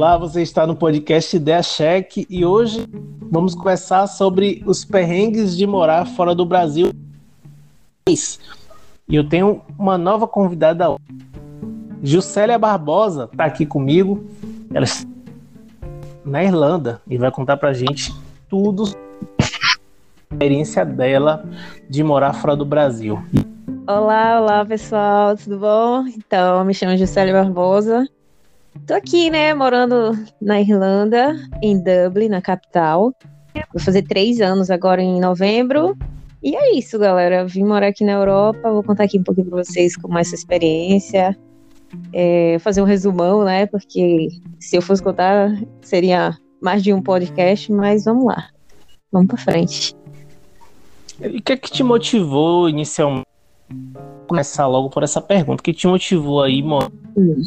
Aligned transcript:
Olá, 0.00 0.16
você 0.16 0.40
está 0.40 0.66
no 0.66 0.74
podcast 0.74 1.36
Ideia 1.36 1.62
Cheque 1.62 2.26
e 2.30 2.42
hoje 2.42 2.86
vamos 3.30 3.54
conversar 3.54 4.06
sobre 4.06 4.62
os 4.64 4.82
perrengues 4.82 5.54
de 5.54 5.66
morar 5.66 6.06
fora 6.06 6.34
do 6.34 6.46
Brasil. 6.46 6.90
E 8.08 9.14
eu 9.14 9.28
tenho 9.28 9.60
uma 9.78 9.98
nova 9.98 10.26
convidada. 10.26 10.86
Juscelia 12.02 12.58
Barbosa 12.58 13.28
está 13.30 13.44
aqui 13.44 13.66
comigo. 13.66 14.24
Ela 14.72 14.86
está 14.86 15.06
na 16.24 16.42
Irlanda 16.42 17.02
e 17.06 17.18
vai 17.18 17.30
contar 17.30 17.58
pra 17.58 17.74
gente 17.74 18.10
tudo 18.48 18.84
a 19.38 20.32
experiência 20.32 20.82
dela 20.82 21.44
de 21.90 22.02
morar 22.02 22.32
fora 22.32 22.56
do 22.56 22.64
Brasil. 22.64 23.22
Olá, 23.86 24.40
olá 24.40 24.64
pessoal, 24.64 25.36
tudo 25.36 25.58
bom? 25.58 26.06
Então, 26.06 26.64
me 26.64 26.72
chamo 26.72 26.96
Juscelia 26.96 27.34
Barbosa. 27.34 28.08
Tô 28.86 28.94
aqui, 28.94 29.30
né, 29.30 29.52
morando 29.54 30.12
na 30.40 30.60
Irlanda, 30.60 31.36
em 31.62 31.82
Dublin, 31.82 32.28
na 32.28 32.40
capital. 32.40 33.14
Vou 33.72 33.80
fazer 33.80 34.02
três 34.02 34.40
anos 34.40 34.70
agora 34.70 35.02
em 35.02 35.20
novembro. 35.20 35.96
E 36.42 36.56
é 36.56 36.76
isso, 36.76 36.98
galera. 36.98 37.46
Vim 37.46 37.64
morar 37.64 37.88
aqui 37.88 38.04
na 38.04 38.12
Europa. 38.12 38.70
Vou 38.70 38.82
contar 38.82 39.04
aqui 39.04 39.18
um 39.18 39.22
pouquinho 39.22 39.48
pra 39.48 39.62
vocês 39.62 39.96
como 39.96 40.16
é 40.18 40.20
essa 40.22 40.34
experiência. 40.34 41.36
É, 42.12 42.58
fazer 42.60 42.80
um 42.80 42.84
resumão, 42.84 43.44
né? 43.44 43.66
Porque 43.66 44.28
se 44.58 44.76
eu 44.76 44.82
fosse 44.82 45.02
contar, 45.02 45.50
seria 45.82 46.36
mais 46.62 46.82
de 46.82 46.92
um 46.92 47.02
podcast, 47.02 47.70
mas 47.72 48.04
vamos 48.04 48.24
lá. 48.24 48.48
Vamos 49.12 49.28
pra 49.28 49.36
frente. 49.36 49.94
E 51.20 51.38
o 51.38 51.42
que 51.42 51.52
é 51.52 51.56
que 51.56 51.70
te 51.70 51.82
motivou 51.82 52.68
inicialmente? 52.68 53.26
Começar 54.26 54.66
logo 54.68 54.88
por 54.88 55.02
essa 55.02 55.20
pergunta. 55.20 55.60
O 55.60 55.64
que 55.64 55.72
te 55.72 55.86
motivou 55.86 56.42
aí, 56.42 56.62
mano? 56.62 56.92
Hum 57.16 57.42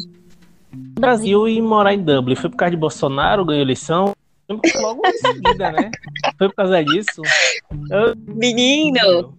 Brasil 0.74 1.48
e 1.48 1.60
morar 1.60 1.94
em 1.94 2.02
Dublin? 2.02 2.36
Foi 2.36 2.50
por 2.50 2.56
causa 2.56 2.70
de 2.70 2.76
Bolsonaro, 2.76 3.44
ganhou 3.44 3.62
eleição? 3.62 4.14
Logo 4.48 5.02
em 5.06 5.18
seguida, 5.18 5.72
né? 5.72 5.90
Foi 6.36 6.48
por 6.48 6.56
causa 6.56 6.84
disso? 6.84 7.22
Eu... 7.90 8.14
Menino! 8.26 9.34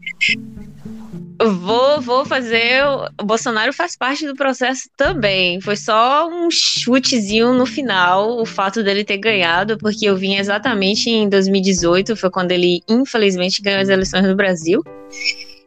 Vou, 1.44 2.00
vou 2.00 2.26
fazer. 2.26 2.82
O 3.22 3.26
Bolsonaro 3.26 3.74
faz 3.74 3.96
parte 3.96 4.26
do 4.26 4.36
processo 4.36 4.90
também. 4.96 5.60
Foi 5.60 5.76
só 5.76 6.30
um 6.30 6.50
chutezinho 6.50 7.54
no 7.54 7.66
final, 7.66 8.40
o 8.40 8.46
fato 8.46 8.82
dele 8.82 9.04
ter 9.04 9.18
ganhado, 9.18 9.78
porque 9.78 10.06
eu 10.06 10.16
vim 10.16 10.36
exatamente 10.36 11.10
em 11.10 11.28
2018, 11.28 12.16
foi 12.16 12.30
quando 12.30 12.52
ele, 12.52 12.82
infelizmente, 12.88 13.62
ganhou 13.62 13.82
as 13.82 13.90
eleições 13.90 14.26
no 14.26 14.36
Brasil. 14.36 14.82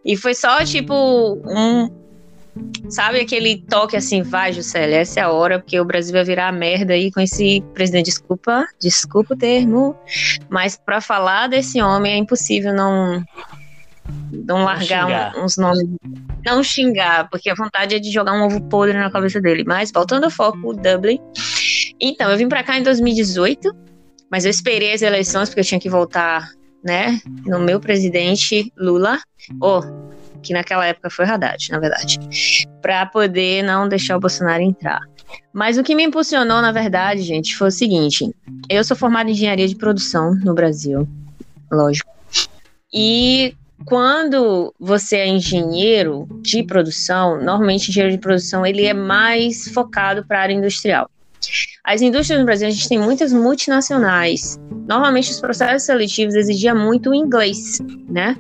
E 0.05 0.17
foi 0.17 0.35
só, 0.35 0.65
tipo, 0.65 0.95
um, 1.45 1.91
Sabe 2.89 3.21
aquele 3.21 3.59
toque 3.69 3.97
assim, 3.97 4.23
vai, 4.23 4.53
Juscelia, 4.53 5.01
essa 5.01 5.21
é 5.21 5.23
a 5.23 5.31
hora, 5.31 5.59
porque 5.59 5.79
o 5.79 5.85
Brasil 5.85 6.13
vai 6.13 6.25
virar 6.25 6.51
merda 6.53 6.95
aí 6.95 7.11
com 7.13 7.21
esse 7.21 7.63
presidente. 7.75 8.07
Desculpa, 8.07 8.67
desculpa 8.81 9.35
o 9.35 9.37
termo, 9.37 9.95
mas 10.49 10.77
para 10.77 11.01
falar 11.01 11.49
desse 11.49 11.83
homem 11.83 12.15
é 12.15 12.17
impossível 12.17 12.73
não 12.73 13.23
não 14.33 14.65
largar 14.65 15.37
um, 15.37 15.45
uns 15.45 15.59
nomes, 15.59 15.87
não 16.45 16.63
xingar, 16.63 17.29
porque 17.29 17.51
a 17.51 17.55
vontade 17.55 17.95
é 17.95 17.99
de 17.99 18.11
jogar 18.11 18.33
um 18.33 18.47
ovo 18.47 18.61
podre 18.63 18.97
na 18.97 19.11
cabeça 19.11 19.41
dele. 19.41 19.65
Mas 19.67 19.91
voltando 19.93 20.25
ao 20.25 20.31
foco, 20.31 20.59
o 20.65 20.73
Dublin. 20.73 21.21
Então, 22.01 22.31
eu 22.31 22.39
vim 22.39 22.49
para 22.49 22.63
cá 22.63 22.79
em 22.79 22.83
2018, 22.83 23.71
mas 24.31 24.45
eu 24.45 24.51
esperei 24.51 24.93
as 24.93 25.03
eleições 25.03 25.49
porque 25.49 25.61
eu 25.61 25.65
tinha 25.65 25.81
que 25.81 25.91
votar, 25.91 26.49
né, 26.83 27.21
no 27.45 27.59
meu 27.59 27.81
presidente 27.81 28.73
Lula. 28.79 29.19
Oh, 29.61 29.81
que 30.43 30.53
naquela 30.53 30.87
época 30.87 31.11
foi 31.11 31.25
Haddad, 31.25 31.71
na 31.71 31.79
verdade, 31.79 32.19
para 32.81 33.07
poder 33.07 33.63
não 33.63 33.89
deixar 33.89 34.17
o 34.17 34.21
Bolsonaro 34.21 34.63
entrar. 34.63 35.01
Mas 35.53 35.77
o 35.77 35.83
que 35.83 35.95
me 35.95 36.05
impulsionou, 36.05 36.63
na 36.63 36.73
verdade, 36.73 37.23
gente, 37.23 37.57
foi 37.57 37.69
o 37.69 37.73
seguinte: 37.73 38.35
eu 38.69 38.83
sou 38.85 38.97
formada 38.97 39.29
em 39.29 39.33
engenharia 39.33 39.69
de 39.69 39.77
produção 39.77 40.35
no 40.35 40.55
Brasil, 40.55 41.07
lógico. 41.71 42.11
E 42.93 43.55
quando 43.85 44.75
você 44.79 45.17
é 45.17 45.29
engenheiro 45.29 46.27
de 46.41 46.63
produção, 46.63 47.43
normalmente 47.43 47.91
engenheiro 47.91 48.15
de 48.15 48.21
produção 48.21 48.65
ele 48.65 48.85
é 48.85 48.95
mais 48.95 49.69
focado 49.69 50.25
para 50.27 50.39
a 50.39 50.43
área 50.43 50.55
industrial. 50.55 51.11
As 51.85 52.03
indústrias 52.03 52.41
no 52.41 52.47
Brasil, 52.47 52.69
a 52.69 52.71
gente 52.71 52.89
tem 52.89 52.99
muitas 52.99 53.33
multinacionais. 53.33 54.59
Normalmente 54.87 55.31
os 55.31 55.41
processos 55.41 55.85
seletivos 55.85 56.35
exigiam 56.35 56.77
muito 56.77 57.15
inglês, 57.15 57.79
né? 58.09 58.37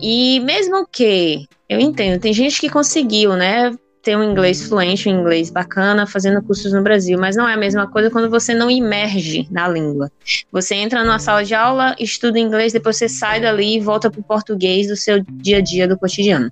E 0.00 0.40
mesmo 0.40 0.86
que, 0.86 1.46
eu 1.68 1.78
entendo, 1.78 2.20
tem 2.20 2.32
gente 2.32 2.60
que 2.60 2.70
conseguiu, 2.70 3.36
né, 3.36 3.70
ter 4.02 4.16
um 4.16 4.24
inglês 4.24 4.62
fluente, 4.62 5.08
um 5.08 5.20
inglês 5.20 5.50
bacana, 5.50 6.06
fazendo 6.06 6.42
cursos 6.42 6.72
no 6.72 6.82
Brasil, 6.82 7.18
mas 7.18 7.36
não 7.36 7.48
é 7.48 7.54
a 7.54 7.56
mesma 7.56 7.86
coisa 7.86 8.10
quando 8.10 8.30
você 8.30 8.54
não 8.54 8.70
imerge 8.70 9.46
na 9.50 9.68
língua. 9.68 10.10
Você 10.50 10.74
entra 10.74 11.04
numa 11.04 11.18
sala 11.18 11.44
de 11.44 11.54
aula, 11.54 11.94
estuda 11.98 12.38
inglês, 12.38 12.72
depois 12.72 12.96
você 12.96 13.08
sai 13.08 13.40
dali 13.40 13.76
e 13.76 13.80
volta 13.80 14.10
para 14.10 14.20
o 14.20 14.24
português 14.24 14.88
do 14.88 14.96
seu 14.96 15.22
dia 15.28 15.58
a 15.58 15.60
dia, 15.60 15.86
do 15.86 15.98
cotidiano. 15.98 16.50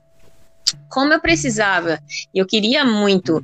Como 0.91 1.12
eu 1.12 1.21
precisava, 1.21 1.99
e 2.34 2.39
eu 2.39 2.47
queria 2.47 2.84
muito 2.84 3.43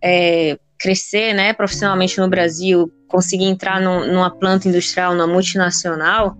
é, 0.00 0.58
crescer 0.78 1.34
né, 1.34 1.52
profissionalmente 1.52 2.18
no 2.18 2.28
Brasil, 2.28 2.92
conseguir 3.08 3.44
entrar 3.44 3.80
numa 3.80 4.30
planta 4.30 4.68
industrial, 4.68 5.14
numa 5.14 5.26
multinacional, 5.26 6.36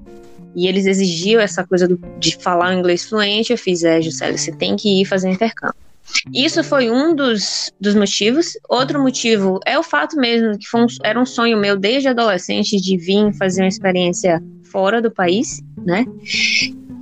e 0.54 0.68
eles 0.68 0.86
exigiam 0.86 1.40
essa 1.40 1.66
coisa 1.66 1.88
do, 1.88 1.96
de 2.18 2.36
falar 2.36 2.70
um 2.70 2.78
inglês 2.78 3.04
fluente. 3.04 3.52
Eu 3.52 3.58
fiz, 3.58 3.82
é, 3.82 4.00
Juscelia, 4.00 4.38
você 4.38 4.52
tem 4.52 4.76
que 4.76 5.00
ir 5.00 5.04
fazer 5.04 5.30
intercâmbio. 5.30 5.84
Isso 6.32 6.62
foi 6.62 6.90
um 6.90 7.14
dos, 7.14 7.72
dos 7.80 7.94
motivos. 7.94 8.52
Outro 8.68 9.00
motivo 9.00 9.58
é 9.66 9.78
o 9.78 9.82
fato 9.82 10.16
mesmo 10.16 10.58
que 10.58 10.76
um, 10.76 10.86
era 11.02 11.20
um 11.20 11.26
sonho 11.26 11.58
meu 11.58 11.76
desde 11.76 12.08
adolescente 12.08 12.76
de 12.76 12.96
vir 12.96 13.32
fazer 13.34 13.62
uma 13.62 13.68
experiência 13.68 14.40
fora 14.70 15.00
do 15.00 15.10
país, 15.10 15.60
né? 15.84 16.04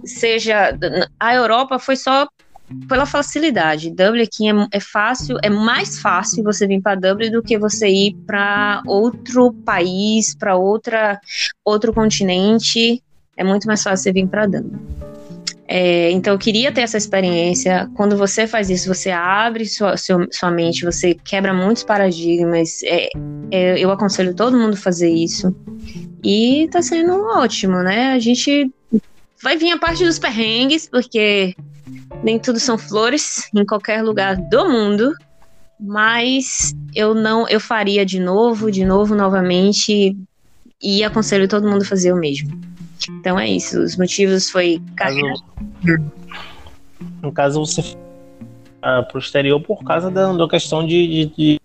Seja 0.04 0.76
a 1.18 1.34
Europa 1.34 1.78
foi 1.78 1.96
só 1.96 2.26
pela 2.88 3.06
facilidade. 3.06 3.90
Dublin 3.90 4.22
aqui 4.22 4.48
é, 4.48 4.52
é 4.72 4.80
fácil, 4.80 5.36
é 5.42 5.50
mais 5.50 6.00
fácil 6.00 6.42
você 6.42 6.66
vir 6.66 6.80
para 6.80 6.94
Dublin 6.94 7.30
do 7.30 7.42
que 7.42 7.58
você 7.58 7.88
ir 7.88 8.14
para 8.26 8.82
outro 8.86 9.52
país, 9.52 10.34
para 10.34 10.56
outra 10.56 11.20
outro 11.64 11.92
continente 11.92 13.02
é 13.36 13.44
muito 13.44 13.66
mais 13.66 13.82
fácil 13.82 14.04
você 14.04 14.12
vir 14.12 14.26
para 14.26 14.46
Dublin. 14.46 14.78
É, 15.66 16.10
então, 16.10 16.34
eu 16.34 16.38
queria 16.38 16.70
ter 16.70 16.82
essa 16.82 16.98
experiência. 16.98 17.90
Quando 17.94 18.16
você 18.16 18.46
faz 18.46 18.68
isso, 18.68 18.92
você 18.92 19.10
abre 19.10 19.64
sua, 19.64 19.96
seu, 19.96 20.26
sua 20.30 20.50
mente, 20.50 20.84
você 20.84 21.14
quebra 21.14 21.54
muitos 21.54 21.82
paradigmas. 21.82 22.82
É, 22.82 23.08
é, 23.50 23.78
eu 23.78 23.90
aconselho 23.90 24.34
todo 24.34 24.58
mundo 24.58 24.74
a 24.74 24.76
fazer 24.76 25.08
isso. 25.08 25.54
E 26.22 26.68
tá 26.70 26.82
sendo 26.82 27.14
ótimo, 27.22 27.82
né? 27.82 28.12
A 28.12 28.18
gente 28.18 28.70
vai 29.42 29.56
vir 29.56 29.72
a 29.72 29.78
parte 29.78 30.04
dos 30.04 30.18
perrengues, 30.18 30.86
porque 30.86 31.56
nem 32.22 32.38
tudo 32.38 32.58
são 32.58 32.78
flores 32.78 33.48
em 33.54 33.64
qualquer 33.64 34.02
lugar 34.02 34.36
do 34.36 34.68
mundo. 34.68 35.14
Mas 35.80 36.74
eu 36.94 37.12
não, 37.12 37.48
eu 37.48 37.58
faria 37.58 38.06
de 38.06 38.20
novo, 38.20 38.70
de 38.70 38.84
novo, 38.84 39.14
novamente. 39.14 40.16
E 40.80 41.02
aconselho 41.04 41.48
todo 41.48 41.68
mundo 41.68 41.82
a 41.82 41.86
fazer 41.86 42.12
o 42.12 42.16
mesmo. 42.16 42.60
Então 43.20 43.38
é 43.38 43.48
isso. 43.48 43.80
Os 43.80 43.96
motivos 43.96 44.50
foi 44.50 44.80
carreira. 44.96 45.34
No 47.20 47.32
caso, 47.32 47.60
você 47.60 47.80
uh, 48.82 49.06
pro 49.08 49.18
exterior 49.18 49.60
por 49.60 49.82
causa 49.84 50.10
da, 50.10 50.32
da 50.32 50.48
questão 50.48 50.86
de, 50.86 51.26
de, 51.26 51.26
de, 51.36 51.60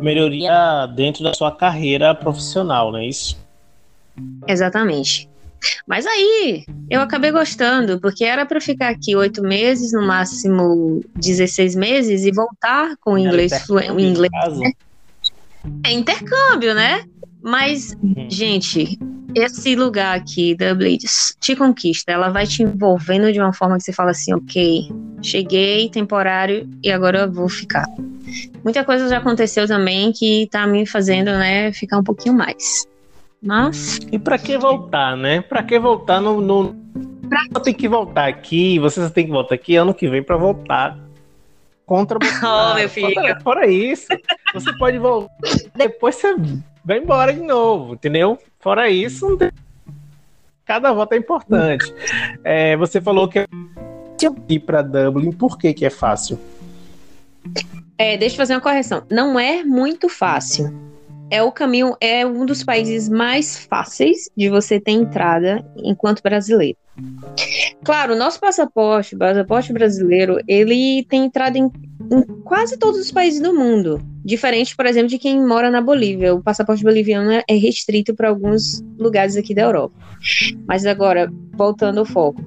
melhoria 0.00 0.86
dentro 0.94 1.24
da 1.24 1.34
sua 1.34 1.50
carreira 1.50 2.14
profissional, 2.14 2.92
não 2.92 2.98
é 2.98 3.06
isso? 3.06 3.36
Exatamente. 4.46 5.28
Mas 5.86 6.06
aí 6.06 6.64
eu 6.90 7.00
acabei 7.00 7.30
gostando, 7.30 8.00
porque 8.00 8.24
era 8.24 8.44
para 8.46 8.60
ficar 8.60 8.88
aqui 8.88 9.16
oito 9.16 9.42
meses, 9.42 9.92
no 9.92 10.06
máximo 10.06 11.02
16 11.16 11.74
meses, 11.74 12.24
e 12.24 12.30
voltar 12.30 12.96
com 13.00 13.14
o 13.14 13.18
inglês 13.18 13.52
fluente. 13.66 14.02
Inglês, 14.02 14.58
né? 14.58 14.72
É 15.84 15.92
intercâmbio, 15.92 16.74
né? 16.74 17.04
Mas, 17.42 17.96
uhum. 18.02 18.28
gente, 18.28 18.98
esse 19.34 19.76
lugar 19.76 20.16
aqui 20.16 20.54
da 20.54 20.74
Blades 20.74 21.36
te 21.40 21.54
conquista, 21.54 22.10
ela 22.10 22.30
vai 22.30 22.46
te 22.46 22.62
envolvendo 22.62 23.32
de 23.32 23.38
uma 23.38 23.52
forma 23.52 23.76
que 23.76 23.84
você 23.84 23.92
fala 23.92 24.10
assim, 24.10 24.32
ok, 24.32 24.90
cheguei, 25.22 25.90
temporário, 25.90 26.68
e 26.82 26.90
agora 26.90 27.20
eu 27.20 27.32
vou 27.32 27.48
ficar. 27.48 27.84
Muita 28.64 28.82
coisa 28.84 29.08
já 29.08 29.18
aconteceu 29.18 29.66
também 29.66 30.10
que 30.12 30.48
tá 30.50 30.66
me 30.66 30.86
fazendo, 30.86 31.30
né, 31.32 31.72
ficar 31.72 31.98
um 31.98 32.02
pouquinho 32.02 32.34
mais. 32.34 32.86
Mas. 33.46 34.00
E 34.10 34.18
para 34.18 34.36
que 34.38 34.58
voltar, 34.58 35.16
né? 35.16 35.40
Para 35.40 35.62
que 35.62 35.78
voltar 35.78 36.20
no. 36.20 36.40
no... 36.40 36.74
Pra... 37.28 37.60
Tem 37.60 37.72
que 37.72 37.88
voltar 37.88 38.26
aqui, 38.26 38.78
você 38.78 39.08
tem 39.10 39.26
que 39.26 39.32
voltar 39.32 39.54
aqui 39.54 39.76
ano 39.76 39.94
que 39.94 40.08
vem 40.08 40.22
para 40.22 40.36
voltar 40.36 40.98
contra 41.86 42.18
o 42.18 42.20
Oh, 42.42 42.74
meu 42.76 42.88
filho. 42.88 43.14
Fora, 43.14 43.40
fora 43.40 43.66
isso, 43.66 44.08
você 44.52 44.76
pode 44.76 44.98
voltar. 44.98 45.32
Depois 45.74 46.16
você 46.16 46.34
vai 46.84 46.98
embora 46.98 47.32
de 47.32 47.40
novo, 47.40 47.94
entendeu? 47.94 48.38
Fora 48.58 48.90
isso, 48.90 49.38
cada 50.64 50.92
voto 50.92 51.12
é 51.12 51.16
importante. 51.16 51.94
É, 52.42 52.76
você 52.76 53.00
falou 53.00 53.28
que 53.28 53.46
ir 54.48 54.60
para 54.60 54.82
Dublin, 54.82 55.30
por 55.30 55.56
que, 55.56 55.72
que 55.72 55.86
é 55.86 55.90
fácil? 55.90 56.38
É, 57.98 58.16
deixa 58.16 58.34
eu 58.34 58.38
fazer 58.38 58.54
uma 58.54 58.60
correção. 58.60 59.02
Não 59.10 59.38
é 59.38 59.62
muito 59.62 60.08
fácil. 60.08 60.95
É 61.30 61.42
o 61.42 61.50
caminho, 61.50 61.96
é 62.00 62.24
um 62.24 62.46
dos 62.46 62.62
países 62.62 63.08
mais 63.08 63.56
fáceis 63.56 64.30
de 64.36 64.48
você 64.48 64.80
ter 64.80 64.92
entrada 64.92 65.64
enquanto 65.76 66.22
brasileiro. 66.22 66.78
Claro, 67.84 68.14
o 68.14 68.18
nosso 68.18 68.40
passaporte, 68.40 69.14
o 69.14 69.18
passaporte 69.18 69.72
brasileiro, 69.72 70.38
ele 70.48 71.04
tem 71.08 71.26
entrada 71.26 71.58
em, 71.58 71.64
em, 71.64 72.22
quase 72.42 72.78
todos 72.78 73.00
os 73.00 73.12
países 73.12 73.40
do 73.40 73.52
mundo. 73.52 74.00
Diferente, 74.24 74.74
por 74.74 74.86
exemplo, 74.86 75.08
de 75.08 75.18
quem 75.18 75.44
mora 75.44 75.70
na 75.70 75.80
Bolívia. 75.80 76.34
O 76.34 76.42
passaporte 76.42 76.82
boliviano 76.82 77.42
é 77.46 77.54
restrito 77.54 78.14
para 78.14 78.28
alguns 78.28 78.82
lugares 78.98 79.36
aqui 79.36 79.54
da 79.54 79.62
Europa. 79.62 79.94
Mas 80.66 80.86
agora, 80.86 81.30
voltando 81.52 81.98
ao 81.98 82.06
foco. 82.06 82.42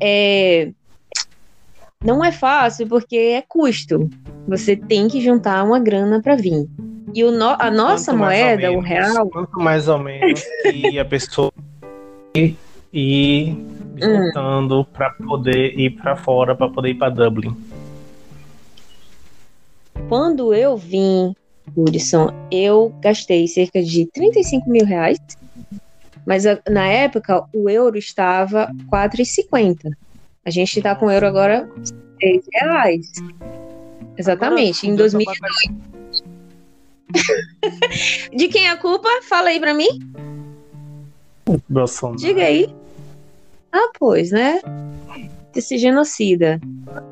É, 0.00 0.70
não 2.04 2.24
é 2.24 2.30
fácil 2.30 2.86
porque 2.86 3.16
é 3.16 3.42
custo. 3.42 4.08
Você 4.46 4.76
tem 4.76 5.08
que 5.08 5.20
juntar 5.20 5.64
uma 5.64 5.78
grana 5.78 6.20
para 6.22 6.36
vir. 6.36 6.68
E 7.14 7.24
o 7.24 7.30
no, 7.30 7.56
a 7.58 7.70
nossa 7.70 8.12
moeda, 8.12 8.68
menos, 8.68 8.76
o 8.76 8.80
real. 8.86 9.30
Quanto 9.30 9.58
mais 9.58 9.88
ou 9.88 9.98
menos 9.98 10.42
que 10.62 10.98
a 10.98 11.04
pessoa 11.04 11.52
ir 12.92 13.56
juntando 13.96 14.80
hum. 14.80 14.84
para 14.84 15.10
poder 15.10 15.78
ir 15.78 15.90
para 15.90 16.16
fora, 16.16 16.54
para 16.54 16.68
poder 16.68 16.90
ir 16.90 16.94
para 16.94 17.10
Dublin. 17.10 17.56
Quando 20.08 20.54
eu 20.54 20.76
vim, 20.76 21.34
Hudson, 21.76 22.32
eu 22.50 22.94
gastei 23.00 23.46
cerca 23.46 23.82
de 23.82 24.06
35 24.06 24.68
mil 24.68 24.84
reais, 24.84 25.18
mas 26.26 26.44
na 26.68 26.86
época 26.86 27.44
o 27.52 27.68
euro 27.68 27.96
estava 27.96 28.70
4,50. 28.90 29.90
A 30.44 30.50
gente 30.50 30.78
está 30.78 30.94
com 30.94 31.06
o 31.06 31.10
euro 31.10 31.26
agora 31.26 31.68
6 32.20 32.44
reais. 32.52 33.06
Exatamente, 34.16 34.86
agora, 34.86 34.92
em 34.92 34.96
2002. 34.96 35.90
De 38.34 38.48
quem 38.48 38.66
é 38.66 38.70
a 38.70 38.76
culpa? 38.76 39.08
Fala 39.22 39.50
aí 39.50 39.60
pra 39.60 39.74
mim. 39.74 39.88
Bolsonaro. 41.68 42.18
Diga 42.18 42.42
aí. 42.42 42.72
Ah, 43.72 43.90
pois, 43.98 44.30
né? 44.30 44.60
Esse 45.54 45.78
genocida. 45.78 46.60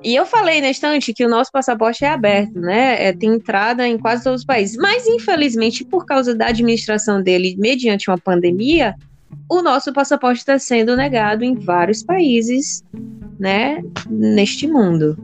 E 0.02 0.14
eu 0.14 0.24
falei 0.24 0.60
na 0.60 0.70
estante 0.70 1.12
que 1.12 1.24
o 1.24 1.28
nosso 1.28 1.50
passaporte 1.50 2.04
é 2.04 2.08
aberto, 2.08 2.58
né? 2.58 3.06
É, 3.06 3.12
tem 3.12 3.34
entrada 3.34 3.86
em 3.86 3.98
quase 3.98 4.24
todos 4.24 4.42
os 4.42 4.46
países. 4.46 4.76
Mas, 4.76 5.06
infelizmente, 5.06 5.84
por 5.84 6.04
causa 6.06 6.34
da 6.34 6.46
administração 6.46 7.22
dele, 7.22 7.56
mediante 7.58 8.10
uma 8.10 8.18
pandemia, 8.18 8.94
o 9.48 9.62
nosso 9.62 9.92
passaporte 9.92 10.38
está 10.38 10.58
sendo 10.58 10.96
negado 10.96 11.44
em 11.44 11.54
vários 11.54 12.02
países, 12.02 12.82
né? 13.38 13.82
Neste 14.08 14.66
mundo. 14.66 15.18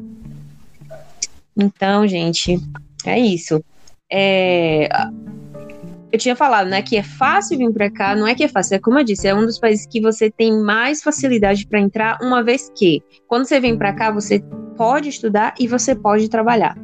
Então, 1.56 2.06
gente, 2.06 2.60
é 3.04 3.18
isso. 3.18 3.62
É, 4.10 4.88
eu 6.14 6.18
tinha 6.18 6.36
falado, 6.36 6.68
né, 6.68 6.80
que 6.80 6.96
é 6.96 7.02
fácil 7.02 7.58
vir 7.58 7.72
para 7.72 7.90
cá, 7.90 8.14
não 8.14 8.26
é 8.26 8.36
que 8.36 8.44
é 8.44 8.48
fácil, 8.48 8.76
é 8.76 8.78
como 8.78 9.00
eu 9.00 9.04
disse, 9.04 9.26
é 9.26 9.34
um 9.34 9.44
dos 9.44 9.58
países 9.58 9.84
que 9.84 10.00
você 10.00 10.30
tem 10.30 10.56
mais 10.60 11.02
facilidade 11.02 11.66
para 11.66 11.80
entrar, 11.80 12.18
uma 12.22 12.40
vez 12.40 12.70
que, 12.76 13.02
quando 13.26 13.46
você 13.46 13.58
vem 13.58 13.76
para 13.76 13.92
cá, 13.92 14.12
você 14.12 14.40
pode 14.76 15.08
estudar 15.08 15.54
e 15.58 15.66
você 15.66 15.92
pode 15.92 16.28
trabalhar. 16.28 16.78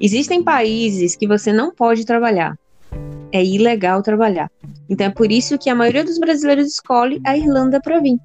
Existem 0.00 0.42
países 0.42 1.14
que 1.14 1.28
você 1.28 1.52
não 1.52 1.72
pode 1.72 2.04
trabalhar. 2.04 2.58
É 3.30 3.44
ilegal 3.44 4.02
trabalhar. 4.02 4.50
Então 4.88 5.06
é 5.06 5.10
por 5.10 5.30
isso 5.30 5.58
que 5.58 5.70
a 5.70 5.74
maioria 5.74 6.04
dos 6.04 6.18
brasileiros 6.18 6.66
escolhe 6.66 7.20
a 7.24 7.36
Irlanda 7.36 7.80
para 7.80 8.00
vir. 8.00 8.18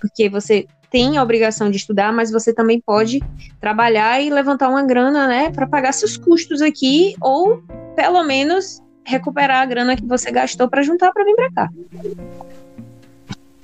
Porque 0.00 0.28
você 0.28 0.66
tem 0.90 1.16
a 1.16 1.22
obrigação 1.22 1.70
de 1.70 1.76
estudar, 1.76 2.12
mas 2.12 2.30
você 2.30 2.52
também 2.52 2.80
pode 2.80 3.22
trabalhar 3.60 4.20
e 4.20 4.30
levantar 4.30 4.68
uma 4.68 4.82
grana, 4.82 5.26
né, 5.26 5.50
para 5.50 5.66
pagar 5.66 5.92
seus 5.92 6.16
custos 6.16 6.62
aqui 6.62 7.14
ou 7.20 7.62
pelo 7.94 8.22
menos 8.24 8.82
recuperar 9.04 9.62
a 9.62 9.66
grana 9.66 9.96
que 9.96 10.04
você 10.04 10.30
gastou 10.30 10.68
para 10.68 10.82
juntar 10.82 11.12
para 11.12 11.24
vir 11.24 11.34
para 11.34 11.52
cá. 11.52 11.70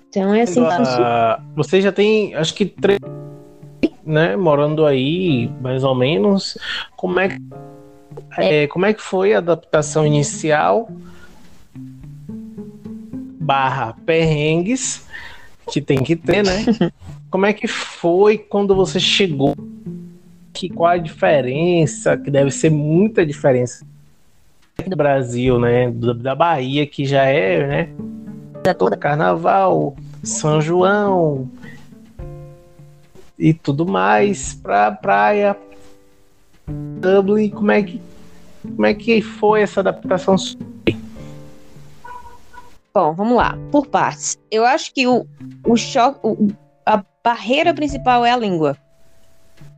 Então 0.09 0.35
é 0.35 0.43
assim 0.43 0.65
que 0.65 0.77
funciona. 0.77 1.45
Você 1.57 1.81
já 1.81 1.93
tem, 1.93 2.35
acho 2.35 2.55
que 2.55 2.65
três, 2.65 3.01
né, 4.05 4.37
morando 4.37 4.87
aí, 4.87 5.51
mais 5.61 5.85
ou 5.85 5.95
menos. 5.95 6.57
Como 6.97 7.19
é, 7.21 7.37
é, 8.39 8.67
como 8.69 8.87
é 8.87 8.95
que 8.95 9.03
foi 9.03 9.35
a 9.35 9.39
adaptação 9.39 10.07
inicial? 10.07 10.89
Barra 13.41 13.95
perrengues 14.07 15.07
que 15.71 15.81
tem 15.81 16.03
que 16.03 16.17
ter, 16.17 16.45
né? 16.45 16.65
Como 17.35 17.47
é 17.47 17.53
que 17.53 17.67
foi 17.67 18.39
quando 18.39 18.77
você 18.77 19.01
chegou? 19.01 19.57
Que 20.53 20.69
qual 20.69 20.93
a 20.93 20.97
diferença? 20.97 22.17
Que 22.17 22.31
deve 22.31 22.53
ser 22.53 22.71
muita 22.71 23.27
diferença 23.27 23.85
do 24.87 24.95
Brasil, 24.95 25.59
né? 25.59 25.91
Da 25.91 26.33
Bahia, 26.33 26.87
que 26.87 27.05
já 27.05 27.25
é, 27.25 27.67
né? 27.67 28.75
Toda 28.79 28.97
carnaval, 28.97 29.97
São 30.23 30.61
João 30.61 31.51
e 33.37 33.53
tudo 33.53 33.85
mais 33.85 34.55
pra 34.55 34.93
praia. 34.93 35.57
Dublin, 36.69 37.51
como 37.51 37.73
é 37.73 37.83
que 37.83 38.01
como 38.63 38.87
é 38.87 38.95
que 38.95 39.21
foi 39.21 39.63
essa 39.63 39.81
adaptação? 39.81 40.37
Bom, 42.95 43.13
vamos 43.13 43.37
lá, 43.37 43.59
por 43.73 43.89
partes. 43.89 44.39
Eu 44.53 44.65
acho 44.65 44.95
que 44.95 45.05
o, 45.09 45.27
o 45.67 45.77
choque, 45.77 46.21
o, 46.23 46.55
barreira 47.25 47.73
principal 47.73 48.25
é 48.25 48.31
a 48.31 48.37
língua. 48.37 48.77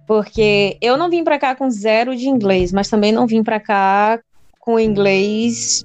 Porque 0.06 0.76
eu 0.80 0.96
não 0.96 1.08
vim 1.08 1.22
para 1.22 1.38
cá 1.38 1.54
com 1.54 1.70
zero 1.70 2.16
de 2.16 2.28
inglês, 2.28 2.72
mas 2.72 2.88
também 2.88 3.12
não 3.12 3.26
vim 3.26 3.42
para 3.42 3.60
cá 3.60 4.20
com 4.58 4.78
inglês 4.78 5.84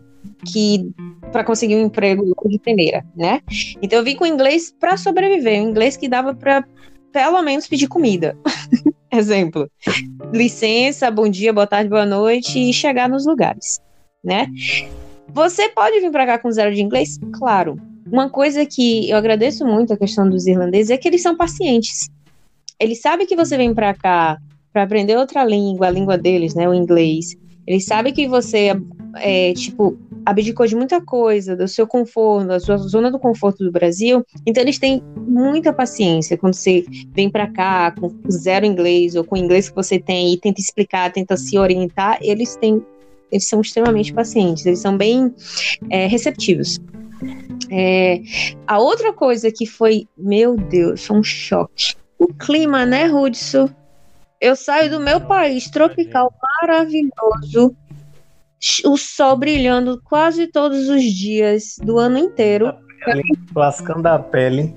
que 0.52 0.92
para 1.32 1.44
conseguir 1.44 1.76
um 1.76 1.86
emprego 1.86 2.36
de 2.46 2.60
primeira, 2.60 3.06
né? 3.16 3.42
Então 3.82 4.00
eu 4.00 4.06
vim 4.06 4.16
com 4.16 4.26
inglês 4.26 4.74
para 4.80 4.98
sobreviver, 4.98 5.62
um 5.62 5.70
inglês 5.70 5.96
que 5.96 6.10
dava 6.10 6.36
para 6.36 6.66
pelo 7.12 7.42
menos 7.42 7.68
pedir 7.68 7.88
comida. 7.88 8.38
Exemplo. 9.12 9.70
Licença, 10.32 11.12
bom 11.12 11.28
dia, 11.28 11.52
boa 11.52 11.68
tarde, 11.68 11.90
boa 11.90 12.06
noite 12.06 12.58
e 12.60 12.74
chegar 12.74 13.10
nos 13.10 13.26
lugares, 13.26 13.80
né? 14.24 14.48
Você 15.30 15.70
pode 15.70 16.00
vir 16.00 16.12
para 16.12 16.26
cá 16.26 16.40
com 16.40 16.52
zero 16.52 16.74
de 16.74 16.82
inglês? 16.82 17.18
Claro. 17.34 17.91
Uma 18.12 18.30
coisa 18.30 18.66
que 18.66 19.10
eu 19.10 19.16
agradeço 19.16 19.66
muito 19.66 19.94
a 19.94 19.98
questão 19.98 20.30
dos 20.30 20.46
irlandeses 20.46 20.90
é 20.90 20.98
que 20.98 21.08
eles 21.08 21.22
são 21.22 21.38
pacientes. 21.38 22.10
Eles 22.78 23.00
sabem 23.00 23.26
que 23.26 23.38
você 23.38 23.56
vem 23.56 23.74
para 23.74 23.94
cá 23.94 24.38
para 24.74 24.84
aprender 24.84 25.16
outra 25.18 25.46
língua, 25.46 25.88
a 25.88 25.92
língua 25.92 26.18
deles, 26.18 26.54
né, 26.54 26.68
o 26.68 26.74
inglês. 26.74 27.38
Eles 27.66 27.86
sabem 27.86 28.14
que 28.14 28.28
você, 28.28 28.74
é, 29.16 29.54
tipo, 29.54 29.98
abdicou 30.26 30.68
de 30.68 30.76
muita 30.76 31.00
coisa, 31.00 31.56
do 31.56 31.70
seu 31.70 31.88
conforto, 31.88 32.48
da 32.48 32.60
sua 32.60 32.76
zona 32.78 33.10
do 33.10 33.18
conforto 33.18 33.64
do 33.64 33.72
Brasil. 33.72 34.26
Então 34.46 34.62
eles 34.62 34.78
têm 34.78 35.02
muita 35.16 35.72
paciência 35.72 36.38
quando 36.38 36.54
você 36.54 36.84
vem 37.14 37.30
para 37.30 37.48
cá 37.48 37.92
com 37.92 38.14
zero 38.30 38.66
inglês 38.66 39.16
ou 39.16 39.24
com 39.24 39.36
o 39.36 39.40
inglês 39.40 39.70
que 39.70 39.76
você 39.76 39.98
tem 39.98 40.34
e 40.34 40.38
tenta 40.38 40.60
explicar, 40.60 41.14
tenta 41.14 41.38
se 41.38 41.58
orientar. 41.58 42.18
Eles 42.22 42.58
têm, 42.58 42.84
eles 43.32 43.48
são 43.48 43.62
extremamente 43.62 44.14
pacientes, 44.14 44.66
eles 44.66 44.80
são 44.80 44.98
bem 44.98 45.34
é, 45.90 46.08
receptivos. 46.08 46.78
É, 47.70 48.22
a 48.68 48.80
outra 48.80 49.14
coisa 49.14 49.52
que 49.52 49.66
foi, 49.66 50.08
meu 50.18 50.58
Deus, 50.58 51.06
foi 51.06 51.18
um 51.18 51.24
choque. 51.24 51.96
O 52.18 52.28
clima, 52.34 52.86
né, 52.86 53.10
Hudson? 53.10 53.70
Eu 54.40 54.56
saio 54.56 54.90
do 54.90 55.00
meu 55.00 55.22
país 55.22 55.70
tropical 55.70 56.34
maravilhoso, 56.62 57.76
o 58.86 58.98
sol 58.98 59.38
brilhando 59.38 60.02
quase 60.04 60.48
todos 60.48 60.90
os 60.90 61.04
dias 61.04 61.78
do 61.82 62.00
ano 62.00 62.18
inteiro. 62.18 62.74
lascando 63.56 64.08
a 64.08 64.20
pele. 64.20 64.76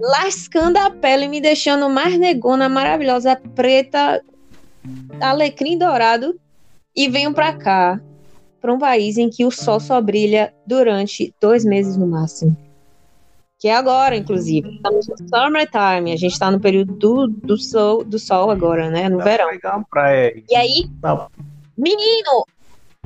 Lascando 0.00 0.78
a 0.78 0.90
pele, 0.90 1.28
me 1.28 1.40
deixando 1.40 1.88
mais 1.88 2.18
negona, 2.18 2.68
maravilhosa, 2.68 3.36
preta, 3.54 4.22
alecrim 5.20 5.78
dourado. 5.78 6.38
E 6.96 7.08
venho 7.08 7.34
pra 7.34 7.52
cá, 7.52 8.00
para 8.64 8.72
um 8.72 8.78
país 8.78 9.18
em 9.18 9.28
que 9.28 9.44
o 9.44 9.50
sol 9.50 9.78
só 9.78 10.00
brilha 10.00 10.50
durante 10.66 11.34
dois 11.38 11.66
meses 11.66 11.98
no 11.98 12.06
máximo 12.06 12.56
que 13.58 13.68
é 13.68 13.74
agora, 13.74 14.14
inclusive. 14.14 14.76
Estamos 14.76 15.06
no 15.08 15.16
summertime, 15.16 16.12
a 16.12 16.16
gente 16.16 16.32
está 16.32 16.50
no 16.50 16.60
período 16.60 16.92
do, 16.96 17.26
do, 17.28 17.56
sol, 17.56 18.04
do 18.04 18.18
sol 18.18 18.50
agora, 18.50 18.90
né? 18.90 19.08
No 19.08 19.16
Dá 19.16 19.24
verão. 19.24 19.48
E 20.50 20.54
aí, 20.54 20.86
Não. 21.02 21.30
menino, 21.74 22.44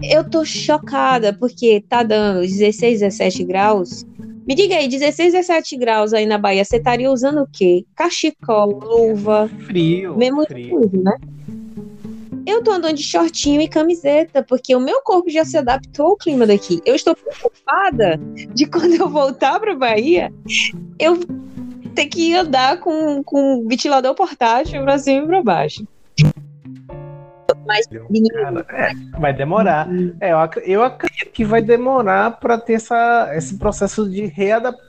eu 0.02 0.28
tô 0.28 0.44
chocada, 0.44 1.32
porque 1.32 1.84
tá 1.88 2.02
dando 2.02 2.40
16, 2.40 2.98
17 2.98 3.44
graus. 3.44 4.04
Me 4.48 4.54
diga 4.56 4.74
aí, 4.74 4.88
16, 4.88 5.32
17 5.32 5.76
graus 5.76 6.12
aí 6.12 6.26
na 6.26 6.38
Bahia, 6.38 6.64
você 6.64 6.78
estaria 6.78 7.12
usando 7.12 7.42
o 7.42 7.46
quê? 7.46 7.84
Cachecol, 7.94 8.80
luva. 8.80 9.48
Frio. 9.64 10.16
Mesmo 10.16 10.44
frio. 10.44 10.70
tudo, 10.70 11.04
né? 11.04 11.16
Eu 12.48 12.62
tô 12.64 12.70
andando 12.72 12.94
de 12.96 13.02
shortinho 13.02 13.60
e 13.60 13.68
camiseta, 13.68 14.42
porque 14.42 14.74
o 14.74 14.80
meu 14.80 15.02
corpo 15.02 15.28
já 15.28 15.44
se 15.44 15.58
adaptou 15.58 16.06
ao 16.06 16.16
clima 16.16 16.46
daqui. 16.46 16.80
Eu 16.86 16.94
estou 16.94 17.14
preocupada 17.14 18.18
de 18.54 18.64
quando 18.64 18.94
eu 18.94 19.06
voltar 19.06 19.60
pra 19.60 19.74
Bahia, 19.76 20.32
eu 20.98 21.18
ter 21.94 22.06
que 22.06 22.34
andar 22.34 22.80
com, 22.80 23.22
com 23.22 23.66
ventilador 23.68 24.14
portátil 24.14 24.82
pra 24.82 24.96
cima 24.98 25.24
e 25.24 25.26
pra 25.26 25.42
baixo. 25.42 25.86
Mas, 27.66 27.86
Cara, 27.86 28.66
é, 28.70 29.18
vai 29.20 29.34
demorar. 29.34 29.86
É, 30.18 30.32
eu, 30.32 30.38
ac- 30.38 30.62
eu 30.64 30.82
acredito 30.82 31.30
que 31.30 31.44
vai 31.44 31.60
demorar 31.60 32.30
para 32.40 32.56
ter 32.56 32.74
essa, 32.74 33.30
esse 33.34 33.58
processo 33.58 34.08
de 34.08 34.24
readaptação, 34.24 34.88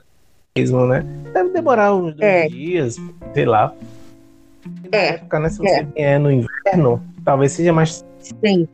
mesmo, 0.58 0.86
né? 0.88 1.06
Deve 1.34 1.50
demorar 1.50 1.94
uns 1.94 2.14
dois 2.16 2.22
É. 2.22 2.48
dias, 2.48 2.96
sei 3.34 3.44
lá. 3.46 3.74
Na 4.66 4.98
É, 4.98 5.08
época, 5.16 5.40
né? 5.40 5.50
Se 5.50 5.58
você 5.58 5.82
é. 5.82 5.84
vier 5.84 6.20
no 6.22 6.32
inverno, 6.32 7.04
talvez 7.30 7.52
seja 7.52 7.72
mais. 7.72 8.04
Sim. 8.44 8.68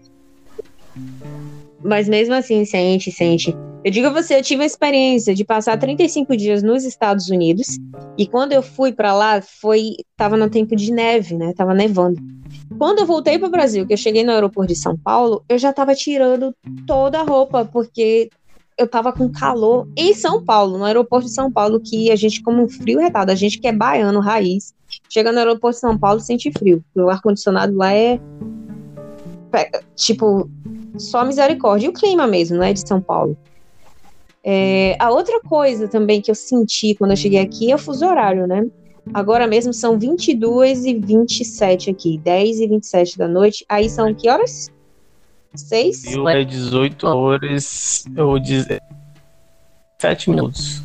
Mas 1.83 2.07
mesmo 2.07 2.33
assim, 2.33 2.63
sente, 2.63 3.11
sente. 3.11 3.53
Eu 3.83 3.91
digo 3.91 4.07
a 4.07 4.09
você, 4.09 4.37
eu 4.37 4.41
tive 4.41 4.63
a 4.63 4.65
experiência 4.65 5.35
de 5.35 5.43
passar 5.43 5.77
35 5.77 6.35
dias 6.37 6.63
nos 6.63 6.85
Estados 6.85 7.29
Unidos 7.29 7.77
e 8.17 8.25
quando 8.25 8.53
eu 8.53 8.63
fui 8.63 8.93
pra 8.93 9.13
lá, 9.13 9.41
foi 9.41 9.97
tava 10.15 10.37
no 10.37 10.49
tempo 10.49 10.73
de 10.73 10.91
neve, 10.91 11.35
né? 11.35 11.53
Tava 11.53 11.73
nevando. 11.73 12.17
Quando 12.77 12.99
eu 12.99 13.05
voltei 13.05 13.37
pro 13.37 13.49
Brasil, 13.49 13.85
que 13.85 13.93
eu 13.93 13.97
cheguei 13.97 14.23
no 14.23 14.31
aeroporto 14.31 14.71
de 14.71 14.79
São 14.79 14.97
Paulo, 14.97 15.43
eu 15.49 15.57
já 15.57 15.73
tava 15.73 15.93
tirando 15.93 16.55
toda 16.87 17.19
a 17.19 17.23
roupa 17.23 17.65
porque 17.65 18.29
eu 18.77 18.87
tava 18.87 19.13
com 19.13 19.31
calor 19.31 19.87
em 19.95 20.13
São 20.13 20.43
Paulo, 20.43 20.77
no 20.77 20.83
aeroporto 20.83 21.27
de 21.27 21.33
São 21.33 21.51
Paulo, 21.51 21.79
que 21.79 22.11
a 22.11 22.15
gente 22.15 22.41
como 22.41 22.63
um 22.63 22.69
frio 22.69 22.99
retado, 22.99 23.31
a 23.31 23.35
gente 23.35 23.59
que 23.59 23.67
é 23.67 23.71
baiano 23.71 24.19
raiz, 24.19 24.73
chega 25.09 25.31
no 25.31 25.37
aeroporto 25.39 25.75
de 25.75 25.81
São 25.81 25.97
Paulo 25.97 26.19
sente 26.19 26.51
frio. 26.51 26.83
O 26.95 27.09
ar 27.09 27.21
condicionado 27.21 27.75
lá 27.75 27.93
é 27.93 28.19
tipo 29.95 30.49
só 30.97 31.23
misericórdia. 31.23 31.87
E 31.87 31.89
o 31.89 31.93
clima 31.93 32.27
mesmo, 32.27 32.57
né, 32.57 32.73
de 32.73 32.85
São 32.85 33.01
Paulo. 33.01 33.37
É, 34.43 34.95
a 34.99 35.09
outra 35.09 35.39
coisa 35.41 35.87
também 35.87 36.21
que 36.21 36.29
eu 36.29 36.35
senti 36.35 36.93
quando 36.95 37.11
eu 37.11 37.17
cheguei 37.17 37.39
aqui 37.39 37.71
é 37.71 37.75
o 37.75 37.79
fuso 37.79 38.05
horário, 38.05 38.45
né? 38.45 38.67
Agora 39.13 39.47
mesmo 39.47 39.73
são 39.73 39.97
22 39.97 40.85
e 40.85 40.99
27 40.99 41.89
aqui, 41.89 42.17
10 42.17 42.59
e 42.59 42.67
27 42.67 43.17
da 43.17 43.27
noite. 43.27 43.65
Aí 43.69 43.89
são 43.89 44.13
que 44.13 44.29
horas? 44.29 44.69
6? 45.57 46.05
Eu 46.13 46.27
é 46.27 46.43
18 46.43 47.07
horas 47.07 48.05
ou 48.17 48.37
7 49.99 50.29
minutos. 50.29 50.81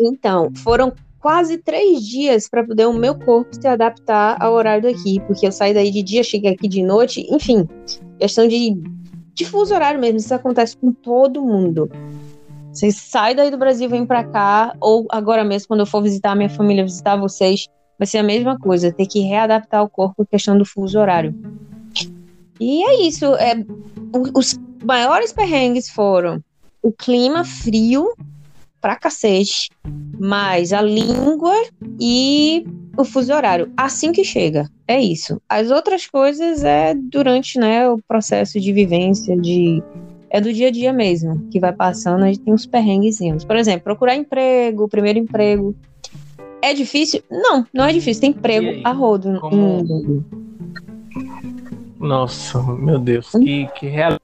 Então, 0.00 0.52
foram 0.56 0.92
quase 1.24 1.56
três 1.56 2.02
dias 2.02 2.48
para 2.48 2.62
poder 2.62 2.86
o 2.86 2.92
meu 2.92 3.14
corpo 3.14 3.54
se 3.58 3.66
adaptar 3.66 4.36
ao 4.40 4.52
horário 4.52 4.82
daqui, 4.82 5.20
porque 5.26 5.46
eu 5.46 5.52
saí 5.52 5.72
daí 5.72 5.90
de 5.90 6.02
dia, 6.02 6.22
cheguei 6.22 6.52
aqui 6.52 6.68
de 6.68 6.82
noite, 6.82 7.26
enfim, 7.30 7.66
questão 8.18 8.46
de, 8.46 8.76
de 9.32 9.44
fuso 9.46 9.74
horário 9.74 9.98
mesmo, 9.98 10.18
isso 10.18 10.34
acontece 10.34 10.76
com 10.76 10.92
todo 10.92 11.40
mundo. 11.40 11.90
Você 12.70 12.90
sai 12.90 13.34
daí 13.34 13.50
do 13.50 13.56
Brasil, 13.56 13.88
vem 13.88 14.04
para 14.04 14.24
cá, 14.24 14.76
ou 14.80 15.06
agora 15.10 15.44
mesmo, 15.44 15.68
quando 15.68 15.80
eu 15.80 15.86
for 15.86 16.02
visitar 16.02 16.32
a 16.32 16.34
minha 16.34 16.50
família, 16.50 16.84
visitar 16.84 17.16
vocês, 17.16 17.68
vai 17.98 18.06
ser 18.06 18.18
a 18.18 18.22
mesma 18.22 18.58
coisa, 18.58 18.92
ter 18.92 19.06
que 19.06 19.20
readaptar 19.20 19.82
o 19.82 19.88
corpo 19.88 20.26
questão 20.26 20.58
do 20.58 20.64
fuso 20.64 20.98
horário. 20.98 21.34
E 22.60 22.82
é 22.84 23.06
isso, 23.06 23.26
é, 23.34 23.54
os 24.34 24.58
maiores 24.84 25.32
perrengues 25.32 25.88
foram 25.90 26.42
o 26.82 26.92
clima 26.92 27.44
frio 27.44 28.12
pra 28.80 28.96
cacete, 28.96 29.70
mais 30.18 30.72
a 30.72 30.82
língua 30.82 31.54
e 31.98 32.66
o 32.96 33.04
fuso 33.04 33.32
horário. 33.32 33.72
Assim 33.76 34.12
que 34.12 34.22
chega, 34.22 34.68
é 34.86 35.00
isso. 35.00 35.40
As 35.48 35.70
outras 35.70 36.06
coisas 36.06 36.62
é 36.62 36.94
durante 36.94 37.58
né, 37.58 37.88
o 37.88 37.98
processo 38.06 38.60
de 38.60 38.72
vivência, 38.72 39.36
de 39.36 39.82
é 40.30 40.40
do 40.40 40.52
dia 40.52 40.68
a 40.68 40.70
dia 40.70 40.92
mesmo, 40.92 41.46
que 41.50 41.60
vai 41.60 41.72
passando, 41.72 42.24
a 42.24 42.26
gente 42.26 42.40
tem 42.40 42.52
uns 42.52 42.66
perrenguezinhos. 42.66 43.44
Por 43.44 43.56
exemplo, 43.56 43.84
procurar 43.84 44.16
emprego, 44.16 44.88
primeiro 44.88 45.18
emprego. 45.18 45.74
É 46.60 46.74
difícil? 46.74 47.22
Não, 47.30 47.64
não 47.72 47.84
é 47.84 47.92
difícil. 47.92 48.20
Tem 48.20 48.30
emprego 48.30 48.66
aí? 48.68 48.82
a 48.84 48.90
rodo. 48.92 49.38
Como- 49.40 49.54
Hum, 49.80 50.24
Nossa, 52.04 52.62
meu 52.62 52.98
Deus, 52.98 53.30
que, 53.30 53.66
que 53.68 53.86
real. 53.86 54.18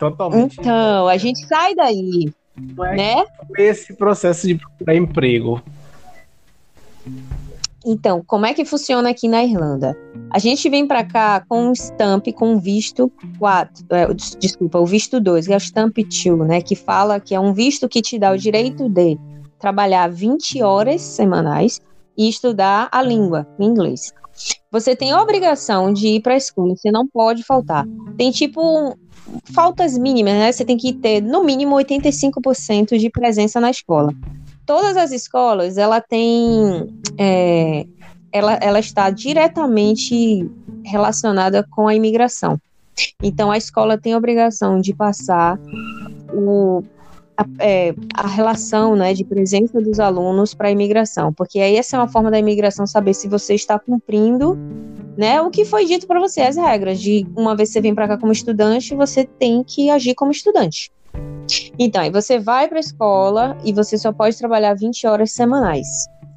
Totalmente. 0.00 0.58
Então, 0.58 1.06
a 1.06 1.16
gente 1.16 1.46
sai 1.46 1.76
daí, 1.76 2.32
é 2.80 2.96
né? 2.96 3.24
esse 3.56 3.94
processo 3.94 4.48
de 4.48 4.56
procurar 4.56 4.96
emprego. 4.96 5.62
Então, 7.84 8.20
como 8.26 8.46
é 8.46 8.52
que 8.52 8.64
funciona 8.64 9.10
aqui 9.10 9.28
na 9.28 9.44
Irlanda? 9.44 9.96
A 10.28 10.40
gente 10.40 10.68
vem 10.68 10.88
para 10.88 11.04
cá 11.04 11.44
com 11.48 11.68
um 11.68 11.72
stamp, 11.72 12.26
com 12.34 12.54
um 12.54 12.58
visto 12.58 13.10
4, 13.38 13.86
é, 13.90 14.12
des- 14.12 14.36
desculpa, 14.40 14.80
o 14.80 14.86
visto 14.86 15.20
2, 15.20 15.46
que 15.46 15.52
é 15.52 15.56
o 15.56 15.60
stamp 15.60 15.96
2, 15.96 16.48
né, 16.48 16.60
que 16.60 16.74
fala 16.74 17.20
que 17.20 17.32
é 17.32 17.38
um 17.38 17.52
visto 17.52 17.88
que 17.88 18.02
te 18.02 18.18
dá 18.18 18.32
o 18.32 18.36
direito 18.36 18.88
de 18.88 19.16
trabalhar 19.60 20.10
20 20.10 20.60
horas 20.64 21.00
semanais 21.00 21.80
e 22.18 22.28
estudar 22.28 22.88
a 22.90 23.00
língua, 23.00 23.46
o 23.56 23.62
inglês. 23.62 24.12
Você 24.70 24.94
tem 24.94 25.12
a 25.12 25.20
obrigação 25.22 25.92
de 25.92 26.08
ir 26.08 26.20
para 26.20 26.34
a 26.34 26.36
escola, 26.36 26.76
você 26.76 26.90
não 26.90 27.06
pode 27.06 27.42
faltar. 27.42 27.86
Tem 28.16 28.30
tipo 28.30 28.96
faltas 29.52 29.96
mínimas, 29.96 30.34
né? 30.34 30.52
Você 30.52 30.64
tem 30.64 30.76
que 30.76 30.92
ter 30.92 31.20
no 31.20 31.42
mínimo 31.42 31.74
85% 31.76 32.98
de 32.98 33.10
presença 33.10 33.60
na 33.60 33.70
escola. 33.70 34.12
Todas 34.64 34.96
as 34.96 35.12
escolas, 35.12 35.78
ela 35.78 36.00
tem 36.00 36.88
é, 37.16 37.86
ela, 38.32 38.54
ela 38.54 38.78
está 38.78 39.10
diretamente 39.10 40.48
relacionada 40.84 41.66
com 41.70 41.88
a 41.88 41.94
imigração. 41.94 42.60
Então, 43.22 43.50
a 43.50 43.58
escola 43.58 43.98
tem 43.98 44.12
a 44.12 44.18
obrigação 44.18 44.80
de 44.80 44.94
passar 44.94 45.58
o, 46.32 46.82
a, 47.36 47.44
é, 47.58 47.94
a 48.14 48.26
relação 48.26 48.96
né, 48.96 49.12
de 49.12 49.24
presença 49.24 49.80
dos 49.80 50.00
alunos 50.00 50.54
para 50.54 50.68
a 50.68 50.70
imigração, 50.70 51.32
porque 51.32 51.60
aí 51.60 51.76
essa 51.76 51.96
é 51.96 52.00
uma 52.00 52.08
forma 52.08 52.30
da 52.30 52.38
imigração 52.38 52.86
saber 52.86 53.14
se 53.14 53.28
você 53.28 53.54
está 53.54 53.78
cumprindo 53.78 54.58
né, 55.16 55.40
o 55.40 55.50
que 55.50 55.64
foi 55.64 55.84
dito 55.84 56.06
para 56.06 56.20
você, 56.20 56.42
as 56.42 56.56
regras 56.56 57.00
de 57.00 57.26
uma 57.36 57.56
vez 57.56 57.70
que 57.70 57.74
você 57.74 57.80
vem 57.80 57.94
para 57.94 58.08
cá 58.08 58.18
como 58.18 58.32
estudante, 58.32 58.94
você 58.94 59.24
tem 59.24 59.62
que 59.62 59.90
agir 59.90 60.14
como 60.14 60.30
estudante. 60.30 60.90
Então, 61.78 62.02
aí 62.02 62.10
você 62.10 62.38
vai 62.38 62.68
para 62.68 62.78
a 62.78 62.80
escola 62.80 63.56
e 63.64 63.72
você 63.72 63.96
só 63.96 64.12
pode 64.12 64.36
trabalhar 64.36 64.74
20 64.74 65.06
horas 65.06 65.32
semanais. 65.32 65.86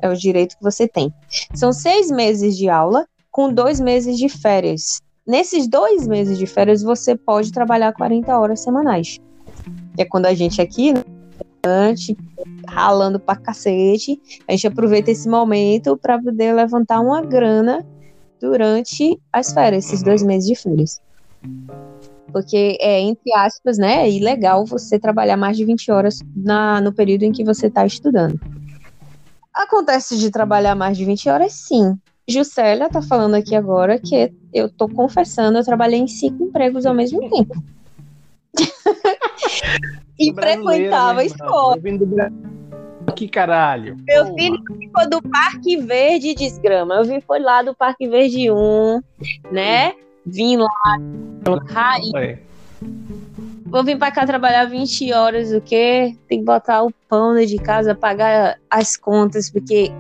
É 0.02 0.10
o 0.10 0.16
direito 0.16 0.58
que 0.58 0.64
você 0.64 0.88
tem. 0.88 1.14
São 1.54 1.74
seis 1.74 2.10
meses 2.10 2.58
de 2.58 2.70
aula 2.70 3.06
com 3.32 3.52
dois 3.52 3.80
meses 3.80 4.18
de 4.18 4.30
férias. 4.30 5.02
Nesses 5.28 5.68
dois 5.68 6.08
meses 6.08 6.38
de 6.38 6.46
férias, 6.46 6.82
você 6.82 7.16
pode 7.16 7.52
trabalhar 7.52 7.94
40 7.94 8.38
horas 8.40 8.62
semanais. 8.62 9.20
Que 10.00 10.04
é 10.04 10.06
quando 10.06 10.28
a 10.28 10.34
gente 10.34 10.62
aqui, 10.62 10.94
né, 10.94 11.94
ralando 12.66 13.20
pra 13.20 13.36
cacete, 13.36 14.18
a 14.48 14.54
gente 14.54 14.66
aproveita 14.66 15.12
esse 15.12 15.28
momento 15.28 15.98
para 15.98 16.18
poder 16.18 16.54
levantar 16.54 17.02
uma 17.02 17.22
grana 17.22 17.86
durante 18.40 19.20
as 19.34 19.52
férias, 19.52 19.88
esses 19.88 20.02
dois 20.02 20.24
meses 20.24 20.48
de 20.48 20.56
férias. 20.56 21.02
Porque 22.32 22.78
é, 22.80 23.02
entre 23.02 23.34
aspas, 23.36 23.78
né, 23.78 24.04
é 24.04 24.10
ilegal 24.10 24.66
você 24.66 24.98
trabalhar 24.98 25.36
mais 25.36 25.58
de 25.58 25.66
20 25.66 25.92
horas 25.92 26.22
na, 26.34 26.80
no 26.80 26.94
período 26.94 27.24
em 27.24 27.34
que 27.34 27.44
você 27.44 27.68
está 27.68 27.86
estudando. 27.86 28.40
Acontece 29.54 30.18
de 30.18 30.32
trabalhar 30.32 30.76
mais 30.76 30.98
de 30.98 31.04
20 31.04 31.28
horas, 31.28 31.52
sim. 31.52 32.00
Juscelia 32.26 32.88
tá 32.88 33.02
falando 33.02 33.36
aqui 33.36 33.54
agora 33.54 34.00
que 34.00 34.32
eu 34.54 34.70
tô 34.70 34.88
confessando, 34.88 35.58
eu 35.58 35.66
trabalhei 35.66 36.00
em 36.00 36.08
cinco 36.08 36.46
empregos 36.46 36.86
ao 36.86 36.94
mesmo 36.94 37.20
tempo. 37.30 37.62
e 40.20 40.34
frequentava 40.34 41.22
a 41.22 41.26
escola. 41.26 41.78
Do. 41.78 43.14
Que 43.16 43.28
caralho. 43.28 43.98
Meu 44.08 44.26
Porra. 44.26 44.36
filho 44.38 44.64
ficou 44.78 45.10
do 45.10 45.22
Parque 45.22 45.78
Verde 45.78 46.36
desgrama. 46.36 46.96
Eu 46.96 47.06
vim 47.06 47.20
foi 47.20 47.40
lá 47.40 47.62
do 47.62 47.76
Parque 47.76 48.08
Verde 48.08 48.52
1, 48.52 49.02
né? 49.52 49.94
Vim 50.26 50.58
lá, 50.58 50.70
raiz. 51.68 52.14
É. 52.16 52.40
Vou 53.66 53.84
vir 53.84 53.98
pra 53.98 54.12
cá 54.12 54.26
trabalhar 54.26 54.66
20 54.66 55.14
horas, 55.14 55.52
o 55.52 55.62
quê? 55.62 56.16
Tem 56.28 56.40
que 56.40 56.46
botar 56.46 56.84
o 56.84 56.92
pão 57.08 57.34
dentro 57.34 57.50
de 57.50 57.58
casa, 57.58 57.94
pagar 57.94 58.58
as 58.70 58.98
contas, 58.98 59.50
porque 59.50 59.92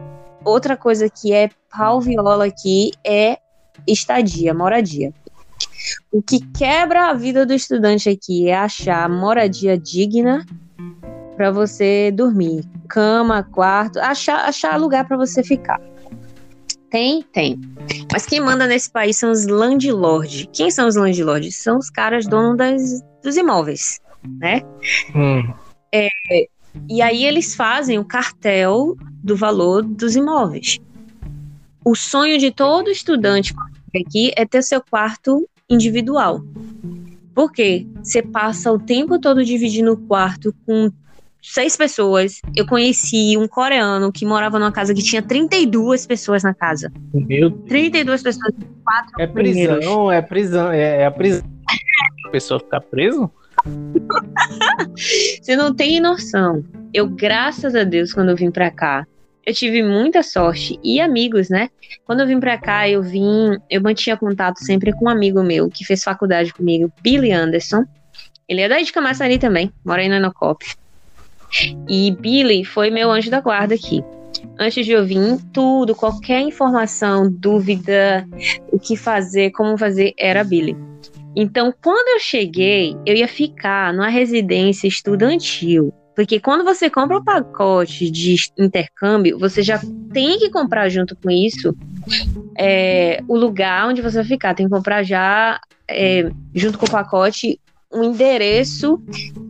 outra 0.44 0.76
coisa 0.76 1.10
que 1.10 1.32
é 1.34 1.50
pau 1.70 2.02
viola 2.02 2.46
aqui 2.46 2.92
é 3.06 3.38
estadia, 3.88 4.54
moradia. 4.54 5.14
O 6.12 6.22
que 6.22 6.40
quebra 6.52 7.10
a 7.10 7.14
vida 7.14 7.46
do 7.46 7.54
estudante 7.54 8.10
aqui 8.10 8.50
é 8.50 8.58
achar 8.58 9.10
moradia 9.10 9.78
digna 9.78 10.46
para 11.36 11.52
você 11.52 12.12
dormir, 12.12 12.66
cama, 12.88 13.44
quarto, 13.44 14.00
achar, 14.00 14.46
achar 14.46 14.78
lugar 14.78 15.08
para 15.08 15.16
você 15.16 15.44
ficar. 15.44 15.80
Tem, 16.90 17.22
tem. 17.32 17.60
Mas 18.12 18.26
quem 18.26 18.42
manda 18.42 18.66
nesse 18.66 18.92
país 18.92 19.18
são 19.18 19.32
os 19.32 19.46
landlords. 19.46 20.48
Quem 20.52 20.72
são 20.72 20.88
os 20.88 20.96
landlords? 20.96 21.56
São 21.56 21.78
os 21.78 21.90
caras 21.90 22.26
donos 22.28 22.58
das, 22.58 23.04
dos 23.24 23.38
imóveis, 23.38 24.00
né? 24.40 24.62
Hum. 25.16 25.54
E 26.90 27.02
aí 27.02 27.26
eles 27.26 27.56
fazem 27.56 28.00
o 28.00 28.06
cartel 28.06 28.96
do 29.24 29.36
valor 29.36 29.84
dos 29.84 30.16
imóveis. 30.16 30.80
O 31.86 31.96
sonho 31.96 32.38
de 32.38 32.52
todo 32.52 32.90
estudante 32.90 33.54
aqui 33.96 34.32
é 34.36 34.46
ter 34.46 34.62
seu 34.64 34.82
quarto 34.82 35.48
individual. 35.70 36.42
Por 37.34 37.52
quê? 37.52 37.86
Você 38.04 38.22
passa 38.22 38.72
o 38.72 38.80
tempo 38.80 39.20
todo 39.20 39.44
dividindo 39.46 39.94
o 39.94 39.98
quarto 39.98 40.54
com 40.66 40.92
seis 41.42 41.78
pessoas. 41.78 42.42
Eu 42.56 42.66
conheci 42.66 43.38
um 43.38 43.48
coreano 43.48 44.12
que 44.12 44.26
morava 44.26 44.60
numa 44.60 44.72
casa 44.72 44.94
que 44.94 45.02
tinha 45.02 45.22
32 45.22 46.06
pessoas 46.06 46.44
na 46.44 46.54
casa. 46.54 46.92
Meu 47.14 47.50
Deus. 47.50 47.64
32 47.68 48.24
pessoas, 48.24 48.54
quatro 48.84 49.14
É 49.20 49.28
prisão, 49.28 49.54
banheiros. 49.78 50.12
é 50.14 50.22
prisão, 50.22 50.72
é, 50.72 51.02
é 51.02 51.06
a 51.06 51.12
prisão. 51.12 51.44
A 52.26 52.30
pessoa 52.30 52.60
ficar 52.60 52.82
preso? 52.82 53.32
Você 55.42 55.56
não 55.56 55.74
tem 55.74 56.00
noção. 56.00 56.64
Eu, 56.94 57.08
graças 57.08 57.76
a 57.76 57.84
Deus, 57.84 58.14
quando 58.14 58.30
eu 58.30 58.36
vim 58.36 58.52
pra 58.52 58.72
cá, 58.72 59.06
eu 59.50 59.54
tive 59.54 59.82
muita 59.82 60.22
sorte 60.22 60.80
e 60.84 61.02
amigos, 61.02 61.50
né? 61.50 61.70
Quando 62.06 62.20
eu 62.20 62.28
vim 62.28 62.40
pra 62.40 62.56
cá, 62.56 62.88
eu 62.88 63.02
vim, 63.02 63.58
eu 63.68 63.82
mantinha 63.82 64.16
contato 64.16 64.60
sempre 64.60 64.94
com 64.94 65.06
um 65.06 65.10
amigo 65.10 65.42
meu 65.42 65.70
que 65.70 65.84
fez 65.84 66.04
faculdade 66.04 66.54
comigo, 66.54 66.92
Billy 67.02 67.32
Anderson. 67.32 67.84
Ele 68.48 68.62
é 68.62 68.70
daí 68.70 68.84
de 68.84 68.94
Camaçari 68.94 69.40
também, 69.40 69.74
mora 69.84 70.04
em 70.04 70.10
Nanocop. 70.10 70.64
E 71.90 72.12
Billy 72.12 72.64
foi 72.64 72.92
meu 72.92 73.10
anjo 73.10 73.32
da 73.32 73.42
guarda 73.42 73.74
aqui. 73.74 74.04
Antes 74.60 74.86
de 74.86 74.92
eu 74.92 75.04
vir, 75.04 75.40
tudo, 75.52 75.96
qualquer 75.96 76.42
informação, 76.42 77.28
dúvida, 77.32 78.28
o 78.72 78.80
que 78.80 78.96
fazer, 78.96 79.50
como 79.52 79.78
fazer, 79.80 80.14
era 80.16 80.44
Billy. 80.44 80.78
Então, 81.36 81.74
quando 81.82 82.08
eu 82.10 82.20
cheguei, 82.20 82.96
eu 83.04 83.16
ia 83.16 83.28
ficar 83.28 83.94
numa 83.94 84.10
residência 84.10 84.88
estudantil. 84.88 85.92
Porque 86.20 86.38
quando 86.38 86.66
você 86.66 86.90
compra 86.90 87.16
o 87.16 87.24
pacote 87.24 88.12
de 88.12 88.36
intercâmbio, 88.58 89.40
você 89.40 89.64
já 89.64 89.80
tem 90.12 90.38
que 90.38 90.50
comprar 90.50 90.90
junto 90.90 91.16
com 91.16 91.32
isso 91.32 91.74
é, 92.58 93.24
o 93.26 93.38
lugar 93.38 93.88
onde 93.88 94.02
você 94.02 94.18
vai 94.18 94.26
ficar. 94.26 94.54
Tem 94.54 94.68
que 94.68 94.76
comprar 94.76 95.02
já, 95.02 95.62
é, 95.90 96.30
junto 96.54 96.78
com 96.78 96.86
o 96.86 96.92
pacote, 96.92 97.58
um 97.90 98.04
endereço 98.04 99.02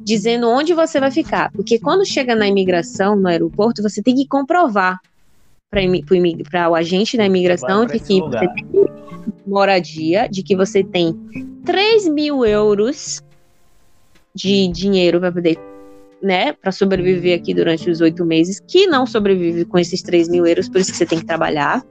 dizendo 0.04 0.48
onde 0.48 0.76
você 0.76 1.00
vai 1.00 1.10
ficar. 1.10 1.52
Porque 1.54 1.80
quando 1.80 2.06
chega 2.06 2.36
na 2.36 2.48
imigração, 2.48 3.16
no 3.16 3.28
aeroporto, 3.28 3.82
você 3.82 4.04
tem 4.04 4.16
que 4.16 4.28
comprovar 4.28 5.00
para 5.72 6.70
o 6.70 6.76
agente 6.76 7.18
da 7.18 7.26
imigração 7.26 7.88
de 7.88 8.00
que 8.00 8.20
lugar. 8.20 8.46
você 8.46 8.54
tem 8.54 8.86
moradia, 9.44 10.30
de 10.30 10.44
que 10.44 10.56
você 10.56 10.84
tem 10.84 11.20
3 11.66 12.08
mil 12.10 12.46
euros 12.46 13.24
de 14.36 14.68
dinheiro 14.68 15.20
para 15.20 15.32
poder, 15.32 15.58
né, 16.22 16.54
para 16.54 16.72
sobreviver 16.72 17.38
aqui 17.38 17.54
durante 17.54 17.90
os 17.90 18.02
oito 18.02 18.26
meses, 18.26 18.60
que 18.60 18.88
não 18.88 19.06
sobrevive 19.06 19.66
com 19.66 19.78
esses 19.78 20.02
3 20.02 20.30
mil 20.30 20.46
euros, 20.46 20.68
por 20.68 20.80
isso 20.82 20.92
que 20.92 20.98
você 20.98 21.06
tem 21.06 21.20
que 21.20 21.26
trabalhar. 21.26 21.84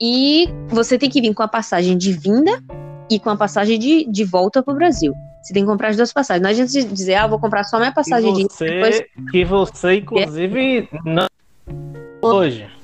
E 0.00 0.48
você 0.68 0.98
tem 0.98 1.08
que 1.08 1.20
vir 1.20 1.34
com 1.34 1.42
a 1.42 1.48
passagem 1.48 1.96
de 1.96 2.12
vinda 2.12 2.62
e 3.10 3.18
com 3.18 3.30
a 3.30 3.36
passagem 3.36 3.78
de, 3.78 4.04
de 4.10 4.24
volta 4.24 4.62
para 4.62 4.72
o 4.72 4.76
Brasil. 4.76 5.14
Você 5.42 5.52
tem 5.52 5.62
que 5.62 5.68
comprar 5.68 5.88
as 5.88 5.96
duas 5.96 6.12
passagens. 6.12 6.42
Não 6.42 6.50
adianta 6.50 6.92
dizer, 6.92 7.14
ah, 7.14 7.26
vou 7.26 7.38
comprar 7.38 7.64
só 7.64 7.78
minha 7.78 7.92
passagem 7.92 8.32
de 8.32 8.40
Que 8.40 8.44
ida, 8.44 8.54
você, 8.54 8.64
depois 8.64 9.04
que 9.30 9.44
você 9.44 9.94
inclusive, 9.96 10.88
não 11.04 11.26
hoje. 12.20 12.75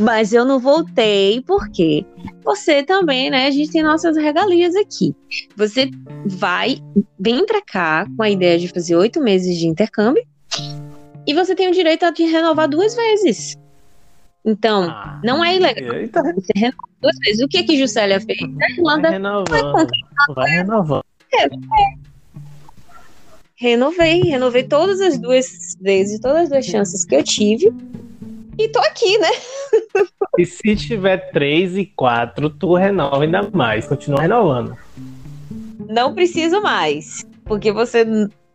Mas 0.00 0.32
eu 0.32 0.44
não 0.44 0.58
voltei 0.58 1.40
porque 1.42 2.04
você 2.44 2.82
também, 2.82 3.30
né? 3.30 3.46
A 3.46 3.50
gente 3.50 3.70
tem 3.70 3.82
nossas 3.82 4.16
regalias 4.16 4.74
aqui. 4.76 5.14
Você 5.56 5.90
vai, 6.26 6.78
vem 7.18 7.44
pra 7.46 7.60
cá 7.62 8.06
com 8.16 8.22
a 8.22 8.30
ideia 8.30 8.58
de 8.58 8.68
fazer 8.68 8.96
oito 8.96 9.20
meses 9.20 9.56
de 9.56 9.66
intercâmbio 9.66 10.24
e 11.26 11.34
você 11.34 11.54
tem 11.54 11.68
o 11.68 11.72
direito 11.72 12.04
a 12.04 12.12
te 12.12 12.24
renovar 12.24 12.68
duas 12.68 12.94
vezes. 12.94 13.56
Então, 14.44 14.84
Ah, 14.84 15.20
não 15.22 15.44
é 15.44 15.56
ilegal. 15.56 15.94
Eita, 15.96 16.22
Você 16.22 16.52
renova 16.56 16.88
duas 17.02 17.16
vezes. 17.24 17.42
O 17.42 17.48
que 17.48 17.62
que 17.64 17.76
Juscelia 17.76 18.20
fez? 18.20 18.40
Na 18.40 18.48
vai 18.58 18.70
Irlanda, 18.70 19.10
renovando. 19.10 19.90
Vai 20.34 20.50
renovando. 20.50 21.04
renovei. 23.56 24.20
Renovei 24.22 24.62
todas 24.62 25.00
as 25.00 25.18
duas 25.18 25.76
vezes, 25.80 26.18
todas 26.20 26.44
as 26.44 26.48
duas 26.48 26.64
chances 26.64 27.04
que 27.04 27.14
eu 27.14 27.22
tive. 27.22 27.72
E 28.58 28.68
tô 28.68 28.80
aqui, 28.80 29.16
né? 29.18 29.30
E 30.36 30.44
se 30.44 30.74
tiver 30.74 31.30
três 31.30 31.76
e 31.76 31.86
quatro, 31.86 32.50
tu 32.50 32.74
renova 32.74 33.22
ainda 33.22 33.48
mais. 33.52 33.86
Continua 33.86 34.20
renovando. 34.20 34.76
não 35.88 36.14
preciso 36.14 36.60
mais, 36.60 37.24
porque 37.44 37.72
você 37.72 38.04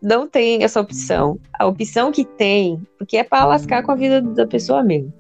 não 0.01 0.27
tem 0.27 0.63
essa 0.63 0.81
opção. 0.81 1.39
A 1.57 1.65
opção 1.65 2.11
que 2.11 2.25
tem, 2.25 2.81
porque 2.97 3.17
é 3.17 3.23
para 3.23 3.45
lascar 3.45 3.81
com 3.83 3.91
a 3.91 3.95
vida 3.95 4.21
da 4.21 4.45
pessoa 4.45 4.83
mesmo. 4.83 5.13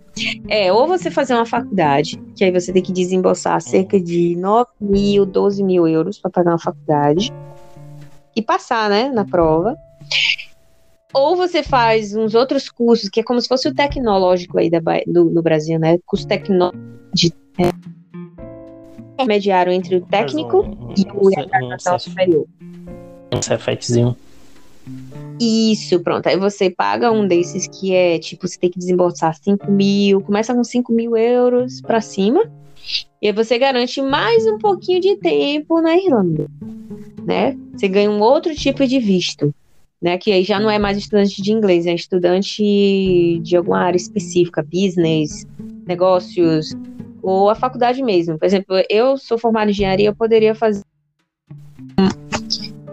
É, 0.47 0.71
ou 0.71 0.85
você 0.85 1.09
fazer 1.09 1.33
uma 1.33 1.45
faculdade, 1.45 2.21
que 2.35 2.43
aí 2.43 2.51
você 2.51 2.71
tem 2.71 2.83
que 2.83 2.91
desembolsar 2.91 3.59
cerca 3.61 3.99
de 3.99 4.35
9 4.35 4.69
mil, 4.79 5.25
12 5.25 5.63
mil 5.63 5.87
euros 5.87 6.19
para 6.19 6.29
pagar 6.29 6.51
uma 6.51 6.59
faculdade 6.59 7.33
e 8.35 8.41
passar, 8.41 8.89
né, 8.89 9.09
na 9.09 9.25
prova. 9.25 9.75
Ou 11.13 11.35
você 11.35 11.61
faz 11.61 12.15
uns 12.15 12.33
outros 12.33 12.69
cursos, 12.69 13.09
que 13.09 13.19
é 13.19 13.23
como 13.23 13.39
se 13.39 13.47
fosse 13.47 13.67
o 13.67 13.73
tecnológico 13.73 14.57
aí 14.57 14.69
da, 14.69 14.79
do, 15.05 15.25
no 15.25 15.41
Brasil, 15.41 15.77
né? 15.77 15.99
Curso 16.05 16.27
tecnológico 16.27 17.37
é, 17.59 17.69
intermediário 19.13 19.71
entre 19.71 19.97
o 19.97 20.01
técnico 20.01 20.61
um- 20.61 20.93
e 20.97 21.05
o 21.13 21.27
um- 21.27 21.75
um- 21.75 21.99
superior. 21.99 22.47
Um 23.31 23.41
cefetezinho. 23.41 24.15
Isso, 25.39 25.99
pronto. 25.99 26.27
Aí 26.27 26.37
você 26.37 26.69
paga 26.69 27.11
um 27.11 27.27
desses 27.27 27.67
que 27.67 27.93
é, 27.93 28.19
tipo, 28.19 28.47
você 28.47 28.57
tem 28.57 28.69
que 28.69 28.79
desembolsar 28.79 29.35
5 29.35 29.71
mil, 29.71 30.21
começa 30.21 30.53
com 30.53 30.63
5 30.63 30.91
mil 30.91 31.15
euros 31.15 31.81
pra 31.81 32.01
cima, 32.01 32.43
e 33.21 33.27
aí 33.27 33.33
você 33.33 33.57
garante 33.57 34.01
mais 34.01 34.45
um 34.45 34.57
pouquinho 34.57 34.99
de 34.99 35.15
tempo 35.17 35.81
na 35.81 35.95
Irlanda, 35.95 36.47
né? 37.23 37.57
Você 37.75 37.87
ganha 37.87 38.11
um 38.11 38.19
outro 38.19 38.53
tipo 38.55 38.85
de 38.85 38.99
visto, 38.99 39.53
né? 40.03 40.17
Que 40.17 40.33
aí 40.33 40.43
já 40.43 40.59
não 40.59 40.69
é 40.69 40.77
mais 40.77 40.97
estudante 40.97 41.41
de 41.41 41.53
inglês, 41.53 41.85
é 41.85 41.93
estudante 41.93 43.39
de 43.41 43.55
alguma 43.55 43.79
área 43.79 43.95
específica, 43.95 44.61
business, 44.61 45.47
negócios, 45.87 46.75
ou 47.21 47.49
a 47.49 47.55
faculdade 47.55 48.03
mesmo. 48.03 48.37
Por 48.37 48.45
exemplo, 48.45 48.75
eu 48.89 49.17
sou 49.17 49.37
formada 49.37 49.71
em 49.71 49.71
engenharia, 49.71 50.09
eu 50.09 50.15
poderia 50.15 50.53
fazer 50.53 50.83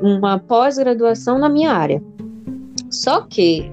uma 0.00 0.38
pós-graduação 0.38 1.36
na 1.36 1.48
minha 1.48 1.72
área. 1.72 2.00
Só 2.88 3.22
que 3.22 3.68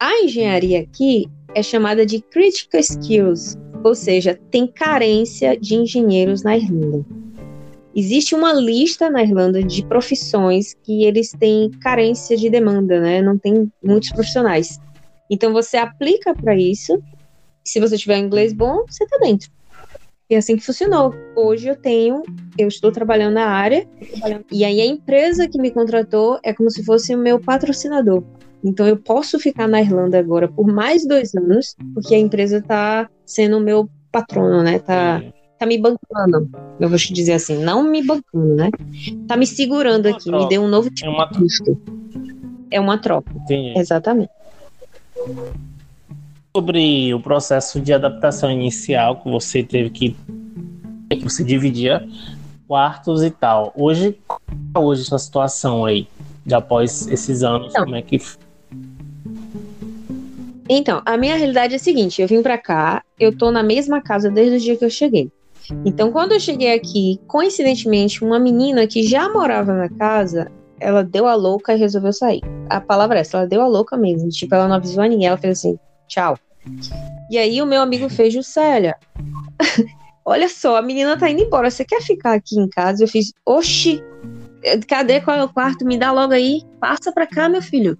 a 0.00 0.24
engenharia 0.24 0.80
aqui 0.80 1.26
é 1.54 1.62
chamada 1.62 2.06
de 2.06 2.22
critical 2.22 2.80
skills, 2.80 3.58
ou 3.84 3.94
seja, 3.94 4.40
tem 4.50 4.66
carência 4.66 5.58
de 5.58 5.74
engenheiros 5.74 6.42
na 6.42 6.56
Irlanda. 6.56 7.04
Existe 7.94 8.34
uma 8.34 8.52
lista 8.52 9.10
na 9.10 9.22
Irlanda 9.22 9.62
de 9.62 9.84
profissões 9.84 10.74
que 10.82 11.04
eles 11.04 11.30
têm 11.30 11.70
carência 11.70 12.36
de 12.36 12.48
demanda, 12.48 13.00
né? 13.00 13.20
Não 13.20 13.36
tem 13.36 13.70
muitos 13.82 14.10
profissionais. 14.10 14.80
Então 15.30 15.52
você 15.52 15.76
aplica 15.76 16.34
para 16.34 16.56
isso. 16.56 17.02
Se 17.64 17.78
você 17.78 17.96
tiver 17.96 18.18
inglês 18.18 18.52
bom, 18.52 18.84
você 18.88 19.06
tá 19.06 19.18
dentro. 19.18 19.50
E 20.28 20.34
é 20.34 20.38
assim 20.38 20.56
que 20.56 20.64
funcionou. 20.64 21.14
Hoje 21.36 21.68
eu 21.68 21.76
tenho, 21.76 22.22
eu 22.58 22.66
estou 22.66 22.90
trabalhando 22.90 23.34
na 23.34 23.48
área 23.48 23.86
e 24.50 24.64
aí 24.64 24.80
a 24.80 24.86
empresa 24.86 25.46
que 25.46 25.60
me 25.60 25.70
contratou 25.70 26.40
é 26.42 26.54
como 26.54 26.70
se 26.70 26.82
fosse 26.82 27.14
o 27.14 27.18
meu 27.18 27.38
patrocinador. 27.38 28.24
Então 28.64 28.86
eu 28.86 28.96
posso 28.96 29.38
ficar 29.38 29.68
na 29.68 29.82
Irlanda 29.82 30.18
agora 30.18 30.48
por 30.48 30.66
mais 30.66 31.06
dois 31.06 31.34
anos, 31.34 31.76
porque 31.92 32.14
a 32.14 32.18
empresa 32.18 32.62
tá 32.62 33.10
sendo 33.26 33.58
o 33.58 33.60
meu 33.60 33.88
patrono, 34.10 34.62
né? 34.62 34.78
Tá, 34.78 35.22
tá 35.62 35.66
me 35.66 35.78
bancando. 35.78 36.50
Eu 36.80 36.88
vou 36.88 36.98
te 36.98 37.12
dizer 37.12 37.34
assim, 37.34 37.62
não 37.62 37.84
me 37.84 38.02
bancando, 38.02 38.54
né? 38.56 38.70
Tá 39.28 39.36
me 39.36 39.46
segurando 39.46 40.06
aqui, 40.06 40.30
me 40.30 40.48
deu 40.48 40.62
um 40.62 40.68
novo 40.68 40.88
É 40.88 40.90
tipo 40.90 41.10
uma 41.10 41.26
de. 41.26 41.78
É 42.70 42.80
uma 42.80 42.98
troca, 42.98 43.30
Entendi. 43.36 43.78
exatamente. 43.78 44.30
Sobre 46.54 47.14
o 47.14 47.20
processo 47.20 47.80
de 47.80 47.92
adaptação 47.92 48.50
inicial 48.50 49.22
que 49.22 49.30
você 49.30 49.62
teve 49.62 49.90
que. 49.90 50.16
você 51.22 51.44
dividia 51.44 52.06
quartos 52.66 53.22
e 53.22 53.30
tal. 53.30 53.72
Hoje, 53.76 54.18
é 54.74 54.78
hoje 54.78 55.02
essa 55.02 55.18
situação 55.18 55.84
aí? 55.84 56.08
De 56.44 56.54
após 56.54 57.06
esses 57.06 57.44
anos, 57.44 57.70
Então. 57.70 57.84
como 57.84 57.94
é 57.94 58.02
que. 58.02 58.18
Então, 60.68 61.02
a 61.04 61.16
minha 61.16 61.36
realidade 61.36 61.74
é 61.74 61.76
a 61.76 61.78
seguinte: 61.78 62.20
eu 62.20 62.26
vim 62.26 62.42
pra 62.42 62.58
cá, 62.58 63.04
eu 63.20 63.36
tô 63.36 63.52
na 63.52 63.62
mesma 63.62 64.00
casa 64.00 64.28
desde 64.28 64.56
o 64.56 64.60
dia 64.60 64.76
que 64.76 64.84
eu 64.84 64.90
cheguei. 64.90 65.30
Então, 65.84 66.12
quando 66.12 66.32
eu 66.32 66.40
cheguei 66.40 66.74
aqui, 66.74 67.20
coincidentemente, 67.26 68.24
uma 68.24 68.38
menina 68.38 68.86
que 68.86 69.02
já 69.02 69.28
morava 69.28 69.72
na 69.72 69.88
casa, 69.88 70.50
ela 70.80 71.02
deu 71.02 71.26
a 71.26 71.34
louca 71.34 71.74
e 71.74 71.78
resolveu 71.78 72.12
sair. 72.12 72.40
A 72.68 72.80
palavra 72.80 73.18
é 73.18 73.20
essa, 73.20 73.38
ela 73.38 73.46
deu 73.46 73.62
a 73.62 73.66
louca 73.66 73.96
mesmo. 73.96 74.28
Tipo, 74.28 74.54
ela 74.54 74.68
não 74.68 74.76
avisou 74.76 75.02
a 75.02 75.08
ninguém, 75.08 75.28
ela 75.28 75.36
fez 75.36 75.58
assim, 75.58 75.78
tchau. 76.08 76.38
E 77.30 77.38
aí 77.38 77.60
o 77.62 77.66
meu 77.66 77.80
amigo 77.80 78.08
fez, 78.08 78.34
Juscelia, 78.34 78.96
olha 80.24 80.48
só, 80.48 80.76
a 80.76 80.82
menina 80.82 81.16
tá 81.16 81.28
indo 81.30 81.42
embora, 81.42 81.70
você 81.70 81.84
quer 81.84 82.00
ficar 82.00 82.34
aqui 82.34 82.58
em 82.58 82.68
casa? 82.68 83.02
Eu 83.02 83.08
fiz, 83.08 83.32
oxi, 83.44 84.02
cadê 84.88 85.20
qual 85.20 85.36
é 85.36 85.44
o 85.44 85.48
quarto? 85.48 85.84
Me 85.84 85.98
dá 85.98 86.12
logo 86.12 86.32
aí, 86.32 86.62
passa 86.80 87.12
pra 87.12 87.26
cá, 87.26 87.48
meu 87.48 87.62
filho. 87.62 87.98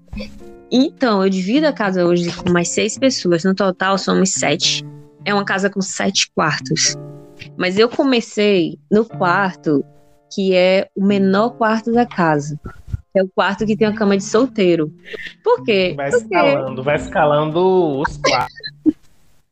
Então, 0.70 1.22
eu 1.22 1.28
divido 1.28 1.66
a 1.66 1.72
casa 1.72 2.04
hoje 2.04 2.34
com 2.34 2.50
mais 2.50 2.68
seis 2.70 2.96
pessoas. 2.96 3.44
No 3.44 3.54
total, 3.54 3.98
somos 3.98 4.30
sete. 4.30 4.82
É 5.24 5.34
uma 5.34 5.44
casa 5.44 5.68
com 5.68 5.82
sete 5.82 6.30
quartos. 6.34 6.94
Mas 7.56 7.78
eu 7.78 7.88
comecei 7.88 8.78
no 8.90 9.04
quarto 9.04 9.84
que 10.34 10.54
é 10.54 10.88
o 10.96 11.04
menor 11.04 11.50
quarto 11.50 11.92
da 11.92 12.06
casa. 12.06 12.58
é 13.14 13.22
o 13.22 13.28
quarto 13.28 13.66
que 13.66 13.76
tem 13.76 13.86
a 13.86 13.94
cama 13.94 14.16
de 14.16 14.24
solteiro. 14.24 14.90
Por 15.44 15.62
quê? 15.62 15.92
Vai 15.96 16.10
Porque 16.10 16.24
escalando, 16.24 16.82
vai 16.82 16.96
escalando 16.96 18.00
os 18.00 18.16
quartos. 18.16 18.56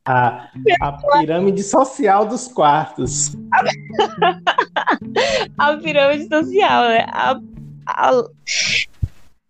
A, 0.03 0.49
a 0.81 0.91
pirâmide 1.19 1.61
social 1.61 2.25
dos 2.25 2.47
quartos. 2.47 3.37
a 5.59 5.77
pirâmide 5.77 6.27
social, 6.27 6.89
né? 6.89 7.05
A, 7.07 7.39
a, 7.85 8.23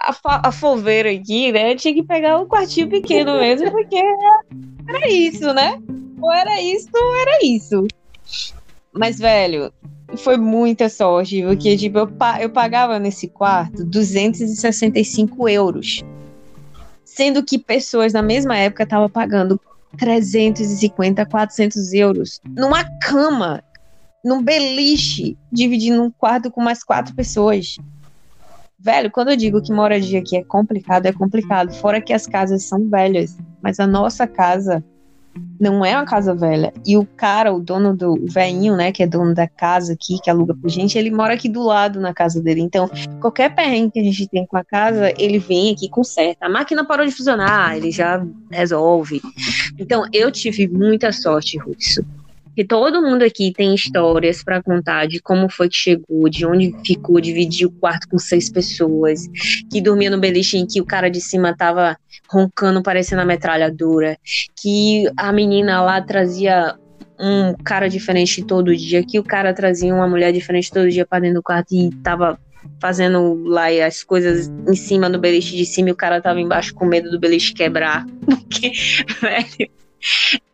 a, 0.02 0.50
a 0.50 0.52
folveira 0.52 1.10
aqui, 1.10 1.54
né? 1.54 1.74
Tinha 1.76 1.94
que 1.94 2.04
pegar 2.04 2.38
um 2.38 2.46
quartinho 2.46 2.90
pequeno 2.90 3.40
mesmo, 3.40 3.72
porque 3.72 4.04
era 4.90 5.10
isso, 5.10 5.54
né? 5.54 5.82
Ou 6.22 6.34
era 6.34 6.62
isso, 6.62 6.90
ou 6.94 7.16
era 7.16 7.46
isso. 7.46 7.88
Mas, 8.94 9.18
velho, 9.20 9.72
foi 10.18 10.38
muita 10.38 10.90
sorte, 10.90 11.42
porque, 11.44 11.78
tipo, 11.78 11.98
eu, 12.00 12.08
pa- 12.08 12.42
eu 12.42 12.50
pagava 12.50 13.00
nesse 13.00 13.28
quarto 13.30 13.86
265 13.86 15.48
euros. 15.48 16.04
Sendo 17.06 17.44
que 17.44 17.58
pessoas 17.58 18.14
na 18.14 18.22
mesma 18.22 18.58
época 18.58 18.84
estavam 18.84 19.10
pagando 19.10 19.60
350, 19.98 21.26
400 21.26 21.94
euros 21.94 22.40
numa 22.58 22.84
cama, 23.00 23.64
num 24.24 24.42
beliche, 24.42 25.38
dividindo 25.52 26.02
um 26.04 26.12
quarto 26.12 26.50
com 26.52 26.62
mais 26.62 26.84
quatro 26.84 27.14
pessoas. 27.16 27.76
Velho, 28.80 29.12
quando 29.12 29.30
eu 29.32 29.36
digo 29.38 29.62
que 29.62 29.72
moradia 29.72 30.20
aqui 30.20 30.36
é 30.38 30.44
complicado, 30.44 31.06
é 31.06 31.14
complicado. 31.14 31.74
Fora 31.76 32.02
que 32.02 32.14
as 32.14 32.26
casas 32.26 32.64
são 32.64 32.90
velhas, 32.90 33.38
mas 33.62 33.80
a 33.80 33.86
nossa 33.86 34.26
casa 34.26 34.84
não 35.60 35.86
é 35.86 35.96
uma 35.96 36.06
casa 36.06 36.34
velha. 36.34 36.74
E 36.86 36.98
o 36.98 37.06
cara, 37.06 37.54
o 37.54 37.60
dono 37.60 37.96
do 37.96 38.14
o 38.14 38.28
velhinho, 38.28 38.76
né, 38.76 38.92
que 38.92 39.04
é 39.04 39.08
dono 39.08 39.34
da 39.34 39.48
casa 39.48 39.94
aqui, 39.94 40.20
que 40.22 40.30
aluga 40.30 40.56
pra 40.56 40.70
gente, 40.70 40.98
ele 40.98 41.12
mora 41.12 41.36
aqui 41.36 41.48
do 41.48 41.62
lado 41.62 42.00
na 42.00 42.14
casa 42.14 42.42
dele. 42.42 42.62
Então, 42.62 42.90
qualquer 43.20 43.54
perrengue 43.54 43.92
que 43.92 44.00
a 44.00 44.04
gente 44.04 44.28
tem 44.28 44.46
com 44.46 44.58
a 44.58 44.64
casa, 44.64 45.14
ele 45.18 45.38
vem 45.38 45.72
aqui 45.72 45.86
e 45.86 45.90
conserta. 45.90 46.46
A 46.46 46.50
máquina 46.50 46.84
parou 46.84 47.06
de 47.06 47.12
funcionar, 47.12 47.78
ele 47.78 47.92
já 47.92 48.26
resolve. 48.50 49.22
Então, 49.78 50.04
eu 50.12 50.32
tive 50.32 50.68
muita 50.68 51.12
sorte, 51.12 51.58
Russo. 51.58 52.04
Que 52.54 52.66
todo 52.66 53.02
mundo 53.02 53.24
aqui 53.24 53.54
tem 53.56 53.74
histórias 53.74 54.44
pra 54.44 54.62
contar 54.62 55.08
de 55.08 55.22
como 55.22 55.50
foi 55.50 55.70
que 55.70 55.76
chegou, 55.76 56.28
de 56.28 56.46
onde 56.46 56.76
ficou, 56.86 57.22
dividiu 57.22 57.70
o 57.70 57.72
quarto 57.72 58.10
com 58.10 58.18
seis 58.18 58.50
pessoas, 58.50 59.26
que 59.72 59.80
dormia 59.80 60.10
no 60.10 60.20
beliche 60.20 60.58
em 60.58 60.66
que 60.66 60.82
o 60.82 60.86
cara 60.86 61.10
de 61.10 61.22
cima 61.22 61.56
tava 61.56 61.98
roncando, 62.32 62.82
parecendo 62.82 63.22
a 63.22 63.26
metralhadora, 63.26 64.18
que 64.56 65.06
a 65.18 65.32
menina 65.34 65.82
lá 65.82 66.02
trazia 66.02 66.76
um 67.20 67.54
cara 67.64 67.90
diferente 67.90 68.44
todo 68.44 68.76
dia, 68.76 69.04
que 69.04 69.20
o 69.20 69.24
cara 69.24 69.54
trazia 69.54 69.94
uma 69.94 70.08
mulher 70.08 70.32
diferente 70.32 70.72
todo 70.72 70.90
dia 70.90 71.06
pra 71.06 71.20
dentro 71.20 71.36
do 71.36 71.44
quarto 71.44 71.76
e 71.76 71.92
tava 71.98 72.40
fazendo 72.80 73.44
lá 73.44 73.68
as 73.86 74.04
coisas 74.04 74.52
em 74.68 74.76
cima 74.76 75.10
do 75.10 75.20
beliche 75.20 75.56
de 75.56 75.66
cima 75.66 75.90
e 75.90 75.92
o 75.92 75.96
cara 75.96 76.22
tava 76.22 76.40
embaixo 76.40 76.74
com 76.74 76.86
medo 76.86 77.12
do 77.12 77.20
beliche 77.20 77.54
quebrar. 77.54 78.06
Porque, 78.26 78.72
velho, 79.22 79.72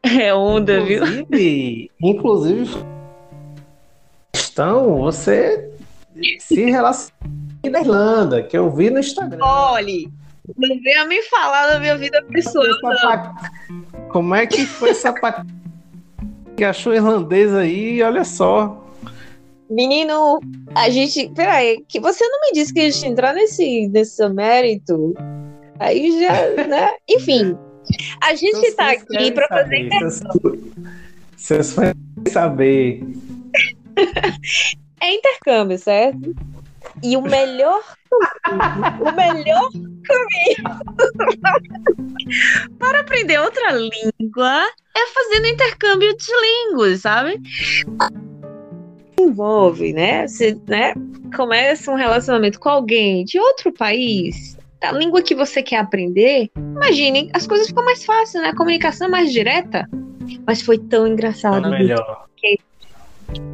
é 0.04 0.34
onda, 0.34 0.84
viu? 0.84 1.06
Inclusive, 1.06 1.92
inclusive, 2.02 2.78
questão, 4.34 4.98
você 4.98 5.70
se 6.40 6.66
relaciona 6.66 7.14
na 7.70 7.80
Irlanda, 7.82 8.44
que 8.44 8.58
eu 8.58 8.74
vi 8.74 8.90
no 8.90 9.00
Instagram. 9.00 9.44
Olhe, 9.44 10.10
não 10.56 10.80
venha 10.82 11.06
me 11.06 11.22
falar 11.24 11.68
da 11.68 11.80
minha 11.80 11.98
vida 11.98 12.24
pessoal. 12.32 12.66
Essa 12.66 12.80
pa- 13.02 13.36
Como 14.10 14.34
é 14.36 14.46
que 14.48 14.66
foi 14.66 14.92
essa 14.92 15.12
pa- 15.14 15.46
que 16.56 16.64
achou 16.64 16.94
irlandês 16.94 17.54
aí? 17.54 18.02
Olha 18.02 18.24
só. 18.24 18.84
Menino, 19.70 20.40
a 20.76 20.90
gente. 20.90 21.30
Peraí, 21.36 21.84
que 21.88 22.00
você 22.00 22.26
não 22.28 22.40
me 22.42 22.54
disse 22.54 22.74
que 22.74 22.80
a 22.80 22.90
gente 22.90 23.04
ia 23.04 23.10
entrar 23.10 23.34
nesse, 23.34 23.88
nesse 23.90 24.28
mérito? 24.30 25.14
Aí 25.80 26.20
já, 26.22 26.66
né? 26.66 26.90
Enfim, 27.10 27.58
a 28.24 28.34
gente 28.34 28.56
Então, 28.58 28.76
tá 28.76 28.92
aqui 28.92 29.32
pra 29.32 29.48
fazer 29.50 29.90
saber, 30.10 30.60
Vocês 31.36 31.74
querem 31.74 31.94
saber. 32.32 33.04
é 35.02 35.14
intercâmbio, 35.14 35.78
certo? 35.78 36.34
E 37.04 37.16
o 37.16 37.22
melhor 37.22 37.84
caminho, 38.44 39.02
o 39.02 39.12
melhor 39.16 39.70
caminho 40.04 40.64
para 42.80 43.02
aprender 43.02 43.40
outra 43.40 43.72
língua 43.72 44.68
é 44.96 45.08
fazendo 45.14 45.48
intercâmbio 45.48 46.16
de 46.18 46.32
línguas, 46.42 47.02
sabe? 47.02 47.40
Envolve, 49.20 49.94
né? 49.94 50.28
Você 50.28 50.60
né, 50.68 50.94
começa 51.36 51.92
um 51.92 51.96
relacionamento 51.96 52.60
com 52.60 52.70
alguém 52.70 53.24
de 53.24 53.40
outro 53.40 53.72
país, 53.72 54.58
da 54.82 54.92
língua 54.92 55.22
que 55.22 55.36
você 55.36 55.62
quer 55.62 55.78
aprender. 55.78 56.50
Imagine, 56.56 57.30
as 57.34 57.46
coisas 57.46 57.68
ficam 57.68 57.86
mais 57.86 58.04
fáceis, 58.04 58.44
né? 58.44 58.50
A 58.50 58.56
comunicação 58.56 59.08
é 59.08 59.12
mais 59.12 59.32
direta. 59.32 59.88
Mas 60.46 60.62
foi 60.62 60.78
tão 60.78 61.08
engraçado. 61.08 61.68
É 61.68 61.70
melhor. 61.70 62.28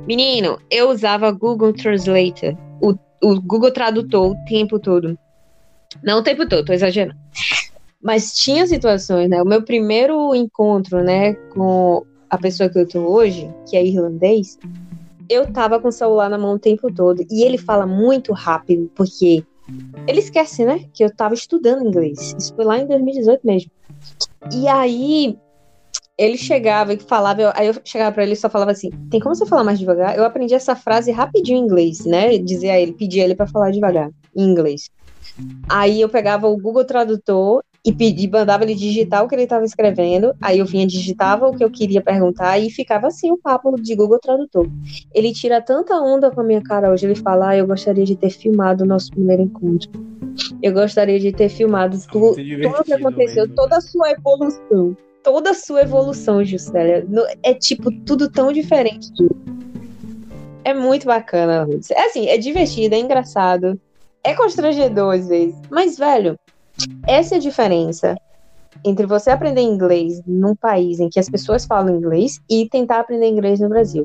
Menino, 0.08 0.60
eu 0.69 0.89
usava 0.89 1.32
Google 1.32 1.73
Translator, 1.73 2.56
o, 2.82 2.95
o 3.23 3.41
Google 3.41 3.71
Tradutor 3.71 4.31
o 4.31 4.45
tempo 4.45 4.79
todo. 4.79 5.17
Não 6.03 6.19
o 6.19 6.23
tempo 6.23 6.47
todo, 6.47 6.65
tô 6.65 6.73
exagerando. 6.73 7.17
Mas 8.01 8.33
tinha 8.33 8.67
situações, 8.67 9.29
né? 9.29 9.41
O 9.41 9.45
meu 9.45 9.63
primeiro 9.63 10.36
encontro, 10.36 11.01
né, 11.03 11.33
com 11.53 12.05
a 12.29 12.38
pessoa 12.38 12.69
que 12.69 12.77
eu 12.77 12.88
tô 12.88 12.99
hoje, 12.99 13.49
que 13.69 13.77
é 13.77 13.86
irlandês, 13.86 14.59
eu 15.29 15.51
tava 15.51 15.79
com 15.79 15.88
o 15.88 15.91
celular 15.91 16.29
na 16.29 16.38
mão 16.38 16.55
o 16.55 16.59
tempo 16.59 16.93
todo. 16.93 17.23
E 17.31 17.43
ele 17.43 17.57
fala 17.57 17.86
muito 17.86 18.33
rápido, 18.33 18.91
porque 18.93 19.43
ele 20.05 20.19
esquece, 20.19 20.65
né, 20.65 20.86
que 20.93 21.03
eu 21.03 21.15
tava 21.15 21.33
estudando 21.33 21.88
inglês. 21.88 22.36
Isso 22.38 22.53
foi 22.55 22.65
lá 22.65 22.79
em 22.79 22.88
2018 22.88 23.41
mesmo. 23.45 23.71
E 24.51 24.67
aí, 24.67 25.38
ele 26.17 26.38
chegava 26.38 26.93
e 26.93 26.99
falava, 26.99 27.41
eu- 27.41 27.52
aí 27.56 27.67
eu 27.67 27.73
chegava 27.84 28.12
pra 28.12 28.23
ele 28.23 28.34
e 28.34 28.36
só 28.36 28.49
falava 28.49 28.71
assim: 28.71 28.89
tem 29.10 29.19
como 29.19 29.36
você 29.36 29.45
falar 29.45 29.63
mais 29.63 29.80
devagar? 29.80 30.15
Eu 30.17 30.23
aprendi 30.23 30.54
essa 30.54 30.76
frase 30.76 31.12
rapidinho 31.12 31.58
em 31.58 31.62
inglês, 31.62 32.06
né? 32.06 32.38
Dizia 32.38 32.73
a 32.73 32.80
ele, 32.80 32.93
pedia 32.93 33.23
ele 33.23 33.36
pra 33.36 33.47
falar 33.47 33.71
devagar, 33.71 34.10
em 34.36 34.43
inglês. 34.43 34.89
Aí 35.69 36.02
eu 36.02 36.10
pegava 36.10 36.47
o 36.47 36.58
Google 36.58 36.84
Tradutor 36.86 37.63
e 37.86 37.91
pedi, 37.91 38.30
mandava 38.30 38.63
ele 38.63 38.76
digitar 38.76 39.23
o 39.23 39.28
que 39.28 39.36
ele 39.36 39.43
estava 39.43 39.65
escrevendo. 39.65 40.34
Aí 40.41 40.60
eu 40.60 40.65
vinha, 40.65 40.86
digitava 40.88 41.47
o 41.47 41.54
que 41.56 41.63
eu 41.63 41.69
queria 41.69 42.02
perguntar 42.02 42.58
e 42.60 42.69
ficava 42.69 43.08
assim 43.08 43.32
o 43.32 43.38
papo 43.38 43.76
de 43.82 43.95
Google 43.95 44.19
Tradutor. 44.19 44.67
Ele 45.13 45.34
tira 45.34 45.62
tanta 45.62 45.95
onda 45.95 46.30
com 46.32 46.41
a 46.41 46.43
minha 46.43 46.62
cara 46.62 46.91
hoje. 46.91 47.06
Ele 47.06 47.15
fala: 47.15 47.49
ah, 47.49 47.58
eu 47.58 47.65
gostaria 47.67 48.06
de 48.06 48.15
ter 48.15 48.30
filmado 48.30 48.84
o 48.84 48.88
nosso 48.88 49.10
primeiro 49.12 49.41
encontro. 49.41 49.89
Eu 50.62 50.73
gostaria 50.73 51.19
de 51.19 51.32
ter 51.32 51.49
filmado 51.49 51.97
tudo 52.12 52.41
o 52.82 52.84
que 52.84 52.93
aconteceu, 52.93 53.43
mesmo. 53.43 53.56
toda 53.56 53.78
a 53.78 53.82
sua 53.82 54.12
evolução. 54.12 54.95
Toda 55.23 55.51
a 55.51 55.53
sua 55.53 55.81
evolução, 55.81 56.43
Juscelia. 56.43 57.05
É 57.41 57.53
tipo 57.53 57.89
tudo 58.01 58.29
tão 58.29 58.51
diferente. 58.51 59.07
É 60.63 60.73
muito 60.73 61.05
bacana, 61.05 61.63
Ruth. 61.63 61.91
É 61.91 62.05
assim, 62.05 62.27
é 62.27 62.38
divertido, 62.38 62.95
é 62.95 62.99
engraçado. 62.99 63.79
É 64.23 64.33
constrangedor 64.33 65.15
às 65.15 65.27
vezes. 65.27 65.55
Mas, 65.69 65.97
velho, 65.97 66.38
essa 67.07 67.36
é 67.36 67.38
a 67.38 67.41
diferença 67.41 68.15
entre 68.83 69.05
você 69.05 69.29
aprender 69.29 69.62
inglês 69.62 70.21
num 70.25 70.55
país 70.55 70.99
em 70.99 71.09
que 71.09 71.19
as 71.19 71.29
pessoas 71.29 71.65
falam 71.65 71.95
inglês 71.95 72.39
e 72.49 72.67
tentar 72.69 72.99
aprender 72.99 73.27
inglês 73.27 73.59
no 73.59 73.69
Brasil. 73.69 74.03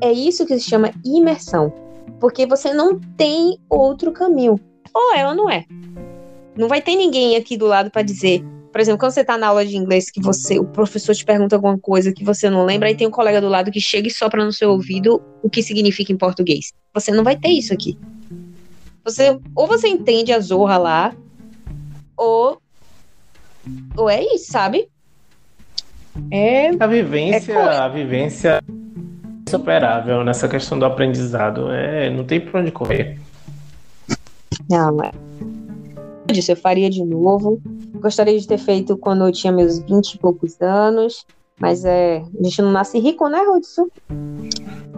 É 0.00 0.12
isso 0.12 0.46
que 0.46 0.58
se 0.58 0.68
chama 0.68 0.92
imersão. 1.04 1.72
Porque 2.18 2.46
você 2.46 2.72
não 2.72 2.98
tem 3.16 3.58
outro 3.68 4.12
caminho. 4.12 4.58
Ou 4.92 5.14
é 5.14 5.26
ou 5.26 5.34
não 5.34 5.48
é. 5.48 5.64
Não 6.56 6.68
vai 6.68 6.82
ter 6.82 6.96
ninguém 6.96 7.36
aqui 7.36 7.56
do 7.56 7.66
lado 7.66 7.90
para 7.90 8.02
dizer. 8.02 8.44
Por 8.70 8.80
exemplo, 8.80 9.00
quando 9.00 9.12
você 9.12 9.24
tá 9.24 9.36
na 9.36 9.48
aula 9.48 9.66
de 9.66 9.76
inglês 9.76 10.10
que 10.10 10.20
você, 10.20 10.58
o 10.58 10.64
professor 10.64 11.14
te 11.14 11.24
pergunta 11.24 11.56
alguma 11.56 11.76
coisa 11.76 12.12
que 12.12 12.24
você 12.24 12.48
não 12.48 12.64
lembra, 12.64 12.88
aí 12.88 12.94
tem 12.94 13.06
um 13.06 13.10
colega 13.10 13.40
do 13.40 13.48
lado 13.48 13.70
que 13.70 13.80
chega 13.80 14.06
e 14.06 14.10
sopra 14.10 14.44
no 14.44 14.52
seu 14.52 14.70
ouvido 14.70 15.20
o 15.42 15.50
que 15.50 15.62
significa 15.62 16.12
em 16.12 16.16
português. 16.16 16.72
Você 16.94 17.10
não 17.10 17.24
vai 17.24 17.36
ter 17.36 17.48
isso 17.48 17.72
aqui. 17.72 17.98
Você, 19.04 19.38
ou 19.56 19.66
você 19.66 19.88
entende 19.88 20.32
a 20.32 20.38
zorra 20.38 20.78
lá, 20.78 21.16
ou, 22.16 22.60
ou 23.96 24.08
é 24.08 24.22
isso, 24.34 24.52
sabe? 24.52 24.88
É, 26.30 26.70
A 26.78 26.86
vivência, 26.86 27.52
É 27.52 27.76
a 27.78 27.88
vivência 27.88 28.62
é 28.68 28.72
insuperável 29.48 30.22
nessa 30.22 30.48
questão 30.48 30.78
do 30.78 30.84
aprendizado. 30.84 31.72
É, 31.72 32.08
não 32.10 32.24
tem 32.24 32.40
pra 32.40 32.60
onde 32.60 32.70
correr. 32.70 33.18
não, 34.68 35.02
é. 35.02 35.10
Eu 36.30 36.34
disse, 36.34 36.52
eu 36.52 36.56
faria 36.56 36.88
de 36.88 37.04
novo. 37.04 37.60
Gostaria 37.96 38.38
de 38.38 38.46
ter 38.46 38.56
feito 38.56 38.96
quando 38.96 39.26
eu 39.26 39.32
tinha 39.32 39.52
meus 39.52 39.80
20 39.80 40.12
e 40.12 40.18
poucos 40.18 40.60
anos. 40.60 41.26
Mas 41.58 41.84
é, 41.84 42.18
a 42.18 42.42
gente 42.44 42.62
não 42.62 42.70
nasce 42.70 43.00
rico, 43.00 43.28
né, 43.28 43.40
Hudson? 43.40 43.88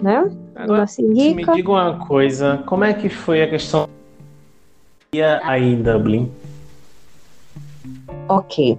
Né? 0.02 0.30
Não 0.54 0.62
Agora, 0.62 0.80
nasce 0.80 1.02
me 1.02 1.32
rica. 1.32 1.54
diga 1.54 1.70
uma 1.70 2.06
coisa, 2.06 2.62
como 2.66 2.84
é 2.84 2.92
que 2.92 3.08
foi 3.08 3.42
a 3.42 3.48
questão 3.48 3.88
aí 5.42 5.72
em 5.72 5.82
Dublin? 5.82 6.30
Ok. 8.28 8.78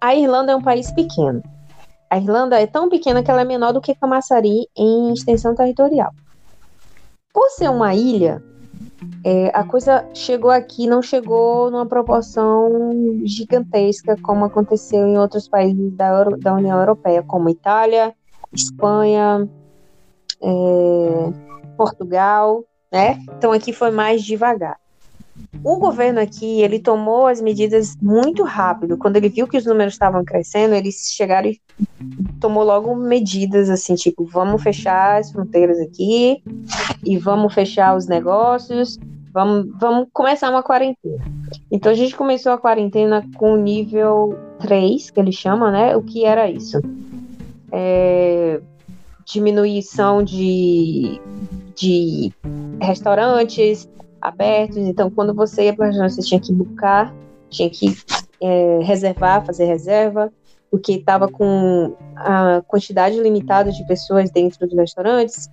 A 0.00 0.14
Irlanda 0.14 0.52
é 0.52 0.56
um 0.56 0.62
país 0.62 0.90
pequeno. 0.90 1.42
A 2.08 2.16
Irlanda 2.16 2.58
é 2.58 2.66
tão 2.66 2.88
pequena 2.88 3.22
que 3.22 3.30
ela 3.30 3.42
é 3.42 3.44
menor 3.44 3.74
do 3.74 3.80
que 3.82 3.94
Camaçari 3.94 4.66
em 4.74 5.12
extensão 5.12 5.54
territorial. 5.54 6.14
Por 7.30 7.50
ser 7.50 7.68
uma 7.68 7.94
ilha, 7.94 8.42
é, 9.24 9.50
a 9.54 9.64
coisa 9.64 10.06
chegou 10.12 10.50
aqui, 10.50 10.86
não 10.86 11.00
chegou 11.00 11.70
numa 11.70 11.86
proporção 11.86 12.90
gigantesca 13.24 14.16
como 14.22 14.44
aconteceu 14.44 15.06
em 15.06 15.18
outros 15.18 15.48
países 15.48 15.92
da, 15.92 16.08
Euro, 16.08 16.38
da 16.38 16.54
União 16.54 16.78
Europeia, 16.78 17.22
como 17.22 17.48
Itália, 17.48 18.14
Espanha, 18.52 19.48
é, 20.42 21.32
Portugal, 21.76 22.64
né? 22.92 23.18
Então 23.36 23.52
aqui 23.52 23.72
foi 23.72 23.90
mais 23.90 24.22
devagar. 24.22 24.78
O 25.64 25.76
governo 25.76 26.20
aqui, 26.20 26.62
ele 26.62 26.78
tomou 26.78 27.26
as 27.26 27.40
medidas 27.40 27.96
muito 28.00 28.44
rápido. 28.44 28.96
Quando 28.96 29.16
ele 29.16 29.28
viu 29.28 29.48
que 29.48 29.56
os 29.56 29.66
números 29.66 29.94
estavam 29.94 30.24
crescendo, 30.24 30.74
eles 30.74 31.12
chegaram 31.12 31.48
e 31.48 31.60
tomou 32.40 32.62
logo 32.62 32.94
medidas 32.94 33.70
assim, 33.70 33.94
tipo, 33.94 34.24
vamos 34.24 34.62
fechar 34.62 35.20
as 35.20 35.30
fronteiras 35.30 35.78
aqui 35.80 36.42
e 37.04 37.18
vamos 37.18 37.54
fechar 37.54 37.96
os 37.96 38.06
negócios, 38.06 38.98
vamos, 39.32 39.66
vamos 39.78 40.08
começar 40.12 40.50
uma 40.50 40.62
quarentena. 40.62 41.24
Então 41.70 41.92
a 41.92 41.94
gente 41.94 42.14
começou 42.14 42.52
a 42.52 42.58
quarentena 42.58 43.24
com 43.36 43.56
nível 43.56 44.38
3, 44.60 45.10
que 45.10 45.20
ele 45.20 45.32
chama, 45.32 45.70
né? 45.70 45.96
O 45.96 46.02
que 46.02 46.24
era 46.24 46.50
isso? 46.50 46.80
É, 47.72 48.60
diminuição 49.24 50.22
de, 50.22 51.20
de 51.74 52.32
restaurantes, 52.80 53.88
abertos. 54.20 54.78
Então, 54.78 55.10
quando 55.10 55.34
você 55.34 55.64
ia 55.64 55.74
para 55.74 55.84
o 55.84 55.86
restaurante, 55.88 56.14
você 56.14 56.22
tinha 56.22 56.40
que 56.40 56.52
buscar, 56.52 57.14
tinha 57.50 57.68
que 57.68 57.96
é, 58.40 58.80
reservar, 58.82 59.44
fazer 59.44 59.64
reserva, 59.64 60.32
porque 60.74 60.94
estava 60.94 61.28
com 61.28 61.94
a 62.16 62.60
quantidade 62.66 63.16
limitada 63.20 63.70
de 63.70 63.86
pessoas 63.86 64.28
dentro 64.28 64.66
dos 64.66 64.76
restaurantes. 64.76 65.48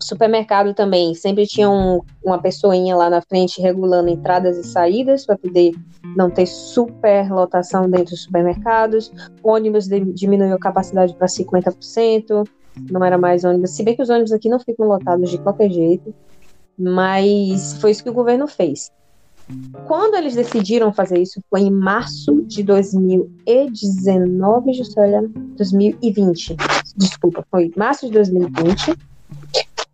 Supermercado 0.00 0.72
também, 0.72 1.14
sempre 1.14 1.46
tinha 1.46 1.68
um, 1.68 2.00
uma 2.24 2.40
pessoinha 2.40 2.96
lá 2.96 3.10
na 3.10 3.20
frente 3.20 3.60
regulando 3.60 4.08
entradas 4.08 4.56
e 4.56 4.64
saídas 4.64 5.26
para 5.26 5.36
poder 5.36 5.74
não 6.16 6.30
ter 6.30 6.46
super 6.46 7.30
lotação 7.30 7.82
dentro 7.90 8.12
dos 8.12 8.22
supermercados. 8.22 9.12
O 9.42 9.50
ônibus 9.50 9.86
diminuiu 9.86 10.54
a 10.54 10.58
capacidade 10.58 11.14
para 11.14 11.26
50%, 11.26 12.48
não 12.90 13.04
era 13.04 13.18
mais 13.18 13.44
ônibus. 13.44 13.72
Se 13.72 13.82
bem 13.82 13.94
que 13.94 14.00
os 14.00 14.08
ônibus 14.08 14.32
aqui 14.32 14.48
não 14.48 14.58
ficam 14.58 14.86
lotados 14.88 15.28
de 15.28 15.36
qualquer 15.36 15.68
jeito, 15.68 16.14
mas 16.78 17.74
foi 17.74 17.90
isso 17.90 18.02
que 18.02 18.08
o 18.08 18.14
governo 18.14 18.48
fez. 18.48 18.90
Quando 19.86 20.14
eles 20.14 20.34
decidiram 20.34 20.92
fazer 20.92 21.20
isso 21.20 21.40
foi 21.48 21.62
em 21.62 21.70
março 21.70 22.42
de 22.42 22.62
2019, 22.62 24.70
olha, 24.96 25.22
2020. 25.56 26.56
Desculpa, 26.96 27.44
foi 27.50 27.72
março 27.76 28.06
de 28.06 28.12
2020. 28.12 28.94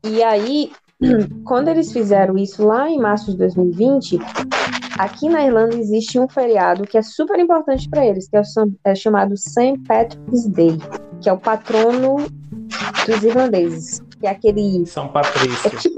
E 0.04 0.22
aí, 0.22 0.70
quando 1.44 1.68
eles 1.68 1.92
fizeram 1.92 2.36
isso 2.36 2.64
lá 2.64 2.90
em 2.90 2.98
março 2.98 3.30
de 3.30 3.38
2020, 3.38 4.18
aqui 4.98 5.28
na 5.28 5.44
Irlanda 5.44 5.76
existe 5.76 6.18
um 6.18 6.28
feriado 6.28 6.84
que 6.84 6.98
é 6.98 7.02
super 7.02 7.38
importante 7.38 7.88
para 7.88 8.04
eles, 8.04 8.28
que 8.28 8.36
é, 8.36 8.40
o, 8.40 8.44
é 8.84 8.94
chamado 8.94 9.36
St. 9.36 9.78
Patrick's 9.86 10.46
Day, 10.48 10.76
que 11.20 11.28
é 11.28 11.32
o 11.32 11.38
patrono 11.38 12.16
dos 13.06 13.22
irlandeses, 13.22 14.00
que 14.20 14.26
é 14.26 14.30
aquele 14.30 14.84
São 14.86 15.08
Patrício. 15.08 15.66
É 15.66 15.70
tipo 15.70 15.96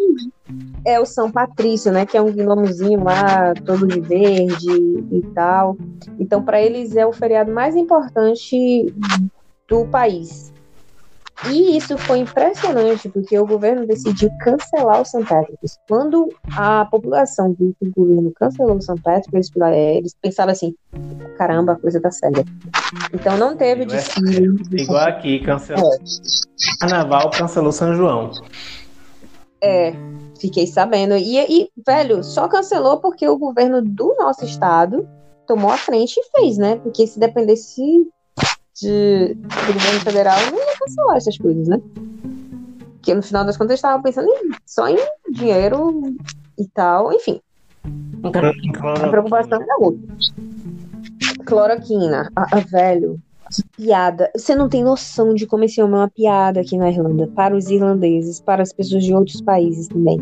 é 0.84 1.00
o 1.00 1.06
São 1.06 1.30
Patrício, 1.30 1.92
né? 1.92 2.06
Que 2.06 2.16
é 2.16 2.22
um 2.22 2.32
gnomozinho 2.32 3.02
lá, 3.02 3.54
todo 3.64 3.86
de 3.86 4.00
verde 4.00 5.06
e 5.12 5.22
tal. 5.34 5.76
Então, 6.18 6.42
para 6.42 6.60
eles 6.60 6.96
é 6.96 7.06
o 7.06 7.12
feriado 7.12 7.52
mais 7.52 7.76
importante 7.76 8.92
do 9.68 9.86
país. 9.86 10.52
E 11.46 11.76
isso 11.76 11.96
foi 11.96 12.18
impressionante, 12.18 13.08
porque 13.08 13.38
o 13.38 13.46
governo 13.46 13.86
decidiu 13.86 14.28
cancelar 14.40 15.00
o 15.00 15.04
St. 15.04 15.24
Patrick's. 15.24 15.78
Quando 15.88 16.28
a 16.56 16.84
população 16.86 17.54
viu 17.56 17.72
que 17.78 17.88
o 17.88 17.92
governo 17.92 18.32
cancelou 18.34 18.76
o 18.76 18.82
St. 18.82 19.00
Patrick's, 19.00 19.50
eles 19.72 20.16
pensaram 20.20 20.50
assim: 20.50 20.74
caramba, 21.36 21.74
a 21.74 21.76
coisa 21.76 22.00
tá 22.00 22.10
séria. 22.10 22.44
Então 23.14 23.36
não 23.36 23.56
teve 23.56 23.84
desfile. 23.84 24.56
Igual 24.72 25.06
aqui, 25.06 25.38
cancelou. 25.38 25.94
É. 25.94 25.98
Carnaval 26.80 27.30
cancelou 27.30 27.70
São 27.70 27.94
João. 27.94 28.32
É, 29.62 29.92
fiquei 30.38 30.66
sabendo. 30.66 31.16
E, 31.16 31.38
e, 31.38 31.70
velho, 31.86 32.22
só 32.22 32.48
cancelou 32.48 32.98
porque 32.98 33.28
o 33.28 33.38
governo 33.38 33.82
do 33.82 34.14
nosso 34.18 34.44
estado 34.44 35.08
tomou 35.46 35.70
a 35.70 35.76
frente 35.76 36.18
e 36.18 36.38
fez, 36.38 36.58
né? 36.58 36.76
Porque 36.76 37.06
se 37.06 37.18
dependesse 37.18 38.06
de, 38.80 39.34
do 39.34 39.72
governo 39.72 40.00
federal, 40.00 40.38
não 40.50 40.58
ia 40.58 40.78
cancelar 40.78 41.16
essas 41.16 41.38
coisas, 41.38 41.68
né? 41.68 41.80
Porque 42.94 43.14
no 43.14 43.22
final 43.22 43.44
das 43.44 43.56
contas 43.56 43.74
estava 43.74 44.02
pensando 44.02 44.28
em, 44.28 44.50
só 44.66 44.88
em 44.88 44.98
dinheiro 45.30 46.14
e 46.58 46.66
tal, 46.68 47.12
enfim. 47.12 47.40
A 48.24 49.08
preocupação 49.08 49.62
era 49.62 49.76
outra. 49.78 50.00
Cloroquina. 51.46 52.30
Ah, 52.36 52.46
ah, 52.52 52.60
velho, 52.60 53.20
que 53.50 53.62
piada. 53.76 54.30
Você 54.36 54.54
não 54.54 54.68
tem 54.68 54.82
noção 54.82 55.34
de 55.34 55.46
como 55.46 55.64
esse 55.64 55.80
homem 55.82 55.96
é 55.96 55.98
uma 55.98 56.10
piada 56.10 56.60
aqui 56.60 56.76
na 56.76 56.90
Irlanda. 56.90 57.26
Para 57.26 57.56
os 57.56 57.68
irlandeses, 57.68 58.40
para 58.40 58.62
as 58.62 58.72
pessoas 58.72 59.04
de 59.04 59.14
outros 59.14 59.40
países 59.40 59.88
também. 59.88 60.18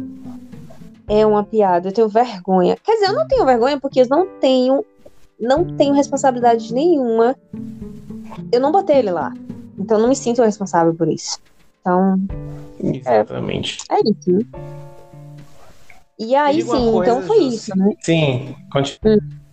É 1.09 1.25
uma 1.27 1.45
piada. 1.45 1.89
Eu 1.89 1.93
tenho 1.93 2.09
vergonha. 2.09 2.77
Quer 2.83 2.93
dizer, 2.95 3.07
eu 3.07 3.15
não 3.15 3.27
tenho 3.27 3.45
vergonha 3.45 3.81
porque 3.81 4.01
eu 4.01 4.09
não 4.09 4.27
tenho. 4.41 4.85
Não 5.39 5.65
tenho 5.77 5.95
responsabilidade 5.95 6.73
nenhuma. 6.73 7.37
Eu 8.51 8.61
não 8.61 8.73
botei 8.73 8.97
ele 8.97 9.11
lá. 9.11 9.33
Então 9.79 9.99
não 9.99 10.09
me 10.09 10.17
sinto 10.17 10.43
responsável 10.43 10.95
por 10.95 11.09
isso. 11.09 11.39
Então. 11.81 12.17
Exatamente. 12.81 13.79
É, 13.91 13.97
é 13.97 14.01
isso, 14.01 14.33
né? 14.33 14.45
E 16.19 16.35
aí, 16.35 16.63
sim, 16.63 16.99
então 16.99 17.21
foi 17.23 17.39
isso, 17.45 17.77
né? 17.77 17.91
Sim, 18.01 18.57
continua. 18.73 19.17
Hum. 19.17 19.46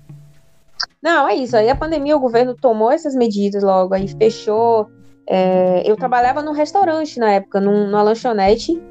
Não, 1.03 1.27
é 1.27 1.35
isso. 1.35 1.57
Aí 1.57 1.69
a 1.69 1.75
pandemia, 1.75 2.15
o 2.15 2.19
governo 2.19 2.55
tomou 2.55 2.89
essas 2.89 3.13
medidas 3.13 3.61
logo, 3.61 3.93
aí 3.93 4.07
fechou. 4.07 4.87
É, 5.27 5.83
eu 5.85 5.97
trabalhava 5.97 6.41
num 6.41 6.53
restaurante 6.53 7.19
na 7.19 7.31
época, 7.31 7.59
num, 7.59 7.87
numa 7.87 8.01
lanchonete, 8.01 8.81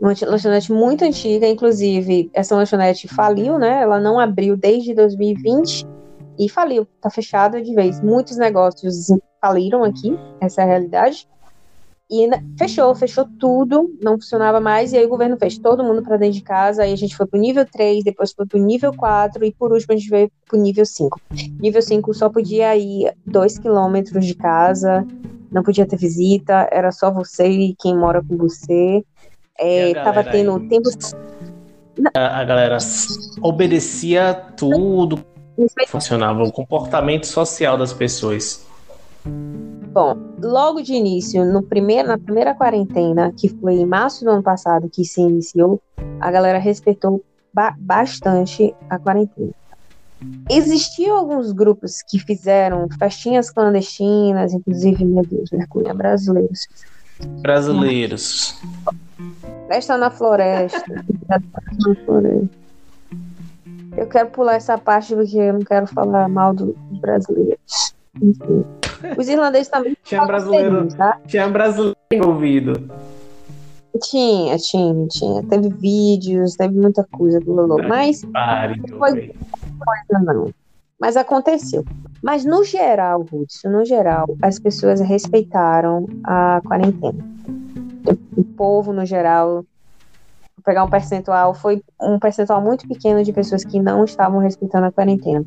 uma 0.00 0.14
lanchonete 0.22 0.72
muito 0.72 1.04
antiga, 1.04 1.46
inclusive 1.46 2.30
essa 2.32 2.56
lanchonete 2.56 3.06
faliu, 3.08 3.58
né? 3.58 3.82
Ela 3.82 4.00
não 4.00 4.18
abriu 4.18 4.56
desde 4.56 4.94
2020 4.94 5.86
e 6.38 6.48
faliu, 6.48 6.86
tá 6.98 7.10
fechada 7.10 7.60
de 7.60 7.74
vez. 7.74 8.00
Muitos 8.00 8.38
negócios 8.38 9.08
faliram 9.38 9.84
aqui, 9.84 10.18
essa 10.40 10.62
é 10.62 10.64
a 10.64 10.66
realidade. 10.66 11.28
E 12.14 12.30
fechou, 12.56 12.94
fechou 12.94 13.26
tudo, 13.40 13.92
não 14.00 14.12
funcionava 14.12 14.60
mais, 14.60 14.92
e 14.92 14.96
aí 14.96 15.04
o 15.04 15.08
governo 15.08 15.36
fez 15.36 15.58
todo 15.58 15.82
mundo 15.82 16.00
para 16.00 16.16
dentro 16.16 16.34
de 16.34 16.42
casa, 16.42 16.84
aí 16.84 16.92
a 16.92 16.96
gente 16.96 17.16
foi 17.16 17.26
pro 17.26 17.40
nível 17.40 17.66
3, 17.66 18.04
depois 18.04 18.32
foi 18.32 18.46
pro 18.46 18.58
nível 18.58 18.94
4, 18.94 19.44
e 19.44 19.52
por 19.52 19.72
último 19.72 19.92
a 19.92 19.96
gente 19.96 20.08
veio 20.08 20.30
pro 20.46 20.56
nível 20.56 20.86
5. 20.86 21.20
Nível 21.58 21.82
5 21.82 22.14
só 22.14 22.28
podia 22.28 22.76
ir 22.76 23.12
2 23.26 23.58
quilômetros 23.58 24.24
de 24.24 24.34
casa, 24.34 25.04
não 25.50 25.64
podia 25.64 25.86
ter 25.86 25.96
visita, 25.96 26.68
era 26.70 26.92
só 26.92 27.10
você 27.10 27.48
e 27.48 27.74
quem 27.80 27.96
mora 27.96 28.22
com 28.22 28.36
você. 28.36 29.04
É, 29.58 29.94
tava 29.94 30.22
tendo 30.22 30.56
aí? 30.56 30.68
tempo. 30.68 30.88
A, 32.14 32.40
a 32.40 32.44
galera 32.44 32.78
obedecia 33.40 34.34
tudo, 34.56 35.18
funcionava 35.88 36.44
o 36.44 36.52
comportamento 36.52 37.26
social 37.26 37.76
das 37.76 37.92
pessoas. 37.92 38.64
Bom, 39.94 40.16
logo 40.42 40.82
de 40.82 40.92
início, 40.92 41.44
no 41.44 41.62
primeiro, 41.62 42.08
na 42.08 42.18
primeira 42.18 42.52
quarentena, 42.52 43.30
que 43.30 43.48
foi 43.48 43.74
em 43.74 43.86
março 43.86 44.24
do 44.24 44.30
ano 44.32 44.42
passado 44.42 44.90
que 44.90 45.04
se 45.04 45.20
iniciou, 45.20 45.80
a 46.20 46.32
galera 46.32 46.58
respeitou 46.58 47.24
ba 47.52 47.76
bastante 47.78 48.74
a 48.90 48.98
quarentena. 48.98 49.52
Existiam 50.50 51.16
alguns 51.16 51.52
grupos 51.52 52.02
que 52.02 52.18
fizeram 52.18 52.88
festinhas 52.98 53.50
clandestinas, 53.50 54.52
inclusive, 54.52 55.04
meu 55.04 55.24
Deus, 55.24 55.48
vergonha, 55.48 55.94
brasileiros. 55.94 56.66
Brasileiros. 57.40 58.60
Festa 59.68 59.96
na 59.96 60.10
floresta. 60.10 61.04
na 61.28 61.94
floresta. 62.04 62.50
Eu 63.96 64.08
quero 64.08 64.30
pular 64.30 64.56
essa 64.56 64.76
parte 64.76 65.14
porque 65.14 65.36
eu 65.36 65.52
não 65.52 65.60
quero 65.60 65.86
falar 65.86 66.28
mal 66.28 66.52
dos 66.52 66.74
brasileiros. 67.00 67.94
Enfim. 68.20 68.64
Os 69.16 69.28
irlandeses 69.28 69.68
também 69.68 69.96
tinha 70.04 70.24
brasileiro, 70.24 70.88
tá? 70.88 71.18
Tinha 71.26 71.48
brasileiro 71.48 71.96
envolvido. 72.12 72.90
Tinha, 74.02 74.56
tinha, 74.58 75.06
tinha. 75.08 75.42
Teve 75.44 75.68
vídeos, 75.68 76.54
teve 76.54 76.76
muita 76.76 77.06
coisa 77.12 77.38
do 77.38 77.52
Lolo. 77.52 77.88
Mas 77.88 78.24
Pare, 78.24 78.80
não 78.88 78.98
foi 78.98 79.32
coisa, 79.78 80.24
não. 80.24 80.50
Mas 81.00 81.16
aconteceu. 81.16 81.84
Mas 82.22 82.44
no 82.44 82.64
geral, 82.64 83.22
Ruth, 83.22 83.64
no 83.66 83.84
geral, 83.84 84.26
as 84.42 84.58
pessoas 84.58 85.00
respeitaram 85.00 86.06
a 86.24 86.60
quarentena. 86.66 87.22
O 88.36 88.42
povo, 88.42 88.92
no 88.92 89.04
geral, 89.04 89.64
vou 90.56 90.64
pegar 90.64 90.84
um 90.84 90.90
percentual, 90.90 91.54
foi 91.54 91.82
um 92.00 92.18
percentual 92.18 92.60
muito 92.60 92.88
pequeno 92.88 93.22
de 93.22 93.32
pessoas 93.32 93.64
que 93.64 93.80
não 93.80 94.04
estavam 94.04 94.40
respeitando 94.40 94.86
a 94.86 94.92
quarentena. 94.92 95.44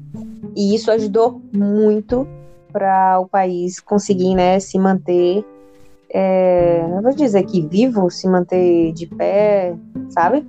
E 0.56 0.76
isso 0.76 0.92
ajudou 0.92 1.42
muito 1.52 2.28
para 2.78 3.20
o 3.20 3.28
país 3.28 3.80
conseguir 3.80 4.36
né, 4.36 4.60
se 4.60 4.78
manter 4.78 5.44
é, 6.10 6.82
eu 6.84 7.02
vou 7.02 7.14
dizer 7.14 7.44
que 7.44 7.62
vivo, 7.62 8.10
se 8.10 8.28
manter 8.28 8.94
de 8.94 9.08
pé, 9.08 9.76
sabe? 10.10 10.48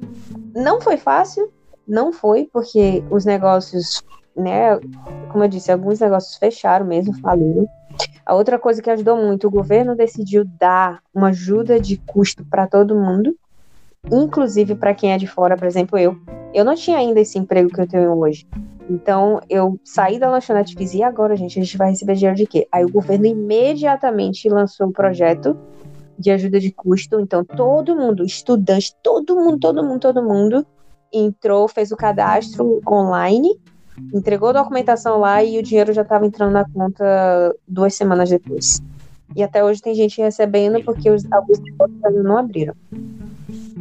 Não 0.55 0.81
foi 0.81 0.97
fácil, 0.97 1.51
não 1.87 2.13
foi, 2.13 2.49
porque 2.53 3.03
os 3.11 3.25
negócios, 3.25 4.05
né, 4.37 4.79
como 5.33 5.45
eu 5.45 5.49
disse, 5.49 5.73
alguns 5.73 5.99
negócios 5.99 6.37
fecharam 6.37 6.87
mesmo, 6.87 7.19
faliram. 7.21 7.67
A 8.25 8.35
outra 8.35 8.59
coisa 8.59 8.81
que 8.81 8.91
ajudou 8.91 9.17
muito, 9.17 9.49
o 9.49 9.51
governo 9.51 9.97
decidiu 9.97 10.45
dar 10.45 11.01
uma 11.13 11.29
ajuda 11.29 11.81
de 11.81 11.97
custo 11.97 12.45
para 12.45 12.67
todo 12.67 12.95
mundo, 12.95 13.35
inclusive 14.11 14.75
para 14.75 14.95
quem 14.95 15.13
é 15.13 15.19
de 15.19 15.27
fora, 15.27 15.57
por 15.57 15.67
exemplo, 15.67 15.99
eu. 15.99 16.17
Eu 16.55 16.65
não 16.65 16.75
tinha 16.75 16.99
ainda 16.99 17.21
esse 17.21 17.39
emprego 17.39 17.69
que 17.69 17.81
eu 17.81 17.87
tenho 17.87 18.13
hoje. 18.17 18.47
Então, 18.89 19.41
eu 19.51 19.79
saí 19.85 20.19
da 20.19 20.31
lanchonete 20.31 20.75
e 20.75 20.79
fiz, 20.79 20.95
e 20.95 21.03
agora, 21.03 21.37
gente, 21.37 21.59
a 21.59 21.63
gente 21.63 21.77
vai 21.77 21.91
receber 21.91 22.15
dinheiro 22.15 22.37
de 22.37 22.47
quê? 22.47 22.67
Aí 22.73 22.85
o 22.85 22.91
governo 22.91 23.27
imediatamente 23.27 24.49
lançou 24.49 24.87
um 24.87 24.93
projeto 24.93 25.57
de 26.19 26.31
ajuda 26.31 26.59
de 26.59 26.73
custo. 26.73 27.21
Então, 27.21 27.45
todo 27.45 27.95
mundo, 27.95 28.25
estudante, 28.25 28.95
todo 29.03 29.37
mundo, 29.37 29.59
todo 29.59 29.85
mundo, 29.85 30.01
todo 30.01 30.23
mundo 30.23 30.67
entrou, 31.13 31.69
fez 31.69 31.93
o 31.93 31.97
cadastro 31.97 32.81
online, 32.89 33.59
entregou 34.15 34.51
a 34.51 34.53
documentação 34.53 35.19
lá 35.19 35.43
e 35.43 35.59
o 35.59 35.63
dinheiro 35.63 35.93
já 35.93 36.03
estava 36.03 36.27
entrando 36.27 36.53
na 36.53 36.65
conta 36.69 37.55
duas 37.67 37.95
semanas 37.95 38.31
depois. 38.31 38.81
E 39.37 39.43
até 39.43 39.63
hoje 39.63 39.83
tem 39.83 39.95
gente 39.95 40.21
recebendo 40.21 40.83
porque 40.83 41.11
os, 41.11 41.25
alguns 41.31 41.59
não 42.25 42.39
abriram. 42.39 42.75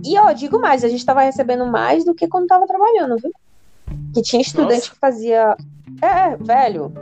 E 0.08 0.17
ó, 0.17 0.32
digo 0.32 0.58
mais, 0.60 0.86
a 0.86 0.88
gente 0.88 1.00
estava 1.00 1.22
recebendo 1.22 1.65
mais 1.65 2.06
do 2.06 2.15
que 2.15 2.30
quando 2.30 2.43
estava 2.43 2.65
trabalhando, 2.65 3.17
viu? 3.17 3.32
Que 4.13 4.22
tinha 4.22 4.41
estudante 4.41 4.76
Nossa. 4.76 4.91
que 4.91 5.00
fazia. 5.00 5.58
É, 6.02 6.38
velho. 6.38 6.93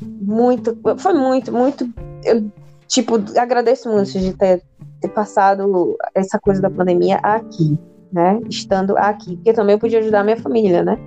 Muito. 0.00 0.74
Foi 0.96 1.12
muito, 1.12 1.52
muito. 1.52 1.86
Eu, 2.24 2.50
tipo, 2.88 3.16
agradeço 3.38 3.90
muito 3.90 4.10
de 4.12 4.32
ter, 4.32 4.62
ter 5.02 5.08
passado 5.08 5.98
essa 6.14 6.38
coisa 6.38 6.62
da 6.62 6.70
pandemia 6.70 7.16
aqui, 7.16 7.78
né? 8.10 8.40
Estando 8.48 8.96
aqui. 8.96 9.36
Porque 9.36 9.52
também 9.52 9.74
eu 9.74 9.78
podia 9.78 9.98
ajudar 9.98 10.20
a 10.20 10.24
minha 10.24 10.40
família, 10.40 10.82
né? 10.82 10.98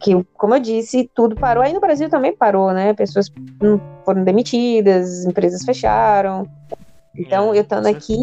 Que, 0.00 0.20
como 0.34 0.56
eu 0.56 0.60
disse, 0.60 1.08
tudo 1.14 1.36
parou. 1.36 1.62
Aí 1.62 1.72
no 1.72 1.80
Brasil 1.80 2.10
também 2.10 2.34
parou, 2.34 2.72
né? 2.72 2.94
Pessoas 2.94 3.30
foram 4.04 4.24
demitidas, 4.24 5.24
empresas 5.24 5.62
fecharam. 5.64 6.48
Então, 7.16 7.54
eu 7.54 7.62
estando 7.62 7.86
aqui, 7.86 8.16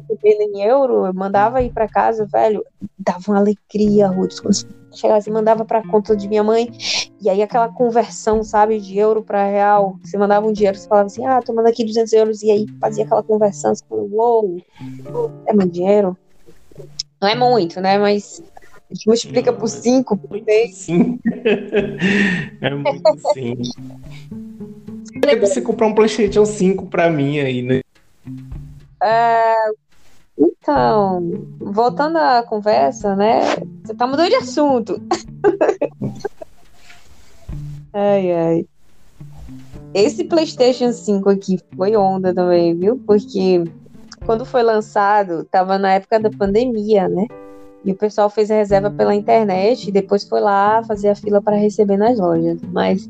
recebendo 0.00 0.54
em 0.54 0.62
euro, 0.62 1.06
eu 1.06 1.14
mandava 1.14 1.62
ir 1.62 1.72
para 1.72 1.88
casa, 1.88 2.26
velho, 2.26 2.64
dava 2.98 3.22
uma 3.28 3.38
alegria, 3.38 4.08
Ruth, 4.08 4.40
quando 4.40 4.54
chegava 4.94 5.18
assim, 5.18 5.30
mandava 5.30 5.64
para 5.64 5.86
conta 5.86 6.16
de 6.16 6.28
minha 6.28 6.42
mãe, 6.42 6.70
e 7.20 7.28
aí 7.28 7.42
aquela 7.42 7.68
conversão, 7.68 8.42
sabe, 8.42 8.80
de 8.80 8.98
euro 8.98 9.22
para 9.22 9.44
real, 9.44 9.98
você 10.02 10.16
mandava 10.16 10.46
um 10.46 10.52
dinheiro, 10.52 10.78
você 10.78 10.88
falava 10.88 11.06
assim, 11.06 11.24
ah, 11.26 11.42
tô 11.42 11.52
mandando 11.52 11.70
aqui 11.70 11.84
200 11.84 12.12
euros, 12.12 12.42
e 12.42 12.50
aí 12.50 12.66
fazia 12.80 13.04
aquela 13.04 13.22
conversão, 13.22 13.74
você 13.74 13.84
falava, 13.88 14.08
uou, 14.10 14.62
é 15.46 15.52
muito 15.52 15.72
dinheiro? 15.72 16.16
Não 17.20 17.28
é 17.28 17.34
muito, 17.34 17.80
né, 17.80 17.98
mas 17.98 18.42
a 18.90 18.94
gente 18.94 19.06
multiplica 19.06 19.52
por 19.52 19.68
5, 19.68 20.16
por 20.16 20.40
10. 20.40 20.74
Sim. 20.74 21.18
é 22.60 22.70
muito 22.74 23.32
sim. 23.34 23.56
Você 25.40 25.60
comprar 25.60 25.88
um 25.88 25.94
PlayStation 25.94 26.46
5 26.46 26.86
pra 26.86 27.10
mim 27.10 27.38
aí, 27.38 27.60
né? 27.60 27.80
É, 29.02 29.54
então, 30.38 31.20
voltando 31.58 32.16
à 32.16 32.42
conversa, 32.42 33.16
né? 33.16 33.40
Você 33.84 33.94
tá 33.94 34.06
mudando 34.06 34.28
de 34.28 34.36
assunto. 34.36 35.00
ai, 37.92 38.32
ai. 38.32 38.66
Esse 39.94 40.24
PlayStation 40.24 40.92
5 40.92 41.28
aqui 41.30 41.58
foi 41.76 41.96
onda 41.96 42.32
também, 42.32 42.76
viu? 42.76 43.00
Porque 43.06 43.64
quando 44.24 44.44
foi 44.44 44.62
lançado, 44.62 45.44
tava 45.44 45.78
na 45.78 45.94
época 45.94 46.20
da 46.20 46.30
pandemia, 46.30 47.08
né? 47.08 47.26
E 47.84 47.92
o 47.92 47.96
pessoal 47.96 48.28
fez 48.28 48.50
a 48.50 48.54
reserva 48.54 48.90
pela 48.90 49.14
internet 49.14 49.88
e 49.88 49.92
depois 49.92 50.24
foi 50.24 50.40
lá 50.40 50.82
fazer 50.84 51.08
a 51.08 51.14
fila 51.14 51.40
para 51.40 51.56
receber 51.56 51.96
nas 51.96 52.18
lojas. 52.18 52.60
Mas 52.70 53.08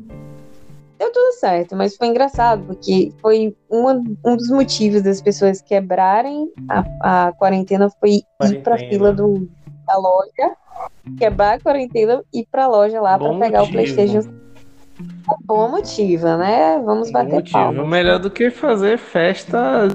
deu 0.99 1.11
tudo 1.13 1.31
certo, 1.39 1.77
mas 1.77 1.95
foi 1.95 2.07
engraçado, 2.07 2.65
porque 2.65 3.13
foi 3.21 3.55
uma, 3.69 3.93
um 4.25 4.35
dos 4.35 4.49
motivos 4.49 5.01
das 5.01 5.21
pessoas 5.21 5.61
quebrarem 5.61 6.51
a, 6.67 7.27
a 7.27 7.31
quarentena 7.31 7.89
foi 7.89 8.21
quarentena. 8.37 8.59
ir 8.59 8.63
pra 8.63 8.77
fila 8.77 9.13
do, 9.13 9.49
da 9.87 9.97
loja, 9.97 10.55
quebrar 11.17 11.53
a 11.53 11.59
quarentena 11.59 12.21
e 12.33 12.41
ir 12.41 12.47
pra 12.51 12.67
loja 12.67 12.99
lá 12.99 13.17
para 13.17 13.33
pegar 13.39 13.59
motivo. 13.59 13.63
o 13.63 13.71
Playstation. 13.71 14.29
Um 14.99 15.45
bom 15.45 15.69
motivo, 15.69 16.25
né? 16.35 16.77
Vamos 16.83 17.07
bom 17.07 17.13
bater 17.13 17.35
motivo. 17.35 17.53
palma. 17.53 17.87
Melhor 17.87 18.19
do 18.19 18.29
que 18.29 18.51
fazer 18.51 18.97
festa 18.97 19.87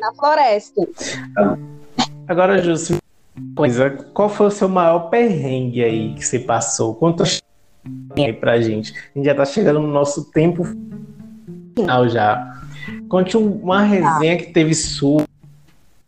na 0.00 0.14
floresta. 0.14 0.88
Agora, 2.26 2.56
Júlio, 2.58 2.98
coisa, 3.54 3.90
qual 4.14 4.30
foi 4.30 4.46
o 4.46 4.50
seu 4.50 4.70
maior 4.70 5.10
perrengue 5.10 5.84
aí 5.84 6.14
que 6.14 6.24
você 6.24 6.38
passou? 6.38 6.94
Quantas 6.94 7.42
aí 8.16 8.32
pra 8.32 8.60
gente. 8.60 8.92
A 8.92 9.18
gente 9.18 9.26
já 9.26 9.34
tá 9.34 9.44
chegando 9.44 9.80
no 9.80 9.88
nosso 9.88 10.30
tempo 10.30 10.64
final 11.76 12.08
já. 12.08 12.62
Conte 13.08 13.36
uma 13.36 13.82
resenha 13.82 14.36
que 14.36 14.52
teve 14.52 14.74
sua 14.74 15.24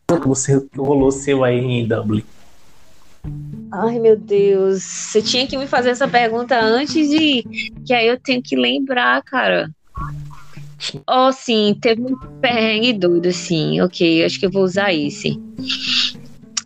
que 0.09 0.29
você 0.29 0.65
rolou 0.77 1.11
seu 1.11 1.43
aí 1.43 1.59
em 1.59 1.87
Dublin. 1.87 2.23
Ai, 3.73 3.99
meu 3.99 4.17
Deus. 4.17 4.83
Você 4.83 5.21
tinha 5.21 5.47
que 5.47 5.59
me 5.59 5.67
fazer 5.67 5.91
essa 5.91 6.07
pergunta 6.07 6.59
antes 6.59 7.11
de. 7.11 7.45
Que 7.85 7.93
aí 7.93 8.07
eu 8.07 8.19
tenho 8.19 8.41
que 8.41 8.55
lembrar, 8.55 9.23
cara. 9.23 9.69
Oh, 11.09 11.33
sim, 11.33 11.77
teve 11.81 12.03
um 12.03 12.17
perrengue 12.41 12.93
doido, 12.93 13.33
sim. 13.33 13.81
Ok, 13.81 14.25
acho 14.25 14.39
que 14.39 14.47
eu 14.47 14.51
vou 14.51 14.63
usar 14.63 14.95
esse. 14.95 15.41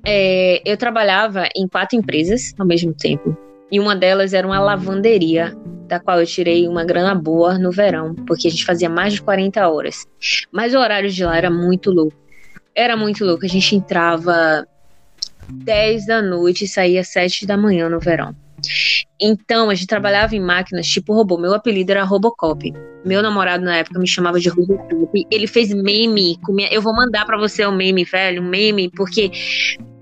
É, 0.05 0.61
eu 0.65 0.77
trabalhava 0.77 1.49
em 1.57 1.67
quatro 1.67 1.97
empresas 1.99 2.55
ao 2.59 2.67
mesmo 2.67 2.93
tempo. 2.93 3.37
E 3.71 3.79
uma 3.79 3.95
delas 3.95 4.33
era 4.33 4.47
uma 4.47 4.59
lavanderia, 4.59 5.57
da 5.87 5.99
qual 6.01 6.21
eu 6.21 6.27
tirei 6.27 6.67
uma 6.69 6.85
grana 6.85 7.15
boa 7.15 7.59
no 7.59 7.71
verão, 7.71 8.15
porque 8.15 8.49
a 8.49 8.51
gente 8.51 8.65
fazia 8.65 8.89
mais 8.89 9.15
de 9.15 9.23
40 9.23 9.69
horas. 9.69 10.07
Mas 10.53 10.75
o 10.75 10.79
horário 10.79 11.11
de 11.11 11.25
lá 11.25 11.37
era 11.37 11.51
muito 11.51 11.91
louco. 11.91 12.17
Era 12.75 12.97
muito 12.97 13.25
louco. 13.25 13.45
A 13.45 13.49
gente 13.49 13.75
entrava 13.75 14.67
10 15.49 16.07
da 16.07 16.23
noite 16.23 16.65
e 16.65 16.69
saía 16.69 17.03
7 17.03 17.47
da 17.47 17.57
manhã 17.57 17.89
no 17.89 17.99
verão. 17.99 18.35
Então, 19.21 19.71
a 19.71 19.75
gente 19.75 19.87
trabalhava 19.87 20.35
em 20.35 20.41
máquinas 20.41 20.87
tipo 20.87 21.15
robô. 21.15 21.39
Meu 21.39 21.55
apelido 21.55 21.91
era 21.91 22.05
Robocop. 22.05 22.73
Meu 23.05 23.23
namorado 23.23 23.65
na 23.65 23.77
época 23.77 23.99
me 23.99 24.07
chamava 24.07 24.39
de 24.39 24.49
Robocop. 24.49 25.27
Ele 25.31 25.47
fez 25.47 25.73
meme. 25.73 26.39
Minha... 26.49 26.69
Eu 26.73 26.83
vou 26.83 26.95
mandar 26.95 27.25
para 27.25 27.39
você 27.39 27.65
o 27.65 27.71
um 27.71 27.77
meme, 27.77 28.05
velho. 28.05 28.43
Um 28.43 28.49
meme, 28.49 28.91
porque 28.91 29.31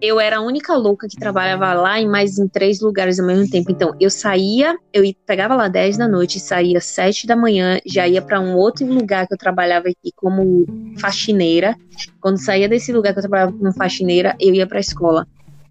eu 0.01 0.21
era 0.21 0.39
a 0.39 0.41
única 0.41 0.75
louca 0.77 1.09
que 1.09 1.17
trabalhava 1.17 1.73
lá 1.75 2.01
em 2.01 2.09
mais 2.09 2.39
em 2.39 2.47
três 2.47 2.81
lugares 2.81 3.19
ao 3.19 3.27
mesmo 3.27 3.51
tempo. 3.51 3.71
Então, 3.71 3.95
eu 4.01 4.09
saía, 4.09 4.77
eu 4.93 5.03
pegava 5.27 5.57
lá 5.57 5.67
10 5.67 5.97
da 5.97 6.07
noite, 6.07 6.39
saía 6.39 6.81
7 6.81 7.27
da 7.27 7.35
manhã, 7.35 7.79
já 7.85 8.07
ia 8.07 8.23
para 8.23 8.41
um 8.41 8.55
outro 8.55 8.87
lugar 8.87 9.27
que 9.27 9.35
eu 9.35 9.39
trabalhava 9.39 9.89
aqui 9.89 10.13
como 10.15 10.67
faxineira. 10.99 11.77
Quando 12.21 12.39
saía 12.39 12.69
desse 12.69 12.93
lugar 12.93 13.13
que 13.13 13.19
eu 13.19 13.23
trabalhava 13.23 13.53
como 13.53 13.73
faxineira, 13.73 14.37
eu 14.41 14.55
ia 14.55 14.67
para 14.67 14.79
a 14.79 14.81
escola. 14.81 15.27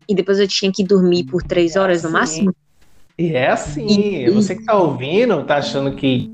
E 0.09 0.13
depois 0.13 0.39
eu 0.39 0.47
tinha 0.47 0.71
que 0.71 0.83
dormir 0.83 1.25
por 1.25 1.43
três 1.43 1.75
horas 1.75 2.03
no 2.03 2.11
máximo. 2.11 2.53
E 3.17 3.33
é 3.33 3.49
assim, 3.49 3.87
e, 3.87 4.29
você 4.29 4.55
que 4.55 4.63
tá 4.63 4.77
ouvindo, 4.77 5.43
tá 5.43 5.57
achando 5.57 5.95
que. 5.95 6.31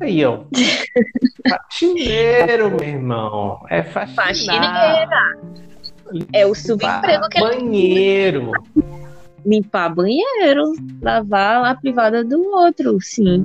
Aí, 0.00 0.24
ó. 0.24 0.44
Faxineiro, 1.48 2.70
meu 2.70 2.88
irmão. 2.88 3.64
É 3.70 3.82
faxineira. 3.82 5.36
É 6.32 6.46
o 6.46 6.54
subemprego 6.54 7.28
que 7.28 7.40
Banheiro. 7.40 8.52
Limpar 9.46 9.94
banheiro, 9.94 10.72
lavar 11.02 11.66
a 11.66 11.74
privada 11.74 12.24
do 12.24 12.40
outro, 12.54 12.98
sim. 13.02 13.44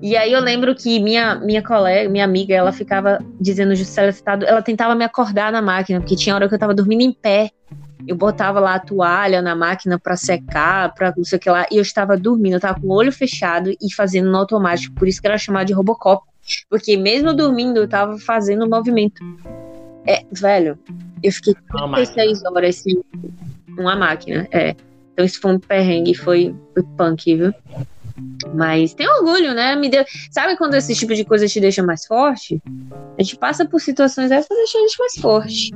E 0.00 0.16
aí 0.16 0.32
eu 0.32 0.40
lembro 0.40 0.74
que 0.74 0.98
minha, 1.00 1.34
minha 1.34 1.62
colega, 1.62 2.08
minha 2.08 2.24
amiga, 2.24 2.54
ela 2.54 2.72
ficava 2.72 3.18
dizendo 3.38 3.74
justo 3.74 4.00
ela 4.00 4.62
tentava 4.62 4.94
me 4.94 5.04
acordar 5.04 5.52
na 5.52 5.60
máquina, 5.60 6.00
porque 6.00 6.16
tinha 6.16 6.34
hora 6.34 6.48
que 6.48 6.54
eu 6.54 6.58
tava 6.58 6.72
dormindo 6.72 7.02
em 7.02 7.12
pé 7.12 7.50
eu 8.06 8.16
botava 8.16 8.60
lá 8.60 8.74
a 8.74 8.78
toalha 8.78 9.40
na 9.40 9.54
máquina 9.54 9.98
para 9.98 10.16
secar, 10.16 10.94
para 10.94 11.12
não 11.16 11.24
sei 11.24 11.38
o 11.38 11.40
que 11.40 11.50
lá, 11.50 11.66
e 11.70 11.76
eu 11.76 11.82
estava 11.82 12.16
dormindo, 12.16 12.54
eu 12.54 12.58
estava 12.58 12.78
com 12.78 12.86
o 12.88 12.92
olho 12.92 13.12
fechado 13.12 13.70
e 13.70 13.94
fazendo 13.94 14.30
no 14.30 14.36
automático, 14.36 14.94
por 14.94 15.08
isso 15.08 15.20
que 15.20 15.26
era 15.26 15.38
chamado 15.38 15.66
de 15.66 15.72
Robocop, 15.72 16.24
porque 16.68 16.96
mesmo 16.96 17.32
dormindo 17.32 17.78
eu 17.78 17.84
estava 17.84 18.18
fazendo 18.18 18.64
o 18.64 18.70
movimento. 18.70 19.22
É, 20.06 20.24
velho, 20.32 20.78
eu 21.22 21.32
fiquei 21.32 21.54
36 21.54 22.44
horas 22.44 22.76
sem 22.76 23.02
uma 23.78 23.96
máquina, 23.96 24.46
é. 24.50 24.74
Então 25.12 25.24
isso 25.24 25.40
foi 25.40 25.54
um 25.54 25.58
perrengue, 25.58 26.14
foi, 26.14 26.54
foi 26.72 26.82
punk, 26.96 27.36
viu? 27.36 27.54
Mas 28.54 28.94
tem 28.94 29.08
orgulho, 29.08 29.54
né? 29.54 29.74
Me 29.74 29.88
deu... 29.88 30.04
Sabe 30.30 30.56
quando 30.56 30.74
esse 30.74 30.94
tipo 30.94 31.14
de 31.14 31.24
coisa 31.24 31.46
te 31.46 31.60
deixa 31.60 31.82
mais 31.82 32.06
forte? 32.06 32.62
A 33.18 33.22
gente 33.22 33.36
passa 33.36 33.64
por 33.64 33.80
situações 33.80 34.28
dessas 34.28 34.46
pra 34.46 34.56
deixar 34.56 34.78
a 34.78 34.82
gente 34.82 34.98
mais 34.98 35.14
forte. 35.14 35.74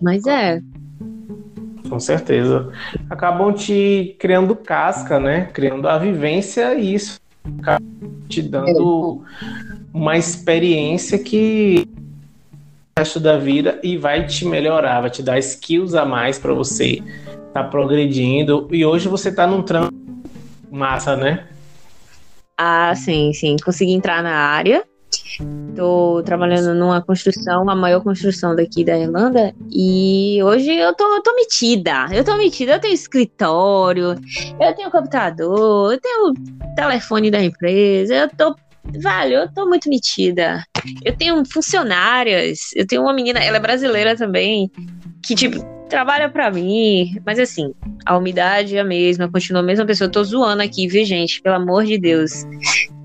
Mas 0.00 0.26
é, 0.26 0.60
com 1.88 2.00
certeza. 2.00 2.70
Acabam 3.08 3.52
te 3.52 4.16
criando 4.18 4.54
casca, 4.54 5.18
né? 5.18 5.46
Criando 5.52 5.88
a 5.88 5.98
vivência 5.98 6.74
e 6.74 6.94
isso 6.94 7.20
acaba 7.58 7.84
te 8.28 8.42
dando 8.42 9.22
uma 9.92 10.16
experiência 10.16 11.18
que 11.18 11.88
resto 12.98 13.20
da 13.20 13.36
vida 13.36 13.78
e 13.82 13.98
vai 13.98 14.26
te 14.26 14.46
melhorar, 14.46 15.02
vai 15.02 15.10
te 15.10 15.22
dar 15.22 15.38
skills 15.38 15.94
a 15.94 16.06
mais 16.06 16.38
para 16.38 16.54
você 16.54 17.02
tá 17.52 17.62
progredindo. 17.62 18.66
E 18.72 18.86
hoje 18.86 19.06
você 19.06 19.28
está 19.28 19.46
num 19.46 19.62
trampo 19.62 19.94
massa, 20.70 21.14
né? 21.14 21.46
Ah, 22.56 22.94
sim, 22.94 23.34
sim. 23.34 23.56
Consegui 23.62 23.92
entrar 23.92 24.22
na 24.22 24.34
área. 24.34 24.82
Tô 25.76 26.22
trabalhando 26.24 26.74
numa 26.74 27.02
construção, 27.02 27.68
a 27.68 27.74
maior 27.74 28.02
construção 28.02 28.56
daqui 28.56 28.82
da 28.82 28.98
Irlanda, 28.98 29.54
e 29.70 30.42
hoje 30.42 30.74
eu 30.74 30.94
tô, 30.94 31.20
tô 31.20 31.34
metida. 31.34 32.06
Eu 32.10 32.24
tô 32.24 32.34
metida, 32.38 32.72
eu 32.72 32.80
tenho 32.80 32.94
escritório, 32.94 34.14
eu 34.58 34.74
tenho 34.74 34.90
computador, 34.90 35.92
eu 35.92 36.00
tenho 36.00 36.32
telefone 36.74 37.30
da 37.30 37.42
empresa, 37.42 38.14
eu 38.14 38.28
tô. 38.30 38.56
Velho, 38.92 39.34
eu 39.34 39.52
tô 39.52 39.66
muito 39.66 39.88
metida. 39.88 40.64
Eu 41.04 41.16
tenho 41.16 41.42
funcionárias, 41.44 42.70
eu 42.74 42.86
tenho 42.86 43.02
uma 43.02 43.12
menina, 43.12 43.40
ela 43.40 43.56
é 43.56 43.60
brasileira 43.60 44.16
também, 44.16 44.70
que, 45.22 45.34
tipo, 45.34 45.64
trabalha 45.88 46.28
para 46.28 46.50
mim, 46.50 47.20
mas 47.24 47.38
assim, 47.38 47.72
a 48.04 48.16
umidade 48.16 48.76
é 48.76 48.80
a 48.80 48.84
mesma, 48.84 49.30
continua 49.30 49.60
a 49.60 49.64
mesma 49.64 49.86
pessoa. 49.86 50.06
Eu 50.06 50.12
tô 50.12 50.24
zoando 50.24 50.62
aqui, 50.62 50.86
viu, 50.88 51.04
gente? 51.04 51.40
Pelo 51.42 51.56
amor 51.56 51.84
de 51.84 51.98
Deus. 51.98 52.44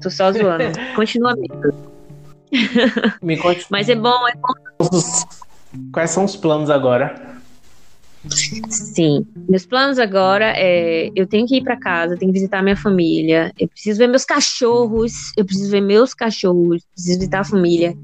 Tô 0.02 0.10
só 0.10 0.32
zoando. 0.32 0.64
Continua 0.96 1.36
mesmo. 1.36 1.92
Me 3.22 3.38
conte. 3.38 3.66
mas 3.70 3.88
é 3.88 3.96
bom, 3.96 4.28
é 4.28 4.34
bom. 4.36 4.90
Quais 5.94 6.12
são 6.12 6.26
os 6.26 6.36
planos 6.36 6.70
agora? 6.70 7.31
Sim, 8.30 9.26
meus 9.50 9.66
planos 9.66 9.98
agora 9.98 10.54
é 10.56 11.10
eu 11.16 11.26
tenho 11.26 11.48
que 11.48 11.58
ir 11.58 11.64
para 11.64 11.76
casa, 11.76 12.16
tenho 12.16 12.32
que 12.32 12.38
visitar 12.38 12.62
minha 12.62 12.76
família, 12.76 13.52
eu 13.60 13.68
preciso 13.68 13.98
ver 13.98 14.08
meus 14.08 14.24
cachorros, 14.24 15.12
eu 15.36 15.44
preciso 15.44 15.72
ver 15.72 15.82
meus 15.82 16.14
cachorros, 16.14 16.86
preciso 16.94 17.20
visitar 17.20 17.40
a 17.40 17.44
família 17.44 17.98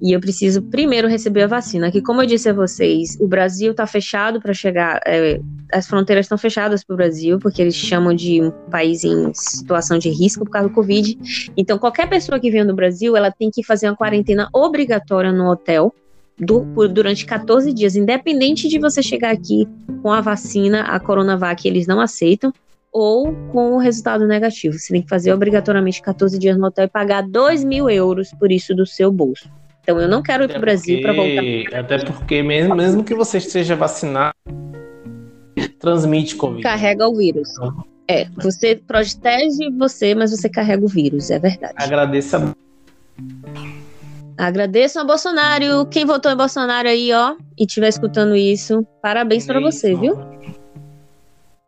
e 0.00 0.12
eu 0.12 0.20
preciso 0.20 0.62
primeiro 0.62 1.08
receber 1.08 1.42
a 1.42 1.46
vacina. 1.48 1.90
Que 1.90 2.00
como 2.00 2.22
eu 2.22 2.26
disse 2.26 2.48
a 2.48 2.52
vocês, 2.52 3.16
o 3.20 3.26
Brasil 3.26 3.72
está 3.72 3.84
fechado 3.84 4.40
para 4.40 4.54
chegar, 4.54 5.00
é, 5.04 5.40
as 5.72 5.88
fronteiras 5.88 6.26
estão 6.26 6.38
fechadas 6.38 6.84
para 6.84 6.94
o 6.94 6.96
Brasil 6.96 7.38
porque 7.40 7.60
eles 7.60 7.74
chamam 7.74 8.14
de 8.14 8.40
um 8.40 8.52
país 8.70 9.02
em 9.02 9.32
situação 9.34 9.98
de 9.98 10.08
risco 10.08 10.44
por 10.44 10.52
causa 10.52 10.68
do 10.68 10.74
Covid. 10.74 11.18
Então 11.56 11.78
qualquer 11.78 12.08
pessoa 12.08 12.38
que 12.38 12.50
vem 12.50 12.64
do 12.64 12.74
Brasil, 12.74 13.16
ela 13.16 13.32
tem 13.32 13.50
que 13.50 13.64
fazer 13.64 13.88
uma 13.88 13.96
quarentena 13.96 14.48
obrigatória 14.52 15.32
no 15.32 15.50
hotel 15.50 15.92
do, 16.38 16.64
por, 16.74 16.88
durante 16.88 17.26
14 17.26 17.72
dias, 17.72 17.96
independente 17.96 18.68
de 18.68 18.78
você 18.78 19.02
chegar 19.02 19.32
aqui 19.32 19.66
com 20.02 20.12
a 20.12 20.20
vacina, 20.20 20.82
a 20.82 21.00
Coronavac, 21.00 21.66
eles 21.66 21.86
não 21.86 22.00
aceitam, 22.00 22.52
ou 22.92 23.34
com 23.52 23.74
o 23.74 23.78
resultado 23.78 24.26
negativo. 24.26 24.78
Você 24.78 24.92
tem 24.92 25.02
que 25.02 25.08
fazer 25.08 25.32
obrigatoriamente 25.32 26.00
14 26.00 26.38
dias 26.38 26.56
no 26.56 26.66
hotel 26.66 26.84
e 26.84 26.88
pagar 26.88 27.22
2 27.22 27.64
mil 27.64 27.90
euros 27.90 28.32
por 28.38 28.50
isso 28.50 28.74
do 28.74 28.86
seu 28.86 29.10
bolso. 29.12 29.50
Então 29.82 29.98
eu 30.00 30.08
não 30.08 30.22
quero 30.22 30.44
ir 30.44 30.48
para 30.48 30.58
o 30.58 30.60
Brasil 30.60 31.00
para 31.00 31.12
voltar. 31.12 31.78
Até 31.78 31.98
porque, 32.04 32.42
mesmo, 32.42 32.74
mesmo 32.74 33.02
que 33.02 33.14
você 33.14 33.38
esteja 33.38 33.74
vacinado, 33.74 34.34
transmite 35.78 36.36
Covid. 36.36 36.62
Carrega 36.62 37.08
o 37.08 37.16
vírus. 37.16 37.48
É, 38.06 38.26
você 38.36 38.76
protege 38.76 39.70
você, 39.78 40.14
mas 40.14 40.30
você 40.30 40.48
carrega 40.48 40.84
o 40.84 40.88
vírus, 40.88 41.30
é 41.30 41.38
verdade. 41.38 41.74
Agradeça 41.76 42.54
Agradeço 44.38 45.00
a 45.00 45.04
Bolsonaro. 45.04 45.84
Quem 45.86 46.04
votou 46.06 46.30
em 46.30 46.36
Bolsonaro 46.36 46.88
aí, 46.88 47.12
ó, 47.12 47.34
e 47.58 47.64
estiver 47.64 47.88
escutando 47.88 48.36
isso, 48.36 48.86
parabéns 49.02 49.44
para 49.44 49.60
você, 49.60 49.96
viu? 49.96 50.16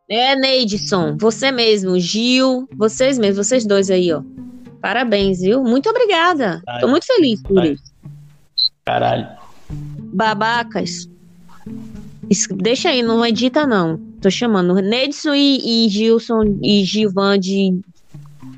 É, 0.08 0.36
Neidson, 0.36 1.16
você 1.18 1.50
mesmo, 1.50 1.98
Gil, 1.98 2.68
vocês 2.76 3.18
mesmos, 3.18 3.48
vocês 3.48 3.66
dois 3.66 3.90
aí, 3.90 4.12
ó. 4.12 4.22
Parabéns, 4.80 5.40
viu? 5.40 5.62
Muito 5.64 5.90
obrigada. 5.90 6.62
Ai, 6.66 6.80
Tô 6.80 6.86
muito 6.86 7.06
feliz 7.06 7.42
por 7.42 7.58
ai. 7.58 7.72
isso. 7.72 7.92
Caralho. 8.84 9.26
Babacas. 10.12 11.08
Deixa 12.56 12.90
aí, 12.90 13.02
não 13.02 13.26
edita 13.26 13.66
não. 13.66 13.98
Tô 14.20 14.30
chamando 14.30 14.74
Neidson 14.76 15.34
e, 15.34 15.86
e 15.86 15.88
Gilson 15.88 16.58
e 16.62 16.84
Gilvan 16.84 17.38
de, 17.38 17.80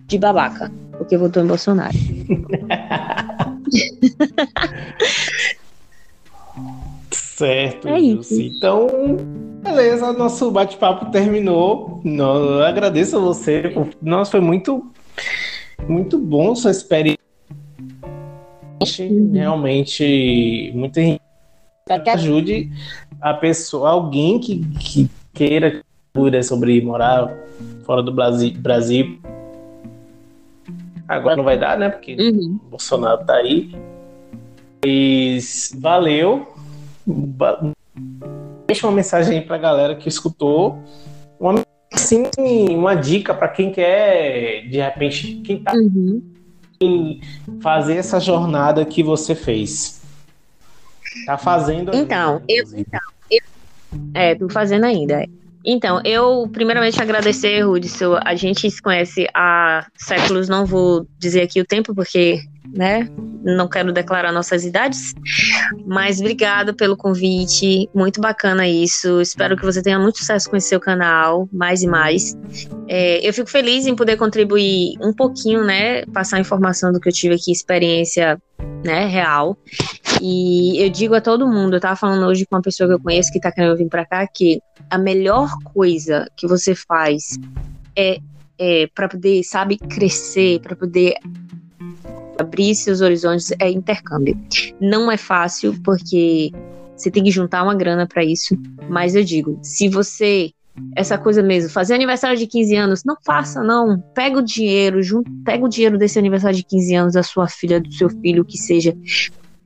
de 0.06 0.18
babaca, 0.18 0.70
porque 0.98 1.16
votou 1.16 1.42
em 1.42 1.46
Bolsonaro. 1.46 1.96
certo, 7.10 7.88
é 7.88 7.98
isso. 7.98 8.40
Então, 8.40 9.16
beleza, 9.62 10.12
nosso 10.12 10.50
bate-papo 10.50 11.10
terminou. 11.10 12.00
Eu 12.04 12.62
agradeço 12.62 13.16
a 13.16 13.20
você. 13.20 13.74
Nossa, 14.00 14.30
foi 14.32 14.40
muito, 14.40 14.86
muito 15.88 16.18
bom 16.18 16.54
sua 16.54 16.70
experiência. 16.70 17.18
Uhum. 19.00 19.30
Realmente, 19.32 20.70
muito 20.74 21.00
ajude 22.12 22.70
a 23.20 23.34
pessoa, 23.34 23.90
alguém 23.90 24.38
que, 24.38 24.64
que 24.78 25.10
queira 25.32 25.82
sobre 26.42 26.80
morar 26.82 27.34
fora 27.84 28.02
do 28.02 28.12
Brasil, 28.12 28.52
Brasil 28.58 29.18
Agora 31.08 31.36
não 31.36 31.44
vai 31.44 31.58
dar, 31.58 31.78
né? 31.78 31.88
Porque 31.88 32.14
uhum. 32.14 32.58
o 32.66 32.70
Bolsonaro 32.70 33.24
tá 33.24 33.34
aí. 33.34 33.74
Mas 34.84 35.72
valeu. 35.78 36.46
Deixa 38.66 38.86
uma 38.86 38.92
mensagem 38.94 39.38
aí 39.38 39.44
pra 39.44 39.58
galera 39.58 39.94
que 39.94 40.08
escutou. 40.08 40.78
Uma, 41.38 41.64
assim, 41.92 42.24
uma 42.70 42.94
dica 42.94 43.34
para 43.34 43.48
quem 43.48 43.70
quer, 43.72 44.66
de 44.68 44.80
repente, 44.80 45.34
quem 45.44 45.62
tá 45.62 45.72
uhum. 45.74 46.22
fazer 47.60 47.96
essa 47.96 48.18
jornada 48.18 48.84
que 48.84 49.02
você 49.02 49.34
fez. 49.34 50.00
Tá 51.26 51.36
fazendo 51.36 51.94
Então, 51.94 52.42
eu, 52.48 52.64
então 52.74 53.00
eu, 53.30 53.40
é, 54.14 54.34
tô 54.34 54.48
fazendo 54.48 54.84
ainda. 54.84 55.26
Então, 55.64 56.00
eu 56.04 56.48
primeiramente 56.52 57.00
agradecer, 57.00 57.66
Hudson. 57.66 58.18
A 58.24 58.34
gente 58.34 58.70
se 58.70 58.82
conhece 58.82 59.26
há 59.34 59.86
séculos, 59.96 60.48
não 60.48 60.66
vou 60.66 61.06
dizer 61.18 61.42
aqui 61.42 61.60
o 61.60 61.64
tempo, 61.64 61.94
porque 61.94 62.42
né, 62.72 63.08
não 63.42 63.68
quero 63.68 63.92
declarar 63.92 64.32
nossas 64.32 64.64
idades. 64.64 65.14
Mas 65.86 66.20
obrigada 66.20 66.72
pelo 66.72 66.96
convite, 66.96 67.88
muito 67.94 68.20
bacana 68.20 68.66
isso. 68.66 69.20
Espero 69.20 69.56
que 69.56 69.64
você 69.64 69.82
tenha 69.82 69.98
muito 69.98 70.18
sucesso 70.18 70.48
com 70.48 70.56
esse 70.56 70.68
seu 70.68 70.80
canal, 70.80 71.48
mais 71.52 71.82
e 71.82 71.86
mais. 71.86 72.36
É, 72.88 73.26
eu 73.26 73.32
fico 73.32 73.50
feliz 73.50 73.86
em 73.86 73.96
poder 73.96 74.16
contribuir 74.16 74.94
um 75.00 75.12
pouquinho, 75.12 75.64
né, 75.64 76.04
passar 76.06 76.40
informação 76.40 76.92
do 76.92 77.00
que 77.00 77.08
eu 77.08 77.12
tive 77.12 77.34
aqui, 77.34 77.50
experiência 77.50 78.40
né, 78.84 79.06
real. 79.06 79.56
E 80.20 80.82
eu 80.82 80.90
digo 80.90 81.14
a 81.14 81.20
todo 81.20 81.46
mundo, 81.46 81.76
eu 81.76 81.80
tava 81.80 81.96
falando 81.96 82.26
hoje 82.26 82.46
com 82.46 82.56
uma 82.56 82.62
pessoa 82.62 82.88
que 82.88 82.94
eu 82.94 83.00
conheço 83.00 83.32
que 83.32 83.40
tá 83.40 83.50
querendo 83.50 83.76
vir 83.76 83.88
para 83.88 84.06
cá, 84.06 84.26
que 84.26 84.60
a 84.88 84.98
melhor 84.98 85.50
coisa 85.74 86.26
que 86.36 86.46
você 86.46 86.74
faz 86.74 87.38
é, 87.96 88.18
é 88.58 88.86
para 88.94 89.08
poder, 89.08 89.42
sabe, 89.42 89.76
crescer, 89.78 90.60
para 90.60 90.76
poder 90.76 91.14
abrir 92.42 92.74
seus 92.74 93.00
horizontes 93.00 93.52
é 93.58 93.70
intercâmbio. 93.70 94.38
Não 94.80 95.10
é 95.10 95.16
fácil 95.16 95.74
porque 95.82 96.52
você 96.96 97.10
tem 97.10 97.24
que 97.24 97.30
juntar 97.30 97.62
uma 97.62 97.74
grana 97.74 98.06
para 98.06 98.24
isso, 98.24 98.56
mas 98.88 99.14
eu 99.14 99.24
digo, 99.24 99.58
se 99.62 99.88
você 99.88 100.50
essa 100.96 101.18
coisa 101.18 101.42
mesmo, 101.42 101.68
fazer 101.68 101.94
aniversário 101.94 102.36
de 102.36 102.46
15 102.46 102.76
anos, 102.76 103.04
não 103.04 103.16
faça 103.22 103.62
não, 103.62 103.98
pega 104.14 104.38
o 104.38 104.42
dinheiro, 104.42 105.02
junto, 105.02 105.30
pega 105.44 105.64
o 105.64 105.68
dinheiro 105.68 105.98
desse 105.98 106.18
aniversário 106.18 106.56
de 106.56 106.64
15 106.64 106.94
anos 106.94 107.12
da 107.12 107.22
sua 107.22 107.46
filha, 107.46 107.78
do 107.78 107.92
seu 107.92 108.08
filho, 108.08 108.44
que 108.44 108.56
seja, 108.56 108.96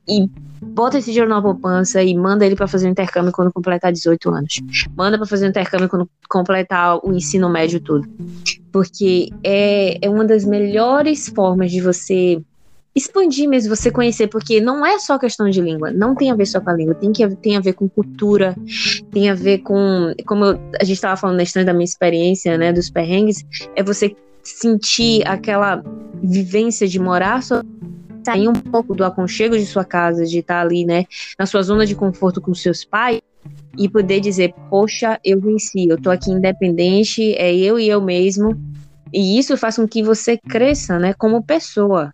e 0.09 0.29
bota 0.61 0.99
esse 0.99 1.11
dinheiro 1.11 1.29
na 1.29 1.43
poupança 1.43 2.03
e 2.03 2.14
manda 2.16 2.47
ele 2.47 2.57
para 2.57 2.68
fazer 2.68 2.87
o 2.87 2.91
intercâmbio 2.91 3.33
quando 3.33 3.53
completar 3.53 3.93
18 3.93 4.31
anos. 4.31 4.61
Manda 4.97 5.18
para 5.18 5.27
fazer 5.27 5.47
o 5.47 5.49
intercâmbio 5.49 5.89
quando 5.89 6.09
completar 6.29 6.99
o 7.05 7.12
ensino 7.12 7.49
médio 7.49 7.81
todo. 7.81 8.09
Porque 8.72 9.31
é, 9.43 9.99
é 10.01 10.09
uma 10.09 10.24
das 10.24 10.45
melhores 10.45 11.29
formas 11.29 11.70
de 11.70 11.81
você 11.81 12.41
expandir 12.97 13.47
mesmo, 13.47 13.76
você 13.76 13.90
conhecer, 13.90 14.26
porque 14.26 14.59
não 14.59 14.84
é 14.84 14.99
só 14.99 15.18
questão 15.18 15.51
de 15.51 15.61
língua, 15.61 15.90
não 15.90 16.14
tem 16.14 16.30
a 16.30 16.34
ver 16.34 16.47
só 16.47 16.59
com 16.59 16.70
a 16.70 16.72
língua, 16.72 16.94
tem, 16.94 17.12
que, 17.12 17.28
tem 17.36 17.55
a 17.55 17.61
ver 17.61 17.74
com 17.74 17.86
cultura, 17.86 18.57
tem 19.11 19.28
a 19.28 19.34
ver 19.34 19.59
com, 19.59 20.14
como 20.24 20.47
eu, 20.47 20.61
a 20.80 20.84
gente 20.84 20.97
estava 20.97 21.14
falando 21.14 21.36
na 21.36 21.42
história 21.42 21.66
da 21.66 21.74
minha 21.74 21.84
experiência, 21.84 22.57
né, 22.57 22.72
dos 22.72 22.88
perrengues, 22.88 23.44
é 23.76 23.82
você 23.82 24.16
sentir 24.42 25.26
aquela 25.26 25.84
vivência 26.22 26.88
de 26.88 26.99
morar 26.99 27.42
só 27.42 27.62
sair 28.24 28.49
um 28.49 28.55
pouco 28.55 28.94
do 28.94 29.05
aconchego 29.05 29.57
de 29.57 29.66
sua 29.66 29.84
casa, 29.84 30.24
de 30.24 30.38
estar 30.38 30.62
ali, 30.62 30.86
né, 30.86 31.05
na 31.38 31.44
sua 31.44 31.62
zona 31.62 31.84
de 31.84 31.94
conforto 31.94 32.40
com 32.40 32.55
seus 32.55 32.82
pais 32.82 33.20
e 33.76 33.88
poder 33.90 34.20
dizer, 34.20 34.55
poxa, 34.70 35.20
eu 35.22 35.38
venci, 35.38 35.86
eu 35.86 36.01
tô 36.01 36.11
aqui 36.11 36.30
independente, 36.30 37.34
é 37.34 37.55
eu 37.55 37.78
e 37.78 37.88
eu 37.88 38.01
mesmo, 38.01 38.59
e 39.12 39.38
isso 39.38 39.57
faz 39.57 39.76
com 39.76 39.86
que 39.86 40.03
você 40.03 40.38
cresça, 40.38 40.99
né, 40.99 41.12
como 41.12 41.42
pessoa, 41.42 42.12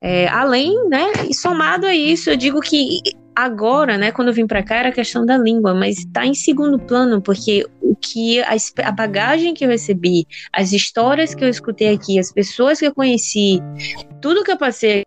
é, 0.00 0.28
além, 0.28 0.88
né, 0.88 1.12
e 1.28 1.34
somado 1.34 1.86
a 1.86 1.94
isso, 1.94 2.30
eu 2.30 2.36
digo 2.36 2.60
que 2.60 3.00
agora, 3.34 3.98
né, 3.98 4.12
quando 4.12 4.28
eu 4.28 4.34
vim 4.34 4.46
para 4.46 4.62
cá 4.62 4.76
era 4.76 4.88
a 4.88 4.92
questão 4.92 5.26
da 5.26 5.36
língua, 5.36 5.74
mas 5.74 5.98
está 5.98 6.24
em 6.24 6.34
segundo 6.34 6.78
plano, 6.78 7.20
porque 7.20 7.66
o 7.82 7.94
que 7.94 8.40
a, 8.42 8.56
a, 8.84 8.92
bagagem 8.92 9.52
que 9.52 9.64
eu 9.64 9.68
recebi, 9.68 10.26
as 10.52 10.72
histórias 10.72 11.34
que 11.34 11.44
eu 11.44 11.48
escutei 11.48 11.92
aqui, 11.92 12.18
as 12.18 12.32
pessoas 12.32 12.78
que 12.78 12.86
eu 12.86 12.94
conheci, 12.94 13.60
tudo 14.20 14.42
que 14.42 14.50
eu 14.50 14.56
passei 14.56 15.04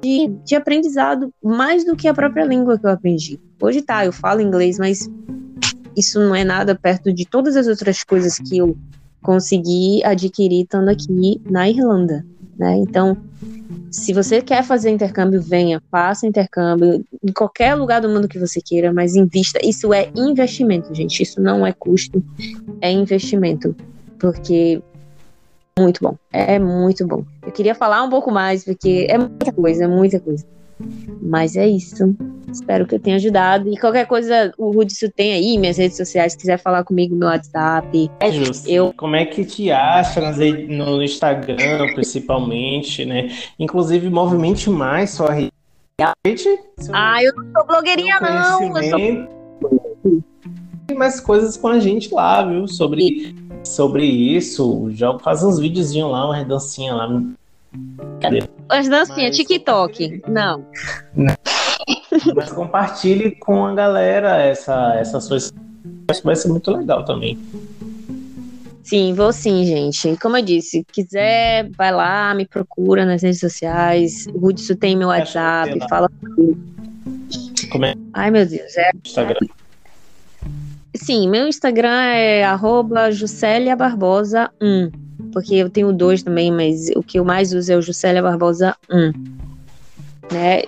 de, 0.00 0.28
de 0.44 0.54
aprendizado 0.54 1.32
mais 1.42 1.84
do 1.84 1.96
que 1.96 2.08
a 2.08 2.14
própria 2.14 2.44
língua 2.44 2.78
que 2.78 2.86
eu 2.86 2.90
aprendi. 2.90 3.38
Hoje 3.60 3.82
tá, 3.82 4.06
eu 4.06 4.12
falo 4.12 4.40
inglês, 4.40 4.78
mas 4.78 5.08
isso 5.96 6.20
não 6.20 6.34
é 6.34 6.44
nada 6.44 6.74
perto 6.74 7.12
de 7.12 7.26
todas 7.26 7.56
as 7.56 7.66
outras 7.66 8.02
coisas 8.04 8.38
que 8.38 8.58
eu 8.58 8.76
consegui 9.22 10.02
adquirir 10.04 10.62
estando 10.62 10.88
aqui 10.88 11.40
na 11.50 11.68
Irlanda, 11.68 12.24
né? 12.58 12.76
Então, 12.76 13.16
se 13.90 14.12
você 14.12 14.42
quer 14.42 14.62
fazer 14.64 14.90
intercâmbio, 14.90 15.40
venha, 15.40 15.80
faça 15.90 16.26
intercâmbio 16.26 17.04
em 17.22 17.32
qualquer 17.32 17.74
lugar 17.74 18.00
do 18.00 18.08
mundo 18.08 18.28
que 18.28 18.38
você 18.38 18.60
queira, 18.60 18.92
mas 18.92 19.14
invista. 19.14 19.58
Isso 19.64 19.94
é 19.94 20.10
investimento, 20.16 20.94
gente. 20.94 21.22
Isso 21.22 21.40
não 21.40 21.66
é 21.66 21.72
custo, 21.72 22.22
é 22.80 22.90
investimento. 22.90 23.74
Porque 24.18 24.82
é 25.76 25.80
muito 25.80 26.00
bom. 26.02 26.16
É 26.32 26.58
muito 26.58 27.06
bom. 27.06 27.24
Eu 27.46 27.52
queria 27.52 27.74
falar 27.74 28.02
um 28.02 28.10
pouco 28.10 28.30
mais, 28.30 28.64
porque 28.64 29.06
é 29.08 29.16
muita 29.16 29.52
coisa, 29.52 29.84
é 29.84 29.88
muita 29.88 30.18
coisa. 30.18 30.44
Mas 31.20 31.56
é 31.56 31.66
isso. 31.66 32.16
Espero 32.50 32.86
que 32.86 32.94
eu 32.94 33.00
tenha 33.00 33.16
ajudado. 33.16 33.68
E 33.68 33.76
qualquer 33.78 34.06
coisa, 34.06 34.52
o 34.56 34.70
Rudson 34.70 35.08
tem 35.14 35.32
aí, 35.32 35.58
minhas 35.58 35.76
redes 35.76 35.96
sociais, 35.96 36.32
se 36.32 36.38
quiser 36.38 36.58
falar 36.58 36.84
comigo 36.84 37.14
no 37.14 37.26
WhatsApp. 37.26 38.10
É 38.20 38.30
justo. 38.30 38.68
Eu... 38.68 38.94
Como 38.96 39.16
é 39.16 39.26
que 39.26 39.44
te 39.44 39.70
acha 39.70 40.20
no 40.68 41.02
Instagram, 41.02 41.94
principalmente, 41.94 43.04
né? 43.04 43.28
Inclusive, 43.58 44.08
movimente 44.08 44.70
mais 44.70 45.10
sua 45.10 45.32
rede. 45.32 45.52
Ah, 46.92 47.22
eu 47.22 47.34
não 47.34 47.44
sou 47.52 47.66
blogueirinha, 47.66 48.20
não. 48.20 48.76
Eu 48.76 48.84
sou... 48.84 48.98
Tem 50.86 50.96
mais 50.96 51.20
coisas 51.20 51.56
com 51.56 51.68
a 51.68 51.78
gente 51.80 52.14
lá, 52.14 52.42
viu? 52.44 52.66
Sobre, 52.66 53.34
sobre 53.62 54.06
isso. 54.06 54.88
Já 54.92 55.18
faz 55.18 55.42
uns 55.42 55.58
videozinhos 55.58 56.10
lá, 56.10 56.26
uma 56.26 56.44
dancinha 56.44 56.94
lá. 56.94 57.22
Cadê? 58.20 58.42
As 58.68 58.88
dancinhas, 58.88 59.36
TikTok. 59.36 60.22
Não. 60.28 60.64
não. 61.14 61.34
Mas 62.34 62.52
compartilhe 62.52 63.32
com 63.32 63.66
a 63.66 63.74
galera 63.74 64.42
essa, 64.42 64.94
essa 64.96 65.20
sua. 65.20 65.36
Acho 65.36 66.20
que 66.20 66.26
vai 66.26 66.36
ser 66.36 66.48
muito 66.48 66.70
legal 66.70 67.04
também. 67.04 67.38
Sim, 68.82 69.12
vou 69.12 69.32
sim, 69.32 69.66
gente. 69.66 70.16
Como 70.16 70.38
eu 70.38 70.42
disse, 70.42 70.82
quiser, 70.90 71.68
vai 71.76 71.92
lá, 71.92 72.34
me 72.34 72.46
procura 72.46 73.04
nas 73.04 73.22
redes 73.22 73.40
sociais. 73.40 74.26
O 74.32 74.46
Hudson 74.46 74.74
tem 74.76 74.96
meu 74.96 75.08
WhatsApp, 75.08 75.78
fala 75.90 76.08
comigo. 76.08 76.58
Como 77.70 77.84
é? 77.84 77.94
Ai, 78.14 78.30
meu 78.30 78.46
Deus. 78.46 78.76
É... 78.78 78.90
Instagram. 79.04 79.46
Sim, 80.96 81.28
meu 81.28 81.46
Instagram 81.46 82.02
é 82.02 82.44
arroba 82.44 83.10
Juscelia 83.12 83.76
Barbosa 83.76 84.50
1. 84.60 85.07
Porque 85.40 85.54
eu 85.54 85.70
tenho 85.70 85.92
dois 85.92 86.22
também, 86.22 86.50
mas 86.50 86.90
o 86.96 87.02
que 87.02 87.18
eu 87.18 87.24
mais 87.24 87.52
uso 87.52 87.72
é 87.72 87.76
o 87.76 87.80
Juscelia 87.80 88.20
Barbosa 88.20 88.74
1 88.90 89.12
né? 90.32 90.62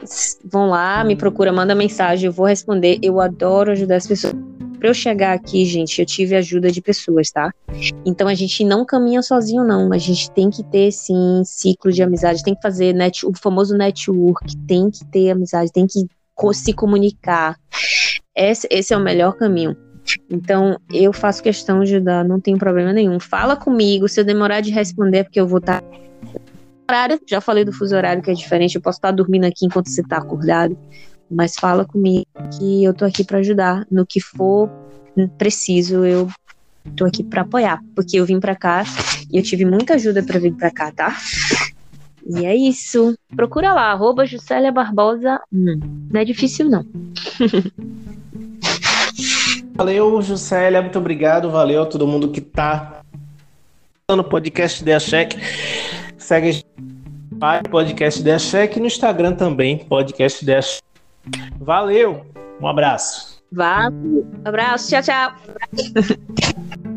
Vão 0.44 0.68
lá, 0.68 1.04
me 1.04 1.16
procura, 1.16 1.52
manda 1.52 1.74
mensagem, 1.74 2.26
eu 2.26 2.32
vou 2.32 2.46
responder. 2.46 2.98
Eu 3.02 3.20
adoro 3.20 3.72
ajudar 3.72 3.96
as 3.96 4.06
pessoas. 4.06 4.32
Para 4.78 4.88
eu 4.88 4.94
chegar 4.94 5.34
aqui, 5.34 5.66
gente, 5.66 6.00
eu 6.00 6.06
tive 6.06 6.34
ajuda 6.36 6.70
de 6.70 6.80
pessoas, 6.80 7.30
tá? 7.30 7.52
Então 8.06 8.26
a 8.26 8.32
gente 8.32 8.64
não 8.64 8.84
caminha 8.84 9.20
sozinho, 9.20 9.62
não. 9.62 9.92
A 9.92 9.98
gente 9.98 10.30
tem 10.30 10.48
que 10.48 10.62
ter, 10.64 10.90
sim, 10.90 11.42
ciclo 11.44 11.92
de 11.92 12.02
amizade, 12.02 12.42
tem 12.42 12.54
que 12.54 12.62
fazer 12.62 12.94
net, 12.94 13.26
o 13.26 13.32
famoso 13.36 13.76
network, 13.76 14.56
tem 14.66 14.88
que 14.88 15.04
ter 15.06 15.32
amizade, 15.32 15.70
tem 15.70 15.86
que 15.86 16.06
se 16.54 16.72
comunicar. 16.72 17.58
Esse, 18.34 18.66
esse 18.70 18.94
é 18.94 18.96
o 18.96 19.00
melhor 19.00 19.34
caminho. 19.34 19.76
Então, 20.28 20.78
eu 20.92 21.12
faço 21.12 21.42
questão 21.42 21.82
de 21.82 21.94
ajudar, 21.94 22.24
não 22.24 22.40
tenho 22.40 22.58
problema 22.58 22.92
nenhum. 22.92 23.20
Fala 23.20 23.56
comigo, 23.56 24.08
se 24.08 24.20
eu 24.20 24.24
demorar 24.24 24.60
de 24.60 24.70
responder, 24.70 25.18
é 25.18 25.24
porque 25.24 25.40
eu 25.40 25.46
vou 25.46 25.58
estar 25.58 25.80
tá 25.80 25.86
horário, 26.88 27.20
já 27.26 27.40
falei 27.40 27.64
do 27.64 27.72
fuso 27.72 27.94
horário 27.94 28.22
que 28.22 28.30
é 28.30 28.34
diferente, 28.34 28.74
eu 28.74 28.80
posso 28.80 28.98
estar 28.98 29.12
dormindo 29.12 29.44
aqui 29.44 29.66
enquanto 29.66 29.88
você 29.88 30.00
está 30.00 30.18
acordado, 30.18 30.76
mas 31.30 31.54
fala 31.54 31.84
comigo 31.84 32.26
que 32.58 32.82
eu 32.82 32.92
tô 32.92 33.04
aqui 33.04 33.22
para 33.22 33.38
ajudar 33.38 33.86
no 33.90 34.04
que 34.04 34.20
for 34.20 34.68
preciso, 35.38 36.04
eu 36.04 36.28
tô 36.96 37.04
aqui 37.04 37.22
para 37.22 37.42
apoiar, 37.42 37.80
porque 37.94 38.16
eu 38.18 38.26
vim 38.26 38.40
para 38.40 38.56
cá 38.56 38.84
e 39.30 39.36
eu 39.36 39.42
tive 39.42 39.64
muita 39.64 39.94
ajuda 39.94 40.22
para 40.22 40.40
vir 40.40 40.54
para 40.54 40.70
cá, 40.70 40.90
tá? 40.90 41.16
E 42.26 42.44
é 42.44 42.54
isso. 42.54 43.16
Procura 43.34 43.72
lá, 43.72 43.92
arroba 43.92 44.26
Juscelia 44.26 44.70
Barbosa. 44.70 45.40
Hum, 45.52 45.80
não 46.12 46.20
é 46.20 46.24
difícil, 46.24 46.68
não. 46.68 46.84
valeu, 49.80 50.20
Juscelia, 50.20 50.82
muito 50.82 50.98
obrigado. 50.98 51.50
Valeu 51.50 51.82
a 51.82 51.86
todo 51.86 52.06
mundo 52.06 52.28
que 52.30 52.42
tá 52.42 53.00
no 54.10 54.22
podcast 54.22 54.82
Ideia 54.82 55.00
Check. 55.00 55.32
Segue 56.18 56.62
podcast 57.70 58.20
Ideia 58.20 58.38
Check 58.38 58.76
no 58.76 58.86
Instagram 58.86 59.32
também, 59.32 59.78
podcast 59.78 60.44
Check. 60.44 60.82
Valeu, 61.58 62.26
um 62.60 62.68
abraço. 62.68 63.40
Valeu, 63.50 64.26
um 64.44 64.48
abraço, 64.48 64.90
tchau, 64.90 65.02
tchau. 65.02 66.89